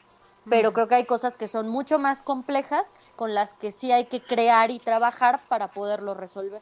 Pero 0.48 0.72
creo 0.72 0.88
que 0.88 0.96
hay 0.96 1.04
cosas 1.04 1.36
que 1.36 1.46
son 1.46 1.68
mucho 1.68 1.98
más 1.98 2.22
complejas 2.22 2.94
con 3.14 3.34
las 3.34 3.54
que 3.54 3.70
sí 3.70 3.92
hay 3.92 4.06
que 4.06 4.20
crear 4.20 4.70
y 4.70 4.80
trabajar 4.80 5.40
para 5.48 5.68
poderlo 5.68 6.14
resolver. 6.14 6.60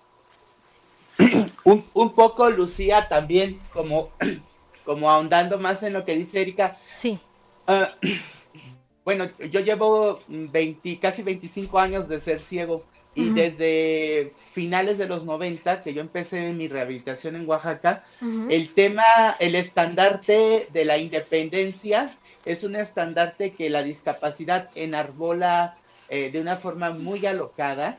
Un, 1.64 1.84
un 1.92 2.14
poco, 2.14 2.48
Lucía, 2.50 3.08
también 3.08 3.60
como, 3.72 4.10
como 4.84 5.10
ahondando 5.10 5.58
más 5.58 5.82
en 5.82 5.92
lo 5.92 6.04
que 6.04 6.14
dice 6.14 6.42
Erika. 6.42 6.76
Sí 6.94 7.20
Ah, 7.70 7.94
bueno, 9.04 9.30
yo 9.38 9.60
llevo 9.60 10.20
20, 10.26 10.98
casi 10.98 11.22
25 11.22 11.78
años 11.78 12.08
de 12.08 12.20
ser 12.20 12.40
ciego 12.40 12.84
y 13.14 13.30
desde 13.30 14.32
finales 14.52 14.96
de 14.96 15.06
los 15.06 15.24
90 15.24 15.82
que 15.82 15.92
yo 15.92 16.00
empecé 16.00 16.52
mi 16.52 16.68
rehabilitación 16.68 17.36
en 17.36 17.48
Oaxaca, 17.48 18.04
el 18.48 18.72
tema, 18.72 19.36
el 19.40 19.56
estandarte 19.56 20.68
de 20.72 20.84
la 20.84 20.96
independencia 20.98 22.16
es 22.44 22.64
un 22.64 22.76
estandarte 22.76 23.52
que 23.52 23.68
la 23.68 23.82
discapacidad 23.82 24.70
enarbola 24.74 25.76
eh, 26.08 26.30
de 26.30 26.40
una 26.40 26.56
forma 26.56 26.90
muy 26.90 27.26
alocada, 27.26 27.98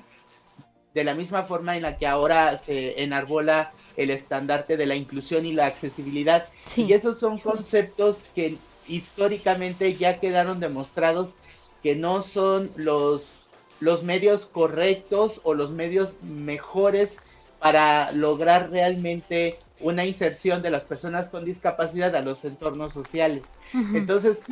de 0.94 1.04
la 1.04 1.14
misma 1.14 1.44
forma 1.44 1.76
en 1.76 1.84
la 1.84 1.98
que 1.98 2.08
ahora 2.08 2.58
se 2.58 3.02
enarbola 3.04 3.72
el 3.98 4.10
estandarte 4.10 4.76
de 4.78 4.86
la 4.86 4.96
inclusión 4.96 5.46
y 5.46 5.54
la 5.54 5.68
accesibilidad. 5.68 6.48
Y 6.76 6.94
esos 6.94 7.20
son 7.20 7.38
conceptos 7.38 8.26
que 8.34 8.58
históricamente 8.92 9.96
ya 9.96 10.20
quedaron 10.20 10.60
demostrados 10.60 11.36
que 11.82 11.96
no 11.96 12.22
son 12.22 12.70
los, 12.76 13.48
los 13.80 14.04
medios 14.04 14.46
correctos 14.46 15.42
o 15.44 15.54
los 15.54 15.72
medios 15.72 16.14
mejores 16.22 17.18
para 17.60 18.12
lograr 18.12 18.70
realmente 18.70 19.60
una 19.80 20.06
inserción 20.06 20.62
de 20.62 20.70
las 20.70 20.84
personas 20.84 21.30
con 21.30 21.46
discapacidad 21.46 22.16
a 22.16 22.22
los 22.22 22.46
entornos 22.46 22.94
sociales. 22.94 23.44
Entonces, 23.74 24.44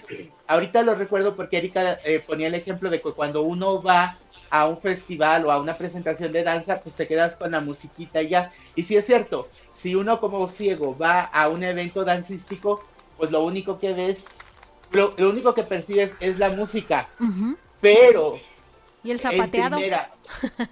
ahorita 0.47 0.81
lo 0.81 0.95
recuerdo 0.95 1.35
porque 1.35 1.57
Erika 1.57 1.99
eh, 2.03 2.23
ponía 2.25 2.47
el 2.47 2.55
ejemplo 2.55 2.89
de 2.89 3.01
que 3.01 3.11
cuando 3.11 3.43
uno 3.43 3.81
va 3.81 4.17
a 4.49 4.67
un 4.67 4.79
festival 4.79 5.45
o 5.45 5.51
a 5.51 5.59
una 5.59 5.77
presentación 5.77 6.31
de 6.31 6.43
danza, 6.43 6.79
pues 6.79 6.95
te 6.95 7.07
quedas 7.07 7.35
con 7.35 7.51
la 7.51 7.59
musiquita 7.59 8.21
ya. 8.21 8.51
Y 8.75 8.83
si 8.83 8.95
es 8.95 9.05
cierto, 9.05 9.49
si 9.71 9.95
uno 9.95 10.19
como 10.19 10.47
ciego 10.47 10.97
va 10.97 11.21
a 11.21 11.49
un 11.49 11.63
evento 11.63 12.03
dancístico, 12.03 12.83
pues 13.19 13.31
lo 13.31 13.43
único 13.43 13.77
que 13.77 13.93
ves, 13.93 14.23
lo, 14.91 15.13
único 15.17 15.53
que 15.53 15.63
percibes 15.63 16.15
es 16.21 16.39
la 16.39 16.49
música. 16.49 17.09
Pero. 17.81 18.39
¿Y 19.03 19.11
el 19.11 19.19
zapateado? 19.19 19.77
En 19.77 19.83
primera, 19.83 20.11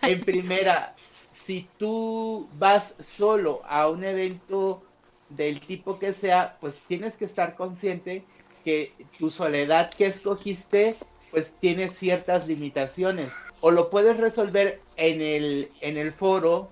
en 0.01 0.21
primera, 0.21 0.95
si 1.33 1.67
tú 1.77 2.47
vas 2.57 2.95
solo 2.99 3.61
a 3.67 3.89
un 3.89 4.05
evento 4.05 4.81
del 5.29 5.59
tipo 5.59 5.99
que 5.99 6.13
sea, 6.13 6.55
pues 6.61 6.75
tienes 6.87 7.15
que 7.15 7.25
estar 7.25 7.55
consciente 7.55 8.23
que 8.63 8.93
tu 9.19 9.29
soledad 9.29 9.91
que 9.91 10.07
escogiste 10.07 10.95
pues 11.31 11.55
tiene 11.59 11.89
ciertas 11.89 12.47
limitaciones. 12.47 13.33
O 13.59 13.71
lo 13.71 13.89
puedes 13.89 14.17
resolver 14.17 14.79
en 14.95 15.21
el, 15.21 15.69
en 15.81 15.97
el 15.97 16.13
foro, 16.13 16.69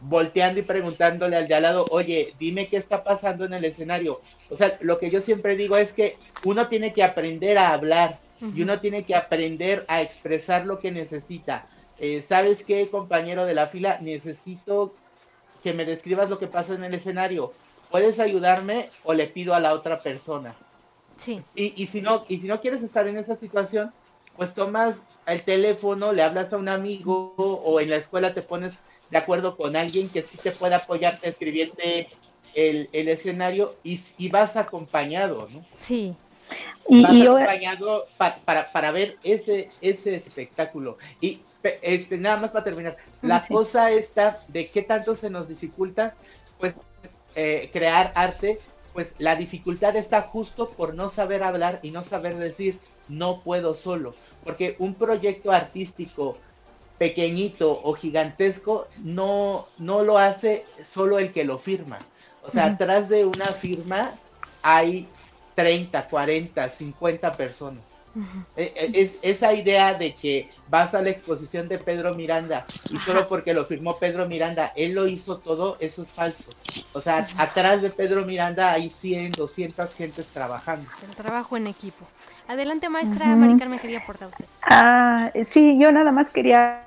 volteando 0.00 0.60
y 0.60 0.62
preguntándole 0.62 1.36
al 1.36 1.48
de 1.48 1.54
al 1.54 1.62
lado, 1.62 1.84
oye, 1.90 2.34
dime 2.38 2.68
qué 2.68 2.76
está 2.76 3.02
pasando 3.02 3.44
en 3.44 3.54
el 3.54 3.64
escenario. 3.64 4.20
O 4.50 4.56
sea, 4.56 4.78
lo 4.80 4.98
que 4.98 5.10
yo 5.10 5.20
siempre 5.20 5.56
digo 5.56 5.76
es 5.76 5.92
que 5.92 6.16
uno 6.44 6.68
tiene 6.68 6.92
que 6.92 7.02
aprender 7.02 7.58
a 7.58 7.70
hablar 7.70 8.18
y 8.40 8.62
uno 8.62 8.78
tiene 8.78 9.02
que 9.02 9.16
aprender 9.16 9.84
a 9.88 10.00
expresar 10.00 10.64
lo 10.64 10.78
que 10.78 10.92
necesita. 10.92 11.66
Eh, 11.98 12.22
¿Sabes 12.22 12.64
qué, 12.64 12.88
compañero 12.88 13.44
de 13.44 13.54
la 13.54 13.66
fila? 13.66 13.98
Necesito 14.00 14.94
que 15.64 15.72
me 15.72 15.84
describas 15.84 16.30
lo 16.30 16.38
que 16.38 16.46
pasa 16.46 16.74
en 16.74 16.84
el 16.84 16.94
escenario. 16.94 17.52
¿Puedes 17.90 18.20
ayudarme 18.20 18.90
o 19.02 19.14
le 19.14 19.26
pido 19.26 19.54
a 19.54 19.60
la 19.60 19.72
otra 19.72 20.02
persona? 20.02 20.54
Sí. 21.16 21.42
Y, 21.56 21.82
y, 21.82 21.86
si 21.86 22.00
no, 22.00 22.24
y 22.28 22.38
si 22.38 22.46
no 22.46 22.60
quieres 22.60 22.84
estar 22.84 23.08
en 23.08 23.18
esa 23.18 23.34
situación, 23.34 23.92
pues 24.36 24.54
tomas 24.54 25.02
el 25.26 25.42
teléfono, 25.42 26.12
le 26.12 26.22
hablas 26.22 26.52
a 26.52 26.58
un 26.58 26.68
amigo 26.68 27.34
o 27.36 27.80
en 27.80 27.90
la 27.90 27.96
escuela 27.96 28.34
te 28.34 28.42
pones 28.42 28.82
de 29.10 29.18
acuerdo 29.18 29.56
con 29.56 29.76
alguien 29.76 30.08
que 30.08 30.22
sí 30.22 30.36
te 30.36 30.52
pueda 30.52 30.76
apoyarte, 30.76 31.28
escribiente 31.28 32.08
el, 32.54 32.88
el 32.92 33.08
escenario 33.08 33.76
y, 33.82 34.00
y, 34.16 34.28
vas 34.28 34.56
acompañado, 34.56 35.48
¿no? 35.50 35.64
Sí. 35.76 36.14
Y, 36.88 37.02
vas 37.02 37.12
acompañado 37.12 38.06
para, 38.16 38.36
para, 38.38 38.72
para, 38.72 38.90
ver 38.90 39.16
ese, 39.22 39.70
ese 39.80 40.16
espectáculo. 40.16 40.98
Y 41.20 41.40
este, 41.82 42.18
nada 42.18 42.36
más 42.40 42.50
para 42.52 42.64
terminar, 42.64 42.96
la 43.22 43.42
sí. 43.42 43.52
cosa 43.52 43.90
esta 43.90 44.42
de 44.48 44.70
qué 44.70 44.82
tanto 44.82 45.16
se 45.16 45.30
nos 45.30 45.48
dificulta, 45.48 46.14
pues 46.58 46.74
eh, 47.34 47.70
crear 47.72 48.12
arte, 48.14 48.60
pues 48.92 49.14
la 49.18 49.36
dificultad 49.36 49.96
está 49.96 50.22
justo 50.22 50.70
por 50.70 50.94
no 50.94 51.10
saber 51.10 51.42
hablar 51.42 51.80
y 51.82 51.90
no 51.90 52.04
saber 52.04 52.36
decir 52.36 52.78
no 53.08 53.42
puedo 53.42 53.74
solo, 53.74 54.14
porque 54.44 54.76
un 54.78 54.94
proyecto 54.94 55.50
artístico 55.50 56.38
pequeñito 56.98 57.80
o 57.82 57.94
gigantesco 57.94 58.88
no, 58.98 59.66
no 59.78 60.02
lo 60.02 60.18
hace 60.18 60.66
solo 60.84 61.18
el 61.18 61.32
que 61.32 61.44
lo 61.44 61.58
firma. 61.58 61.98
O 62.42 62.50
sea, 62.50 62.66
uh 62.66 62.68
-huh. 62.68 62.74
atrás 62.74 63.08
de 63.08 63.24
una 63.24 63.44
firma 63.44 64.12
hay 64.62 65.08
30, 65.54 66.08
40, 66.08 66.68
50 66.68 67.32
personas. 67.36 67.97
Uh 68.18 68.22
-huh. 68.22 68.92
es, 68.94 69.16
esa 69.22 69.52
idea 69.54 69.94
de 69.94 70.14
que 70.16 70.50
vas 70.68 70.94
a 70.94 71.02
la 71.02 71.10
exposición 71.10 71.68
de 71.68 71.78
Pedro 71.78 72.14
Miranda 72.14 72.66
y 72.92 72.96
solo 72.98 73.28
porque 73.28 73.54
lo 73.54 73.64
firmó 73.64 73.98
Pedro 73.98 74.26
Miranda, 74.26 74.72
él 74.74 74.92
lo 74.92 75.06
hizo 75.06 75.38
todo, 75.38 75.76
eso 75.80 76.02
es 76.02 76.10
falso. 76.10 76.50
O 76.92 77.00
sea, 77.00 77.24
atrás 77.38 77.80
de 77.80 77.90
Pedro 77.90 78.24
Miranda 78.24 78.72
hay 78.72 78.90
100, 78.90 79.32
200 79.32 79.94
gentes 79.94 80.26
trabajando. 80.26 80.88
El 81.08 81.14
trabajo 81.14 81.56
en 81.56 81.68
equipo. 81.68 82.04
Adelante, 82.48 82.88
maestra 82.88 83.26
uh 83.26 83.28
-huh. 83.28 83.36
Mari 83.36 83.58
Carmen, 83.58 83.78
quería 83.78 83.98
aportar 83.98 84.28
usted. 84.28 84.44
Ah, 84.62 85.30
sí, 85.44 85.78
yo 85.78 85.92
nada 85.92 86.10
más 86.12 86.30
quería, 86.30 86.84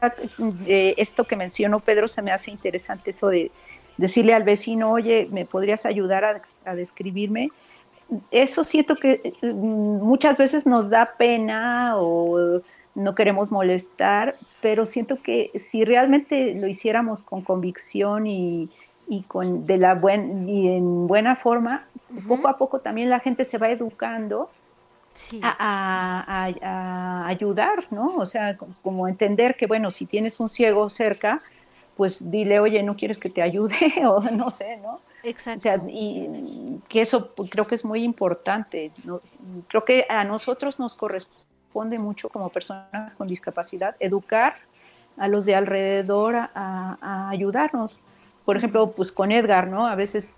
eh, 0.66 0.96
esto 0.98 1.24
que 1.24 1.36
mencionó 1.36 1.80
Pedro, 1.80 2.08
se 2.08 2.22
me 2.22 2.32
hace 2.32 2.52
interesante 2.52 3.12
eso 3.12 3.30
de 3.30 3.52
decirle 3.98 4.34
al 4.34 4.44
vecino, 4.44 4.92
oye, 4.92 5.28
¿me 5.32 5.46
podrías 5.46 5.86
ayudar 5.86 6.26
a, 6.26 6.42
a 6.66 6.76
describirme? 6.76 7.52
Eso 8.30 8.64
siento 8.64 8.96
que 8.96 9.34
muchas 9.42 10.38
veces 10.38 10.66
nos 10.66 10.90
da 10.90 11.14
pena 11.18 11.96
o 11.98 12.62
no 12.94 13.16
queremos 13.16 13.52
molestar, 13.52 14.36
pero 14.62 14.86
siento 14.86 15.22
que 15.22 15.52
si 15.56 15.86
realmente 15.86 16.56
lo 16.56 16.68
hiciéramos 16.68 17.24
con 17.24 17.42
convicción 17.42 18.28
y, 18.28 18.70
y 19.08 19.24
con 19.24 19.66
de 19.66 19.78
la 19.78 19.96
buen, 19.96 20.50
y 20.50 20.76
en 20.76 21.08
buena 21.08 21.36
forma, 21.36 21.86
uh 22.10 22.16
-huh. 22.16 22.28
poco 22.28 22.48
a 22.50 22.58
poco 22.58 22.80
también 22.80 23.10
la 23.10 23.20
gente 23.20 23.46
se 23.46 23.58
va 23.58 23.70
educando 23.70 24.50
sí. 25.14 25.40
a, 25.42 25.56
a, 25.58 26.52
a, 26.62 27.28
ayudar, 27.28 27.86
¿no? 27.92 28.16
O 28.18 28.26
sea, 28.26 28.58
como 28.84 29.08
entender 29.08 29.56
que, 29.56 29.68
bueno, 29.68 29.92
si 29.92 30.06
tienes 30.06 30.40
un 30.40 30.50
ciego 30.50 30.90
cerca, 30.90 31.42
pues 31.96 32.30
dile, 32.32 32.60
oye, 32.60 32.84
¿no 32.84 32.96
quieres 32.96 33.20
que 33.20 33.30
te 33.30 33.42
ayude? 33.42 33.76
o 34.06 34.22
no 34.22 34.50
sé, 34.50 34.78
¿no? 34.78 35.00
Exacto. 35.24 35.60
O 35.60 35.62
sea, 35.62 35.82
y 35.88 36.80
que 36.88 37.02
eso 37.02 37.34
creo 37.50 37.68
que 37.68 37.76
es 37.76 37.86
muy 37.86 38.04
importante. 38.04 38.92
Creo 39.68 39.86
que 39.86 40.06
a 40.10 40.24
nosotros 40.24 40.80
nos 40.80 40.94
corresponde 40.94 41.98
mucho 42.00 42.30
como 42.30 42.50
personas 42.50 43.14
con 43.16 43.28
discapacidad 43.28 43.96
educar 44.00 44.56
a 45.18 45.28
los 45.28 45.46
de 45.46 45.56
alrededor 45.56 46.36
a, 46.36 46.50
a 46.54 47.30
ayudarnos. 47.30 48.00
Por 48.46 48.58
ejemplo, 48.58 48.92
pues 48.92 49.12
con 49.12 49.32
Edgar, 49.32 49.68
¿no? 49.68 49.88
A 49.88 49.96
veces 49.96 50.34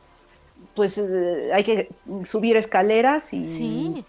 pues 0.76 0.98
eh, 0.98 1.52
hay 1.54 1.64
que 1.64 1.90
subir 2.26 2.58
escaleras 2.58 3.34
y 3.34 3.44
sí. 3.44 4.06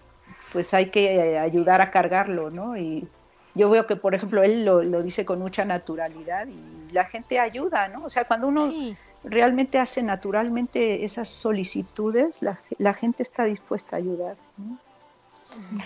pues 0.52 0.72
hay 0.74 0.90
que 0.90 1.38
ayudar 1.38 1.80
a 1.80 1.90
cargarlo, 1.90 2.50
¿no? 2.50 2.76
Y 2.76 3.06
yo 3.54 3.70
veo 3.70 3.86
que, 3.86 3.96
por 3.96 4.14
ejemplo, 4.14 4.42
él 4.42 4.64
lo, 4.64 4.82
lo 4.82 5.02
dice 5.02 5.24
con 5.24 5.38
mucha 5.38 5.64
naturalidad 5.64 6.46
y 6.46 6.92
la 6.92 7.04
gente 7.04 7.38
ayuda, 7.38 7.88
¿no? 7.88 8.04
O 8.04 8.08
sea, 8.08 8.24
cuando 8.24 8.48
uno 8.48 8.70
sí. 8.70 8.96
Realmente 9.24 9.78
hace 9.78 10.02
naturalmente 10.02 11.04
esas 11.04 11.28
solicitudes, 11.28 12.40
la, 12.42 12.60
la, 12.78 12.94
gente 12.94 13.22
está 13.22 13.44
dispuesta 13.44 13.96
a 13.96 13.98
ayudar, 13.98 14.36
¿no? 14.56 14.78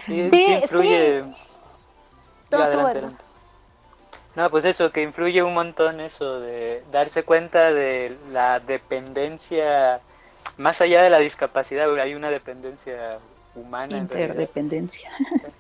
Sí, 0.05 0.20
sí, 0.20 0.30
sí 0.30 0.53
influye. 0.55 1.24
Sí. 1.24 1.32
Todo 2.51 2.62
adelante, 2.62 2.91
adelante. 2.99 3.24
No, 4.34 4.51
pues 4.51 4.64
eso, 4.64 4.93
que 4.93 5.03
influye 5.03 5.43
un 5.43 5.55
montón 5.55 6.01
eso 6.01 6.41
de 6.41 6.82
darse 6.91 7.24
cuenta 7.24 7.72
de 7.72 8.16
la 8.30 8.61
dependencia, 8.61 10.01
más 10.57 10.80
allá 10.80 11.03
de 11.03 11.11
la 11.11 11.18
discapacidad, 11.18 11.93
hay 11.99 12.14
una 12.14 12.30
dependencia 12.30 13.18
humana. 13.55 13.99
Interdependencia. 13.99 15.11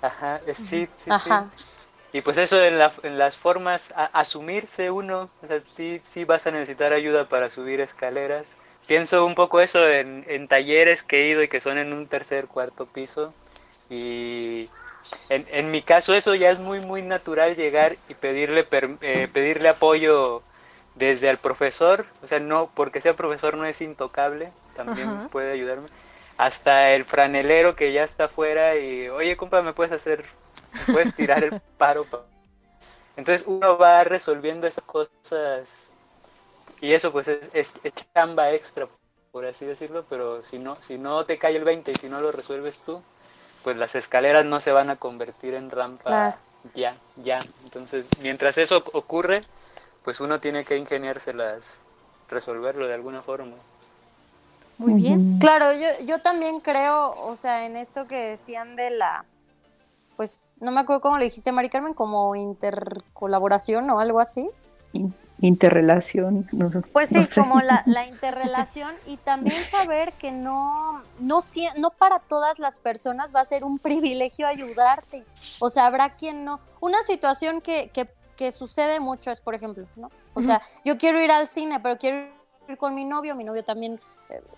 Ajá, 0.00 0.40
sí, 0.52 0.86
sí, 0.86 1.10
Ajá. 1.10 1.50
sí. 1.56 1.64
Y 2.12 2.22
pues 2.22 2.38
eso 2.38 2.62
en, 2.62 2.78
la, 2.78 2.92
en 3.02 3.18
las 3.18 3.36
formas, 3.36 3.92
a, 3.94 4.06
asumirse 4.06 4.90
uno, 4.90 5.30
o 5.42 5.46
sea, 5.46 5.60
sí, 5.66 5.98
sí 6.00 6.24
vas 6.24 6.46
a 6.46 6.50
necesitar 6.50 6.92
ayuda 6.92 7.28
para 7.28 7.50
subir 7.50 7.80
escaleras. 7.80 8.56
Pienso 8.86 9.26
un 9.26 9.34
poco 9.34 9.60
eso 9.60 9.86
en, 9.86 10.24
en 10.28 10.48
talleres 10.48 11.02
que 11.02 11.22
he 11.24 11.28
ido 11.28 11.42
y 11.42 11.48
que 11.48 11.60
son 11.60 11.76
en 11.76 11.92
un 11.92 12.06
tercer, 12.06 12.46
cuarto 12.46 12.86
piso. 12.86 13.34
Y 13.90 14.70
en, 15.28 15.46
en, 15.50 15.70
mi 15.70 15.82
caso 15.82 16.14
eso 16.14 16.34
ya 16.34 16.50
es 16.50 16.58
muy 16.58 16.80
muy 16.80 17.02
natural 17.02 17.56
llegar 17.56 17.96
y 18.08 18.14
pedirle 18.14 18.66
eh, 19.00 19.28
pedirle 19.32 19.68
apoyo 19.68 20.42
desde 20.94 21.28
al 21.30 21.38
profesor, 21.38 22.06
o 22.22 22.28
sea, 22.28 22.40
no 22.40 22.70
porque 22.74 23.00
sea 23.00 23.14
profesor 23.14 23.56
no 23.56 23.64
es 23.64 23.80
intocable, 23.80 24.50
también 24.74 25.08
Ajá. 25.08 25.28
puede 25.30 25.52
ayudarme, 25.52 25.86
hasta 26.36 26.92
el 26.92 27.04
franelero 27.04 27.76
que 27.76 27.92
ya 27.92 28.04
está 28.04 28.24
afuera 28.24 28.76
y, 28.76 29.08
oye, 29.08 29.36
compa, 29.36 29.62
¿me 29.62 29.72
puedes 29.72 29.92
hacer, 29.92 30.24
puedes 30.86 31.14
tirar 31.14 31.44
el 31.44 31.60
paro? 31.78 32.06
Entonces 33.16 33.46
uno 33.46 33.76
va 33.78 34.04
resolviendo 34.04 34.66
esas 34.66 34.84
cosas 34.84 35.90
y 36.80 36.92
eso 36.92 37.12
pues 37.12 37.28
es, 37.28 37.50
es, 37.52 37.72
es 37.82 37.92
chamba 38.14 38.52
extra, 38.52 38.86
por 39.32 39.44
así 39.44 39.66
decirlo, 39.66 40.04
pero 40.08 40.42
si 40.42 40.58
no, 40.58 40.76
si 40.80 40.98
no 40.98 41.24
te 41.24 41.38
cae 41.38 41.56
el 41.56 41.64
20 41.64 41.90
y 41.90 41.94
si 41.96 42.08
no 42.08 42.20
lo 42.20 42.30
resuelves 42.30 42.80
tú, 42.82 43.02
pues 43.64 43.76
las 43.76 43.94
escaleras 43.94 44.44
no 44.44 44.60
se 44.60 44.72
van 44.72 44.90
a 44.90 44.96
convertir 44.96 45.54
en 45.54 45.70
rampa 45.70 46.04
claro. 46.04 46.36
ya, 46.74 46.96
ya. 47.16 47.40
Entonces, 47.64 48.06
mientras 48.22 48.56
eso 48.58 48.84
ocurre, 48.92 49.42
pues 50.04 50.20
uno 50.20 50.40
tiene 50.40 50.64
que 50.64 50.76
ingeniárselas, 50.76 51.80
resolverlo 52.28 52.86
de 52.86 52.94
alguna 52.94 53.22
forma. 53.22 53.56
Muy 54.78 55.02
bien. 55.02 55.38
Claro, 55.40 55.72
yo, 55.72 56.06
yo 56.06 56.20
también 56.20 56.60
creo, 56.60 57.10
o 57.20 57.34
sea, 57.34 57.66
en 57.66 57.76
esto 57.76 58.06
que 58.06 58.30
decían 58.30 58.76
de 58.76 58.90
la, 58.90 59.24
pues, 60.18 60.56
no 60.58 60.72
me 60.72 60.80
acuerdo 60.80 61.00
cómo 61.00 61.16
le 61.16 61.26
dijiste, 61.26 61.52
Mari 61.52 61.68
Carmen, 61.68 61.94
como 61.94 62.34
intercolaboración 62.34 63.88
o 63.88 64.00
algo 64.00 64.18
así. 64.18 64.50
Interrelación. 65.40 66.48
No, 66.50 66.72
pues 66.92 67.10
sí, 67.10 67.14
no 67.14 67.22
sé. 67.22 67.40
como 67.40 67.60
la, 67.60 67.84
la, 67.86 68.04
interrelación 68.08 68.96
y 69.06 69.16
también 69.18 69.62
saber 69.62 70.12
que 70.14 70.32
no, 70.32 71.04
no, 71.20 71.40
no 71.76 71.90
para 71.90 72.18
todas 72.18 72.58
las 72.58 72.80
personas 72.80 73.32
va 73.32 73.42
a 73.42 73.44
ser 73.44 73.62
un 73.62 73.78
privilegio 73.78 74.48
ayudarte. 74.48 75.24
O 75.60 75.70
sea, 75.70 75.86
habrá 75.86 76.16
quien 76.16 76.44
no. 76.44 76.58
Una 76.80 77.00
situación 77.02 77.60
que, 77.60 77.90
que, 77.94 78.10
que 78.36 78.50
sucede 78.50 78.98
mucho 78.98 79.30
es, 79.30 79.40
por 79.40 79.54
ejemplo, 79.54 79.86
¿no? 79.94 80.10
O 80.34 80.42
sea, 80.42 80.60
yo 80.84 80.98
quiero 80.98 81.22
ir 81.22 81.30
al 81.30 81.46
cine, 81.46 81.78
pero 81.78 81.96
quiero 81.96 82.26
ir 82.68 82.76
con 82.76 82.96
mi 82.96 83.04
novio, 83.04 83.36
mi 83.36 83.44
novio 83.44 83.62
también 83.62 84.00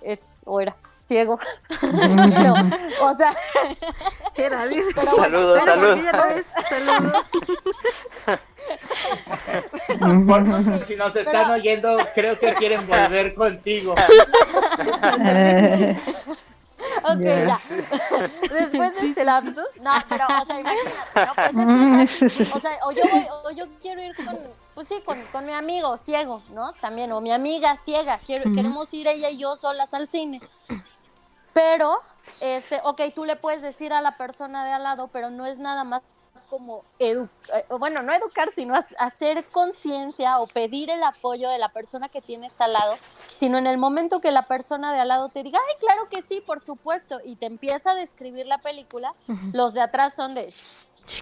es 0.03 0.43
o 0.47 0.61
era 0.61 0.77
ciego. 1.01 1.39
pero, 1.81 2.55
o 3.01 3.15
sea, 3.15 3.35
era, 4.37 4.65
pero 4.95 5.07
saludos, 5.07 5.65
saludos. 5.65 5.99
Por, 10.27 10.87
si 10.87 10.97
nos 10.97 11.17
están 11.17 11.33
pero... 11.33 11.53
oyendo, 11.55 11.99
creo 12.15 12.39
que 12.39 12.55
quieren 12.55 12.87
volver 12.87 13.35
contigo. 13.35 13.95
ok, 17.03 17.19
yes. 17.19 17.47
ya. 17.47 17.59
Después 18.53 19.01
de 19.01 19.09
este 19.09 19.25
lapsus, 19.25 19.77
no, 19.81 19.93
pero, 20.09 20.25
o 20.27 20.47
sea, 20.47 20.61
imagínate, 20.61 21.27
¿no? 21.27 21.35
Pues 21.35 22.23
es 22.23 22.33
que, 22.35 22.43
o 22.43 22.61
sea, 22.61 22.71
o 22.85 22.93
yo, 22.93 23.03
voy, 23.11 23.27
o 23.45 23.51
yo 23.51 23.67
quiero 23.81 24.03
ir 24.03 24.15
con, 24.17 24.37
pues 24.81 24.89
sí, 24.89 25.03
con, 25.05 25.23
con, 25.33 25.45
mi 25.45 25.53
amigo 25.53 25.99
ciego, 25.99 26.43
¿no? 26.53 26.73
También, 26.81 27.13
o 27.13 27.21
mi 27.21 27.31
amiga 27.33 27.77
ciega, 27.77 28.19
quiero, 28.25 28.49
uh 28.49 28.53
-huh. 28.53 28.55
queremos 28.55 28.95
ir 28.95 29.07
ella 29.09 29.29
y 29.29 29.37
yo 29.37 29.55
solas 29.55 29.93
al 29.93 30.09
cine. 30.09 30.41
Pero, 31.53 32.01
este, 32.41 32.81
ok, 32.85 33.03
tú 33.15 33.27
le 33.27 33.37
puedes 33.37 33.61
decir 33.61 33.93
a 33.93 34.01
la 34.01 34.17
persona 34.17 34.65
de 34.65 34.73
al 34.73 34.83
lado, 34.83 35.09
pero 35.09 35.29
no 35.29 35.45
es 35.45 35.59
nada 35.59 35.85
más 35.85 36.01
como 36.49 36.85
educar, 36.99 37.59
eh, 37.59 37.67
bueno, 37.79 38.03
no 38.03 38.13
educar, 38.15 38.49
sino 38.55 38.75
hacer 38.75 39.45
conciencia 39.47 40.39
o 40.39 40.47
pedir 40.47 40.89
el 40.89 41.03
apoyo 41.03 41.51
de 41.51 41.59
la 41.59 41.69
persona 41.71 42.09
que 42.09 42.23
tienes 42.23 42.59
al 42.61 42.73
lado, 42.73 42.95
sino 43.37 43.59
en 43.59 43.67
el 43.67 43.77
momento 43.77 44.21
que 44.21 44.31
la 44.31 44.47
persona 44.47 44.95
de 44.95 45.01
al 45.01 45.09
lado 45.09 45.29
te 45.29 45.43
diga, 45.43 45.59
ay, 45.59 45.75
claro 45.81 46.09
que 46.09 46.23
sí, 46.23 46.41
por 46.41 46.61
supuesto, 46.61 47.21
y 47.25 47.37
te 47.37 47.47
empieza 47.47 47.91
a 47.91 47.95
describir 47.95 48.47
la 48.47 48.59
película, 48.59 49.13
los 49.53 49.75
de 49.75 49.83
atrás 49.83 50.15
son 50.15 50.35
de, 50.35 50.51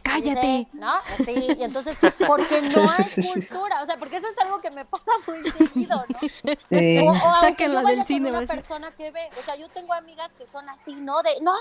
cállate. 0.03 0.67
¿No? 0.73 0.93
Sí, 1.25 1.49
y 1.59 1.63
entonces, 1.63 1.99
porque 2.27 2.63
no 2.63 2.87
hay 2.91 3.33
cultura, 3.33 3.83
o 3.83 3.87
sea, 3.87 3.97
porque 3.99 4.17
eso 4.17 4.27
es 4.29 4.39
algo 4.39 4.61
que 4.61 4.71
me 4.71 4.85
pasa 4.85 5.11
muy 5.27 5.51
seguido, 5.51 6.05
¿no? 6.09 6.19
Sí. 6.71 6.99
O, 6.99 7.11
o 7.11 7.35
aunque 7.43 7.65
yo 7.67 7.83
vaya 7.83 8.05
con 8.05 8.27
una 8.27 8.47
persona 8.47 8.91
que 8.93 9.11
ve, 9.11 9.31
o 9.39 9.43
sea, 9.43 9.57
yo 9.57 9.69
tengo 9.69 9.93
amigas 9.93 10.35
que 10.35 10.47
son 10.47 10.69
así, 10.69 10.95
¿no? 10.95 11.23
De, 11.23 11.31
no, 11.43 11.55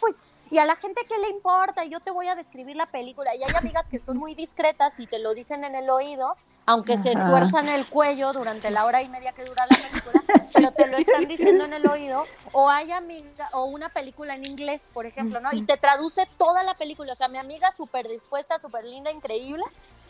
pues 0.00 0.20
y 0.52 0.58
a 0.58 0.66
la 0.66 0.76
gente 0.76 1.00
qué 1.08 1.18
le 1.18 1.30
importa, 1.30 1.82
yo 1.86 1.98
te 2.00 2.10
voy 2.10 2.28
a 2.28 2.34
describir 2.34 2.76
la 2.76 2.84
película. 2.84 3.34
Y 3.34 3.42
hay 3.42 3.54
amigas 3.56 3.88
que 3.88 3.98
son 3.98 4.18
muy 4.18 4.34
discretas 4.34 5.00
y 5.00 5.06
te 5.06 5.18
lo 5.18 5.32
dicen 5.32 5.64
en 5.64 5.74
el 5.74 5.88
oído, 5.88 6.36
aunque 6.66 6.98
se 6.98 7.14
tuerzan 7.14 7.70
el 7.70 7.86
cuello 7.86 8.34
durante 8.34 8.70
la 8.70 8.84
hora 8.84 9.00
y 9.00 9.08
media 9.08 9.32
que 9.32 9.46
dura 9.46 9.64
la 9.70 9.78
película, 9.78 10.22
pero 10.52 10.70
te 10.72 10.88
lo 10.88 10.98
están 10.98 11.26
diciendo 11.26 11.64
en 11.64 11.72
el 11.72 11.86
oído. 11.86 12.26
O 12.52 12.68
hay 12.68 12.92
amiga, 12.92 13.48
o 13.54 13.64
una 13.64 13.88
película 13.88 14.34
en 14.34 14.44
inglés, 14.44 14.90
por 14.92 15.06
ejemplo, 15.06 15.40
¿no? 15.40 15.48
Y 15.52 15.62
te 15.62 15.78
traduce 15.78 16.28
toda 16.36 16.62
la 16.64 16.74
película. 16.74 17.14
O 17.14 17.16
sea, 17.16 17.28
mi 17.28 17.38
amiga 17.38 17.70
súper 17.70 18.06
dispuesta, 18.06 18.58
súper 18.58 18.84
linda, 18.84 19.10
increíble, 19.10 19.64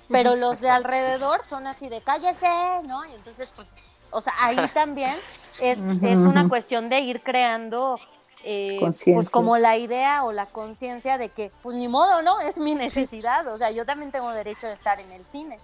pero 0.09 0.35
los 0.35 0.61
de 0.61 0.71
alrededor 0.71 1.45
son 1.45 1.69
así 1.69 1.89
de 1.89 2.03
cállese, 2.03 2.83
¿no? 2.83 3.05
Y 3.05 3.15
entonces, 3.15 3.53
pues, 3.55 3.69
o 4.11 4.21
sea, 4.21 4.35
ahí 4.41 4.57
también 4.75 5.17
es, 5.61 6.01
es 6.03 6.19
una 6.19 6.49
cuestión 6.49 6.89
de 6.89 6.99
ir 6.99 7.23
creando 7.23 8.01
eh, 8.45 8.79
pues 9.13 9.31
como 9.31 9.57
la 9.57 9.77
idea 9.77 10.25
o 10.25 10.33
la 10.33 10.47
conciencia 10.47 11.19
de 11.19 11.29
que, 11.29 11.51
pues 11.63 11.77
ni 11.77 11.89
modo, 11.89 12.23
¿no? 12.23 12.41
Es 12.41 12.59
mi 12.59 12.75
necesidad, 12.77 13.47
o 13.49 13.59
sea, 13.59 13.71
yo 13.71 13.87
también 13.87 14.11
tengo 14.11 14.33
derecho 14.33 14.67
de 14.67 14.75
estar 14.75 15.01
en 15.01 15.11
el 15.13 15.25
cine. 15.25 15.59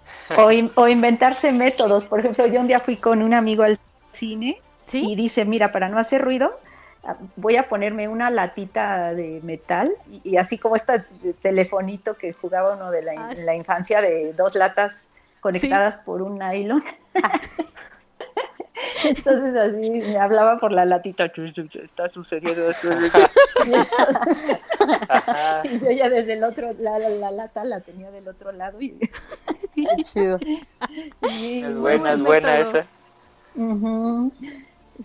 O, 0.75 0.87
inventarse 0.87 1.51
métodos, 1.51 2.05
por 2.05 2.19
ejemplo, 2.19 2.47
yo 2.47 2.61
un 2.61 2.67
día 2.67 2.79
fui 2.79 2.95
con 2.95 3.21
un 3.21 3.33
amigo 3.33 3.63
al 3.63 3.77
cine 4.11 4.61
y 4.91 5.15
dice, 5.15 5.45
mira, 5.45 5.71
para 5.71 5.89
no 5.89 5.99
hacer 5.99 6.21
ruido, 6.21 6.55
voy 7.35 7.55
a 7.57 7.69
ponerme 7.69 8.07
una 8.07 8.29
latita 8.29 9.13
de 9.13 9.39
metal 9.43 9.91
y, 10.23 10.37
así 10.37 10.57
como 10.57 10.75
este 10.75 11.03
telefonito 11.41 12.15
que 12.15 12.33
jugaba 12.33 12.73
uno 12.75 12.91
de 12.91 13.01
la, 13.03 13.11
ah, 13.11 13.33
en 13.35 13.45
la 13.45 13.55
infancia 13.55 14.01
de 14.01 14.33
dos 14.33 14.55
latas 14.55 15.09
conectadas 15.39 15.97
por 15.97 16.21
un 16.21 16.39
nylon. 16.39 16.83
Entonces 19.03 19.55
así 19.55 19.89
me 19.89 20.17
hablaba 20.17 20.59
por 20.59 20.71
la 20.71 20.85
latita, 20.85 21.25
está 21.25 22.09
sucediendo 22.09 22.69
esto. 22.69 22.89
y 25.63 25.79
yo 25.79 25.91
ya 25.91 26.09
desde 26.09 26.33
el 26.33 26.43
otro, 26.43 26.73
la, 26.79 26.99
la, 26.99 27.31
lata 27.31 27.63
la 27.63 27.81
tenía 27.81 28.11
del 28.11 28.27
otro 28.27 28.51
lado. 28.51 28.79
Y... 28.81 28.99
chido. 30.03 30.39
es 31.21 31.75
buena, 31.75 32.13
es 32.13 32.21
buena 32.21 32.59
esa. 32.59 32.85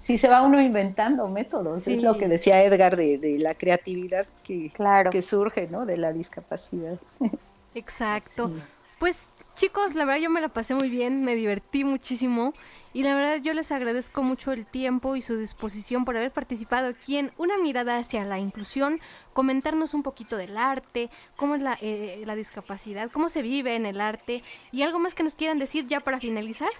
Sí, 0.02 0.18
se 0.18 0.28
va 0.28 0.42
uno 0.42 0.60
inventando 0.60 1.28
métodos, 1.28 1.86
es 1.86 2.02
lo 2.02 2.18
que 2.18 2.26
decía 2.26 2.64
Edgar 2.64 2.96
de, 2.96 3.18
de 3.18 3.38
la 3.38 3.54
creatividad 3.54 4.26
que, 4.42 4.70
claro. 4.70 5.10
que 5.10 5.22
surge, 5.22 5.68
¿no? 5.70 5.86
De 5.86 5.96
la 5.96 6.12
discapacidad. 6.12 6.98
Exacto. 7.74 8.50
Pues 8.98 9.28
chicos, 9.54 9.94
la 9.94 10.04
verdad 10.04 10.20
yo 10.20 10.30
me 10.30 10.40
la 10.40 10.48
pasé 10.48 10.74
muy 10.74 10.88
bien, 10.88 11.22
me 11.22 11.34
divertí 11.34 11.84
muchísimo. 11.84 12.54
Y 12.92 13.02
la 13.02 13.16
verdad 13.16 13.40
yo 13.42 13.54
les 13.54 13.72
agradezco 13.72 14.22
mucho 14.22 14.52
el 14.52 14.66
tiempo 14.66 15.16
y 15.16 15.22
su 15.22 15.36
disposición 15.36 16.04
por 16.04 16.16
haber 16.16 16.30
participado 16.30 16.88
aquí 16.88 17.16
en 17.16 17.32
Una 17.38 17.58
mirada 17.58 17.98
hacia 17.98 18.24
la 18.24 18.38
inclusión, 18.38 19.00
comentarnos 19.32 19.94
un 19.94 20.04
poquito 20.04 20.36
del 20.36 20.56
arte, 20.56 21.10
cómo 21.34 21.56
es 21.56 21.62
la, 21.62 21.76
eh, 21.80 22.22
la 22.24 22.36
discapacidad, 22.36 23.10
cómo 23.10 23.28
se 23.28 23.42
vive 23.42 23.74
en 23.74 23.84
el 23.84 24.00
arte 24.00 24.44
y 24.70 24.82
algo 24.82 25.00
más 25.00 25.14
que 25.14 25.24
nos 25.24 25.34
quieran 25.34 25.58
decir 25.58 25.88
ya 25.88 25.98
para 26.00 26.20
finalizar. 26.20 26.70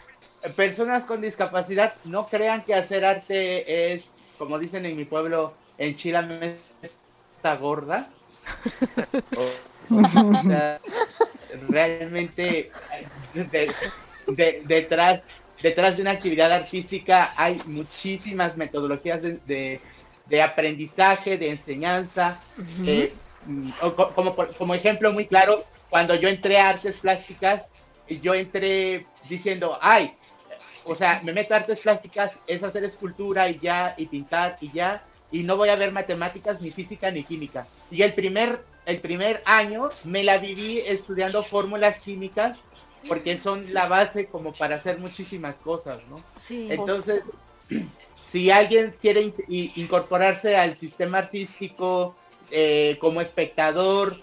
Personas 0.55 1.05
con 1.05 1.21
discapacidad 1.21 1.95
no 2.05 2.29
crean 2.29 2.63
que 2.63 2.75
hacer 2.75 3.05
arte 3.05 3.93
es, 3.93 4.09
como 4.39 4.59
dicen 4.61 4.87
en 4.87 4.97
mi 4.97 5.05
pueblo, 5.05 5.55
en 5.79 5.97
Chile 5.97 6.59
gorda. 9.89 10.79
realmente 11.69 12.71
detrás 14.67 15.23
detrás 15.63 15.97
de 15.97 16.03
una 16.03 16.11
actividad 16.11 16.53
artística 16.53 17.33
hay 17.37 17.59
muchísimas 17.67 18.57
metodologías 18.57 19.23
de, 19.23 19.81
aprendizaje, 20.43 21.39
de 21.39 21.51
enseñanza. 21.51 22.39
Eh, 22.85 23.13
mm, 23.47 23.71
como, 24.15 24.37
como 24.37 24.75
ejemplo 24.75 25.13
muy 25.13 25.27
claro, 25.27 25.65
cuando 25.89 26.15
yo 26.17 26.29
entré 26.29 26.59
a 26.59 26.69
artes 26.69 26.99
plásticas, 26.99 27.63
yo 28.21 28.35
entré 28.35 29.07
diciendo, 29.29 29.79
ay, 29.81 30.15
o 30.85 30.95
sea, 30.95 31.21
me 31.25 31.33
meto 31.33 31.55
a 31.55 31.59
artes 31.59 31.81
plásticas, 31.81 32.33
es 32.47 32.63
hacer 32.63 32.85
escultura 32.85 33.49
y 33.49 33.59
ya, 33.59 33.95
y 33.97 34.07
pintar 34.07 34.59
y 34.61 34.71
ya, 34.71 35.03
y 35.33 35.43
no 35.45 35.57
voy 35.57 35.71
a 35.71 35.77
ver 35.77 35.93
matemáticas, 35.93 36.61
ni 36.61 36.71
física, 36.71 37.11
ni 37.11 37.25
química. 37.25 37.67
Y 37.91 38.03
el 38.03 38.13
primer, 38.13 38.63
el 38.87 39.01
primer 39.01 39.43
año 39.47 39.91
me 40.05 40.25
la 40.25 40.39
viví 40.39 40.79
estudiando 40.79 41.45
fórmulas 41.45 42.01
químicas 42.01 42.59
porque 43.09 43.39
son 43.39 43.73
la 43.73 43.89
base 43.89 44.27
como 44.27 44.53
para 44.53 44.77
hacer 44.77 44.99
muchísimas 44.99 45.55
cosas, 45.57 46.01
¿no? 46.09 46.23
Sí. 46.37 46.69
Entonces, 46.71 47.23
si 48.27 48.51
alguien 48.51 48.95
quiere 49.01 49.33
incorporarse 49.49 50.57
al 50.57 50.77
sistema 50.77 51.19
artístico 51.19 52.17
eh, 52.51 52.97
como 53.01 53.21
espectador, 53.21 54.21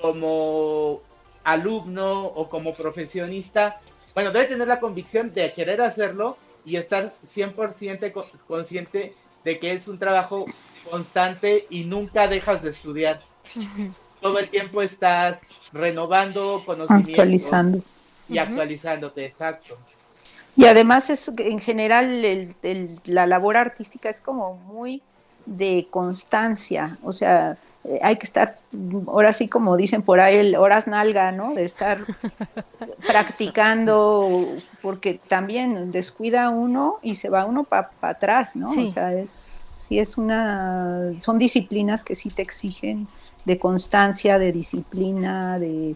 como 0.00 1.00
alumno 1.44 2.24
o 2.24 2.48
como 2.48 2.74
profesionista, 2.74 3.80
bueno, 4.14 4.30
debe 4.30 4.46
tener 4.46 4.68
la 4.68 4.80
convicción 4.80 5.32
de 5.32 5.52
querer 5.52 5.80
hacerlo 5.80 6.36
y 6.64 6.76
estar 6.76 7.12
100% 7.34 8.30
consciente 8.46 9.14
de 9.44 9.58
que 9.58 9.72
es 9.72 9.88
un 9.88 9.98
trabajo 9.98 10.46
constante 10.88 11.66
y 11.70 11.84
nunca 11.84 12.28
dejas 12.28 12.62
de 12.62 12.70
estudiar. 12.70 13.20
Todo 14.20 14.38
el 14.38 14.48
tiempo 14.48 14.82
estás 14.82 15.38
renovando 15.72 16.62
conocimientos. 16.64 17.10
Actualizando 17.10 17.82
y 18.28 18.38
actualizándote, 18.38 19.26
exacto. 19.26 19.76
Y 20.56 20.66
además 20.66 21.10
es 21.10 21.32
en 21.38 21.60
general 21.60 22.22
la 23.04 23.26
labor 23.26 23.56
artística 23.56 24.08
es 24.08 24.20
como 24.20 24.54
muy 24.54 25.02
de 25.46 25.86
constancia, 25.90 26.98
o 27.02 27.12
sea, 27.12 27.56
eh, 27.84 27.98
hay 28.00 28.16
que 28.16 28.24
estar, 28.24 28.58
ahora 29.08 29.32
sí 29.32 29.48
como 29.48 29.76
dicen 29.76 30.02
por 30.02 30.20
ahí, 30.20 30.54
horas 30.54 30.86
nalga, 30.86 31.32
¿no? 31.32 31.54
De 31.54 31.64
estar 31.64 31.98
practicando, 33.06 34.46
porque 34.82 35.18
también 35.26 35.90
descuida 35.90 36.50
uno 36.50 36.98
y 37.02 37.16
se 37.16 37.28
va 37.28 37.44
uno 37.44 37.64
para 37.64 37.90
atrás, 38.02 38.54
¿no? 38.54 38.70
O 38.70 38.88
sea, 38.88 39.12
es, 39.14 39.71
sí 39.92 39.98
es 39.98 40.16
una, 40.16 41.12
son 41.20 41.38
disciplinas 41.38 42.02
que 42.02 42.14
sí 42.14 42.30
te 42.30 42.40
exigen 42.40 43.06
de 43.44 43.58
constancia, 43.58 44.38
de 44.38 44.50
disciplina, 44.50 45.58
de 45.58 45.94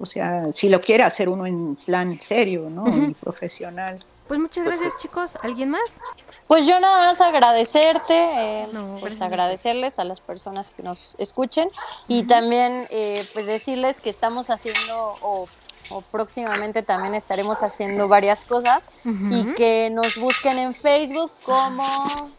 o 0.00 0.06
sea, 0.06 0.46
si 0.52 0.68
lo 0.68 0.80
quiere 0.80 1.04
hacer 1.04 1.28
uno 1.28 1.46
en 1.46 1.76
plan 1.76 2.20
serio, 2.20 2.68
¿no? 2.68 2.84
profesional. 3.20 4.04
Pues 4.26 4.40
muchas 4.40 4.64
gracias, 4.64 4.96
chicos. 4.98 5.38
¿Alguien 5.42 5.70
más? 5.70 6.00
Pues 6.48 6.66
yo 6.66 6.80
nada 6.80 7.06
más 7.06 7.20
agradecerte, 7.20 8.14
eh, 8.62 8.68
pues 8.98 9.20
agradecerles 9.22 10.00
a 10.00 10.04
las 10.04 10.20
personas 10.20 10.70
que 10.70 10.82
nos 10.82 11.14
escuchen 11.18 11.68
y 12.08 12.24
también 12.24 12.88
eh, 12.90 13.22
pues 13.32 13.46
decirles 13.46 14.00
que 14.00 14.10
estamos 14.10 14.50
haciendo 14.50 15.16
o, 15.22 15.46
próximamente 16.10 16.82
también 16.82 17.14
estaremos 17.14 17.62
haciendo 17.62 18.08
varias 18.08 18.44
cosas 18.44 18.82
y 19.04 19.44
que 19.54 19.90
nos 19.90 20.16
busquen 20.16 20.58
en 20.58 20.74
Facebook 20.74 21.32
como 21.44 21.84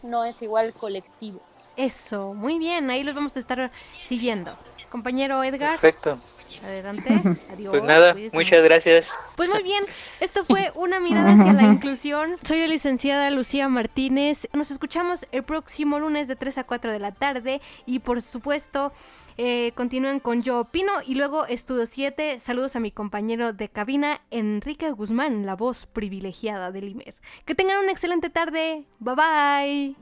No 0.01 0.23
es 0.25 0.41
igual 0.41 0.73
colectivo. 0.73 1.41
Eso, 1.75 2.33
muy 2.33 2.59
bien, 2.59 2.89
ahí 2.89 3.03
los 3.03 3.15
vamos 3.15 3.35
a 3.35 3.39
estar 3.39 3.71
siguiendo. 4.03 4.55
Compañero 4.89 5.43
Edgar. 5.43 5.71
Perfecto. 5.79 6.19
Adelante. 6.63 7.09
Adiós. 7.51 7.71
Pues 7.71 7.83
nada, 7.83 8.15
muchas 8.31 8.63
gracias. 8.63 9.13
Pues 9.35 9.49
muy 9.49 9.63
bien, 9.63 9.83
esto 10.19 10.45
fue 10.45 10.71
una 10.75 10.99
mirada 10.99 11.33
hacia 11.33 11.51
la 11.51 11.63
inclusión. 11.63 12.37
Soy 12.43 12.59
la 12.59 12.67
licenciada 12.67 13.29
Lucía 13.31 13.67
Martínez. 13.69 14.47
Nos 14.53 14.71
escuchamos 14.71 15.27
el 15.31 15.43
próximo 15.43 15.99
lunes 15.99 16.27
de 16.27 16.35
3 16.35 16.59
a 16.59 16.63
4 16.63 16.91
de 16.91 16.99
la 16.99 17.11
tarde 17.11 17.59
y 17.85 17.99
por 17.99 18.21
supuesto 18.21 18.93
eh, 19.37 19.71
continúan 19.75 20.19
con 20.19 20.43
Yo 20.43 20.59
Opino 20.59 20.91
y 21.05 21.15
luego 21.15 21.45
Estudio 21.45 21.85
7. 21.85 22.39
Saludos 22.39 22.75
a 22.75 22.79
mi 22.79 22.91
compañero 22.91 23.53
de 23.53 23.69
cabina, 23.69 24.21
Enrique 24.31 24.91
Guzmán, 24.91 25.45
la 25.45 25.55
voz 25.55 25.85
privilegiada 25.85 26.71
del 26.71 26.89
Imer. 26.89 27.15
Que 27.45 27.55
tengan 27.55 27.79
una 27.83 27.91
excelente 27.91 28.29
tarde. 28.29 28.85
Bye 28.99 29.15
bye. 29.15 29.95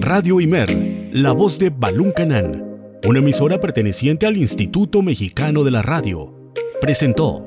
Radio 0.00 0.40
Imer, 0.40 0.68
la 1.12 1.32
voz 1.32 1.58
de 1.58 1.70
Balún 1.70 2.12
Canán, 2.12 2.62
una 3.08 3.20
emisora 3.20 3.60
perteneciente 3.60 4.26
al 4.26 4.36
Instituto 4.36 5.00
Mexicano 5.02 5.64
de 5.64 5.70
la 5.70 5.82
Radio, 5.82 6.52
presentó 6.80 7.46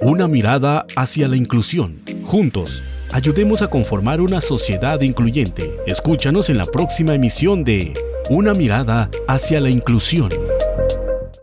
Una 0.00 0.26
mirada 0.26 0.84
hacia 0.96 1.28
la 1.28 1.36
inclusión. 1.36 2.00
Juntos, 2.24 2.91
Ayudemos 3.12 3.60
a 3.60 3.68
conformar 3.68 4.22
una 4.22 4.40
sociedad 4.40 4.98
incluyente. 5.02 5.70
Escúchanos 5.86 6.48
en 6.48 6.56
la 6.56 6.64
próxima 6.64 7.14
emisión 7.14 7.62
de 7.62 7.92
Una 8.30 8.54
mirada 8.54 9.10
hacia 9.28 9.60
la 9.60 9.68
inclusión. 9.68 10.30